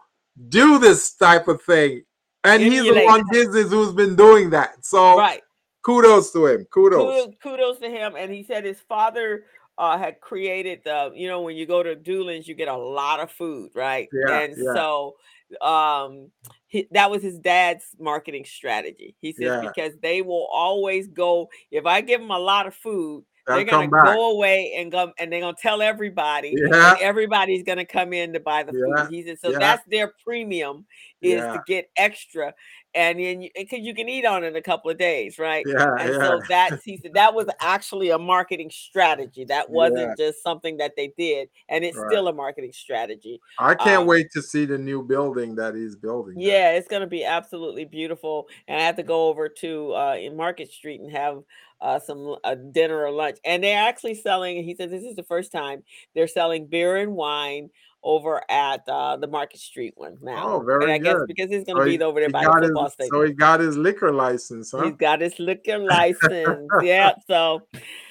[0.50, 2.04] do this type of thing.
[2.44, 2.86] And Emulate.
[2.86, 4.84] he's the one business who's been doing that.
[4.84, 5.42] So right.
[5.84, 6.66] kudos to him.
[6.72, 7.00] Kudos.
[7.00, 7.36] kudos.
[7.42, 8.16] Kudos to him.
[8.18, 9.46] And he said his father
[9.78, 13.20] uh, had created the, you know, when you go to Dulan's, you get a lot
[13.20, 14.08] of food, right?
[14.12, 14.74] Yeah, and yeah.
[14.74, 15.16] so
[15.60, 16.32] um
[16.68, 19.16] he, that was his dad's marketing strategy.
[19.20, 19.62] He said Yeah.
[19.62, 23.90] because they will always go if I give them a lot of food, they're gonna
[23.90, 24.04] back.
[24.04, 26.96] go away and go and they're gonna tell everybody, Yeah.
[27.02, 29.12] everybody's gonna come in to buy the Yeah, food.
[29.12, 29.60] He said so yeah.
[29.60, 30.86] that's their premium
[31.22, 32.54] is to get extra,
[32.96, 35.66] and then because you, can eat on it a couple of days, right?
[35.68, 36.20] Yeah, And yeah.
[36.20, 39.46] so that's he said that was actually a marketing strategy.
[39.46, 42.08] That wasn't just something that they did, and it's Right.
[42.12, 43.40] still a marketing strategy.
[43.60, 46.36] I can't Um, wait to see the new building that he's building.
[46.38, 48.48] yeah, it's gonna be absolutely beautiful.
[48.68, 51.44] And I have to go over to uh in Market Street and have
[51.82, 53.38] uh some uh, dinner or lunch.
[53.46, 55.84] And they're actually selling, he says this is the first time
[56.16, 57.70] they're selling beer and wine
[58.04, 60.54] over at uh the Market Street one now.
[60.54, 62.86] Oh, very and I guess because he's gonna he, be over there by the football
[62.86, 63.16] his, stadium.
[63.16, 64.86] so he got his liquor license, huh?
[64.86, 66.68] He's got his liquor license.
[66.82, 67.14] yeah.
[67.28, 67.62] So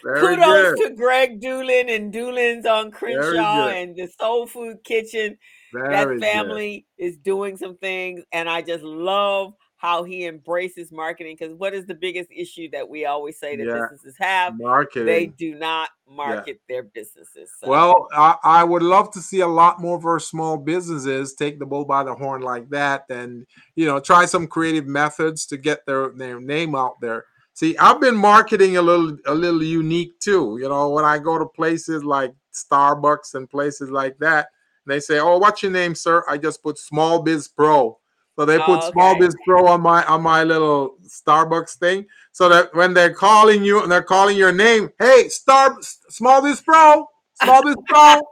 [0.04, 0.90] Very kudos good.
[0.90, 5.36] to Greg Dulan and Dulan's on Crenshaw and the Soul Food Kitchen
[5.72, 6.20] Very that good.
[6.20, 11.72] family is doing some things and i just love how he embraces marketing because what
[11.72, 13.80] is the biggest issue that we always say that Yeah.
[13.80, 15.06] businesses have Marketing.
[15.06, 19.46] they do not market their businesses so, Well, I, I would love to see a
[19.46, 23.46] lot more of our small businesses take the bull by the horn like that, and
[23.74, 27.24] you know, try some creative methods to get their their name out there.
[27.54, 30.58] See, I've been marketing a little a little unique too.
[30.60, 34.48] You know, when I go to places like Starbucks and places like that.
[34.86, 37.99] They say, "Oh, what's your name, sir?" I just put Small Biz Pro.
[38.40, 39.20] So they put Oh, Small okay.
[39.20, 43.82] Biz Pro on my on my little Starbucks thing, so that when they're calling you
[43.82, 47.06] and they're calling your name, hey, Star Small Biz Pro,
[47.42, 48.22] Small Biz Pro.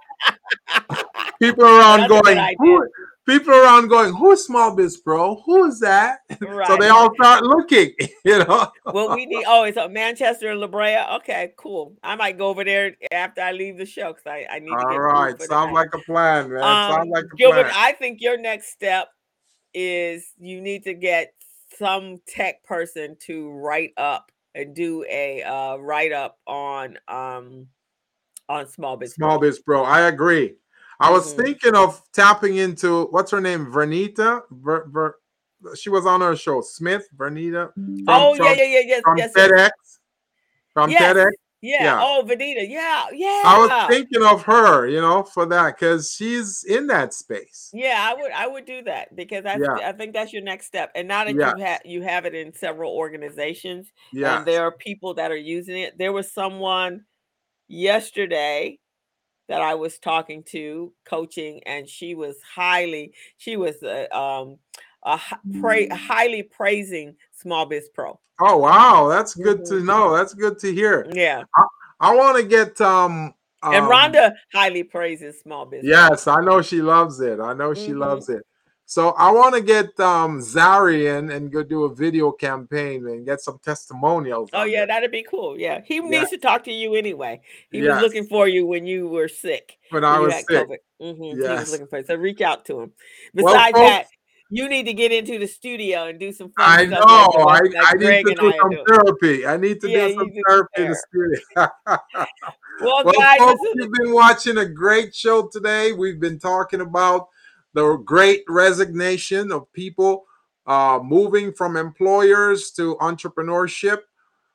[1.42, 2.88] people around That's going, who,
[3.26, 5.42] people around going, who's Small Biz Pro?
[5.42, 6.20] Who is that?
[6.40, 6.66] Right.
[6.66, 7.92] So they all start looking,
[8.24, 8.72] you know.
[8.86, 9.44] well, we need.
[9.46, 11.04] Oh, it's uh, Manchester and La Brea.
[11.16, 11.98] Okay, cool.
[12.02, 14.86] I might go over there after I leave the show because I, I need to
[14.88, 16.62] get right, sounds like a plan, man.
[16.62, 17.74] Um, sounds like a Gilbert, plan.
[17.76, 19.08] I think your next step
[19.74, 21.32] is you need to get
[21.78, 27.66] some tech person to write up and do a uh, write up on um
[28.48, 29.16] on small business.
[29.16, 29.82] Small Biz Pro.
[29.82, 30.54] I agree.
[31.00, 31.44] I was Mhm.
[31.44, 34.42] thinking of tapping into what's her name, Vernita.
[34.50, 35.16] Ver, Ver,
[35.76, 37.72] she was on her show, Smith, Vernita.
[37.74, 39.98] From, oh yeah, yeah, yeah, yes, from yes, yes,
[40.72, 41.16] From Yes.
[41.16, 41.30] TEDx.
[41.60, 41.82] Yeah.
[41.82, 41.98] yeah.
[42.00, 43.42] Oh, Vanita, yeah, yeah.
[43.44, 47.70] I was thinking of her, you know, for that because she's in that space.
[47.72, 49.88] Yeah, I would I would do that because I Yeah.
[49.88, 50.92] I think that's your next step.
[50.94, 51.54] And now that Yeah.
[51.56, 54.38] you have you have it in several organizations Yeah.
[54.38, 55.98] and there are people that are using it.
[55.98, 57.04] There was someone
[57.66, 58.78] yesterday
[59.48, 64.58] that I was talking to coaching and she was highly she was uh, um
[65.04, 65.18] a
[65.60, 68.18] pra- highly praising Small Biz Pro.
[68.40, 69.84] Oh wow, that's good to Mhm.
[69.86, 70.16] know.
[70.16, 71.06] That's good to hear.
[71.12, 71.42] Yeah.
[72.00, 75.84] I want to get um, And um, Rhonda highly praises Small Biz.
[75.84, 77.40] Yes, I know she loves it.
[77.40, 77.98] I know she Mhm.
[77.98, 78.42] loves it.
[78.86, 83.40] So I want to get um Zarian and go do a video campaign and get
[83.40, 84.48] some testimonials.
[84.54, 84.86] Oh yeah, it.
[84.86, 85.58] that'd be cool.
[85.58, 86.02] Yeah, he Yeah.
[86.02, 87.40] needs to talk to you anyway.
[87.70, 87.94] He Yes.
[87.94, 89.76] was looking for you when you were sick.
[89.90, 90.48] when when I was sick.
[90.48, 90.78] COVID.
[91.02, 92.04] Mhm, He was looking for you.
[92.04, 92.92] So reach out to him.
[93.34, 94.06] Well, Besides folks- that,
[94.50, 97.06] you need to get into the studio and do some fun I stuff.
[97.06, 97.44] know.
[97.44, 98.84] I, like I need to do some doing.
[98.86, 99.46] therapy.
[99.46, 101.68] I need to Yeah, do some do therapy in the studio.
[102.80, 105.90] Well, well, guys, folks, you've been watching a great show today.
[105.92, 107.26] We've been talking about
[107.74, 110.26] the great resignation of people
[110.64, 114.02] uh, moving from employers to entrepreneurship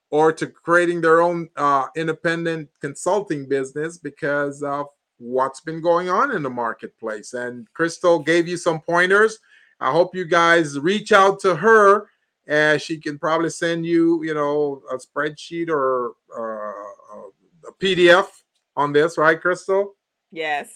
[0.09, 4.85] or to creating their own uh, independent consulting business because of
[5.17, 7.33] what's been going on in the marketplace.
[7.33, 9.39] And Crystal gave you some pointers.
[9.83, 12.07] I hope you guys reach out to her
[12.47, 18.27] and she can probably send you, you know, a spreadsheet or uh, a PDF
[18.77, 19.95] on this, right, Crystal?
[20.31, 20.69] yes.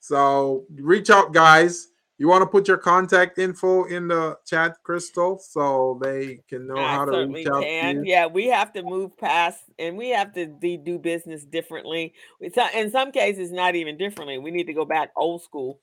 [0.00, 1.88] So reach out, guys.
[2.16, 6.76] You want to put your contact info in the chat, Crystal, so they can know
[6.76, 7.96] I how to reach out can.
[7.96, 8.04] to you.
[8.06, 12.14] Yeah, we have to move past and we have to de- do business differently.
[12.40, 14.38] It's In some cases, not even differently.
[14.38, 15.80] We need to go back old school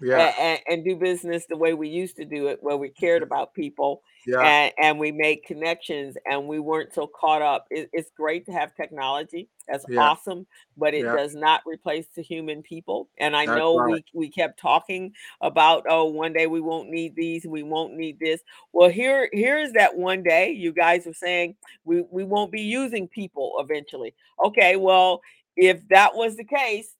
[0.00, 3.22] Yeah, and, and do business the way we used to do it, where we cared
[3.22, 3.32] mm-hmm.
[3.32, 7.66] about people yeah, and, and we made connections and we weren't so caught up.
[7.70, 9.48] It, it's great to have technology.
[9.66, 10.00] That's Yeah.
[10.00, 10.46] awesome,
[10.76, 11.16] but it Yeah.
[11.16, 13.08] does not replace the human people.
[13.18, 13.92] And I That's know right.
[13.92, 18.18] we we kept talking about oh one day we won't need these, we won't need
[18.18, 18.42] this.
[18.72, 22.62] Well, here here is that one day you guys are saying we we won't be
[22.62, 24.14] using people eventually.
[24.44, 25.22] Okay, well
[25.56, 26.94] if that was the case,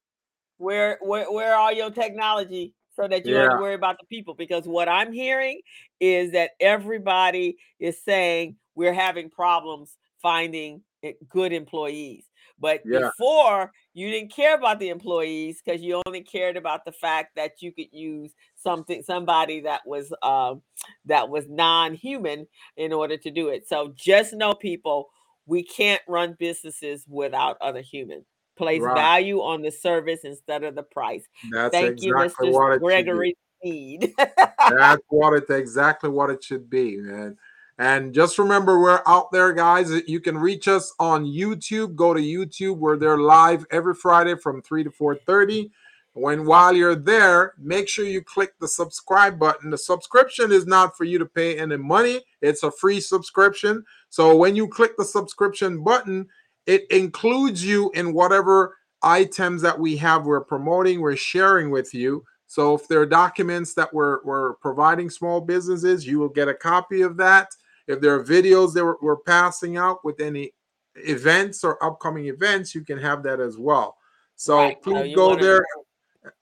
[0.56, 3.56] where where where are your technology so that you don't Yeah.
[3.56, 4.34] to worry about the people?
[4.34, 5.60] Because what I'm hearing
[6.00, 10.82] is that everybody is saying we're having problems finding
[11.28, 12.26] good employees.
[12.58, 13.00] But Yeah.
[13.00, 17.62] before you didn't care about the employees because you only cared about the fact that
[17.62, 20.62] you could use something somebody that was um
[21.06, 22.46] that was non-human
[22.76, 23.66] in order to do it.
[23.66, 25.08] So just know people,
[25.46, 28.26] we can't run businesses without other humans.
[28.56, 28.94] Place Right.
[28.94, 31.26] value on the service instead of the price.
[31.50, 32.52] That's Thank you, Mr.
[32.52, 32.86] what it should be.
[32.86, 34.14] Gregory Speed.
[34.16, 37.36] That's what it exactly what it should be, man.
[37.78, 39.90] And just remember, we're out there, guys.
[39.90, 41.94] Uh, you can reach us on YouTube.
[41.94, 42.76] Go to YouTube.
[42.76, 45.70] We're there live every Friday from three to four thirty.
[46.12, 49.70] When while you're there, make sure you click the subscribe button.
[49.70, 52.20] The subscription is not for you to pay any money.
[52.42, 53.84] It's a free subscription.
[54.10, 56.28] So when you click the subscription button,
[56.66, 62.24] it includes you in whatever items that we have we're promoting, we're sharing with you.
[62.46, 66.54] So if there are documents that we're, we're providing small businesses, you will get a
[66.54, 67.48] copy of that.
[67.86, 70.52] If there are videos that we're, we're passing out with any
[70.96, 73.96] events or upcoming events, you can have that as well.
[74.36, 75.64] So Right, please go there.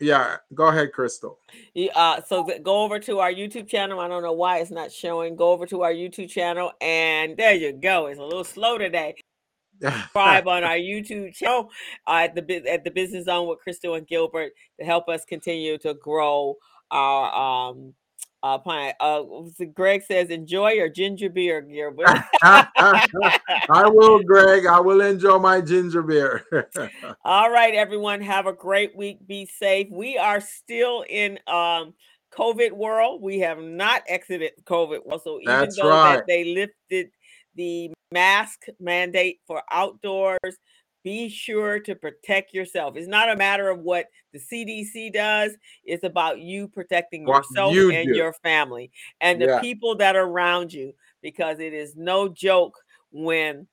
[0.01, 1.39] Yeah, go ahead, Crystal.
[1.75, 4.01] You, uh, so go over to our YouTube channel.
[4.01, 5.37] I don't know why it's not showing.
[5.37, 8.07] Go over to our YouTube channel, and there you go.
[8.07, 9.15] It's a little slow today.
[9.81, 11.71] Subscribe on our YouTube channel
[12.07, 15.79] uh, at the at the Business Zone with Crystal and Gilbert to help us continue
[15.79, 16.57] to grow
[16.91, 17.95] our um
[18.43, 18.95] uh, pint.
[19.01, 19.23] Uh,
[19.75, 21.67] Greg says, enjoy your ginger beer.
[21.69, 21.95] Your
[22.43, 22.69] I
[23.87, 24.67] will, Greg.
[24.67, 26.45] I will enjoy my ginger beer.
[27.25, 28.21] All right, everyone.
[28.21, 29.27] Have a great week.
[29.27, 29.89] Be safe.
[29.91, 31.95] We are still in um,
[32.33, 33.23] COVID world.
[33.23, 35.23] We have not exited COVID world.
[35.25, 36.17] So even That's though right.
[36.17, 37.11] that they lifted
[37.59, 40.57] the mask mandate for outdoors,
[41.05, 42.97] be sure to protect yourself.
[42.97, 45.53] It's not a matter of what the CDC does,
[45.85, 48.17] it's about you protecting What yourself you and do.
[48.17, 48.91] your family
[49.21, 52.79] and the people that are around you because it is no joke
[53.11, 53.67] when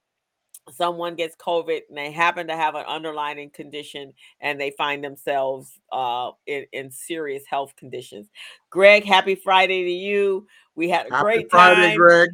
[0.72, 5.80] someone gets COVID and they happen to have an underlying condition and they find themselves
[5.92, 8.28] uh, in, in serious health conditions.
[8.70, 10.48] Greg, happy Friday to you.
[10.76, 12.30] We had a Happy great Friday, time Greg.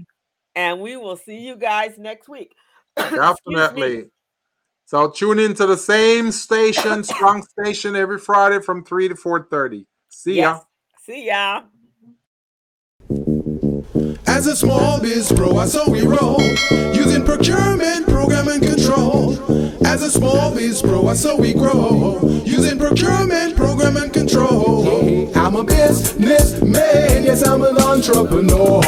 [0.56, 2.54] And we will see you guys next week.
[2.96, 4.06] Definitely.
[4.86, 9.86] So tune in to the same station, Strong Station, every Friday from 3 to 4.30.
[10.10, 10.54] See ya.
[10.54, 10.66] Yes.
[11.06, 11.62] See ya.
[14.28, 16.42] As a small biz pro, I saw we roll
[16.94, 19.34] using procurement, program, and control.
[19.86, 25.32] As a small biz pro, I saw we grow using procurement, program, and control.
[25.38, 28.82] I'm a businessman, yes, I'm an entrepreneur.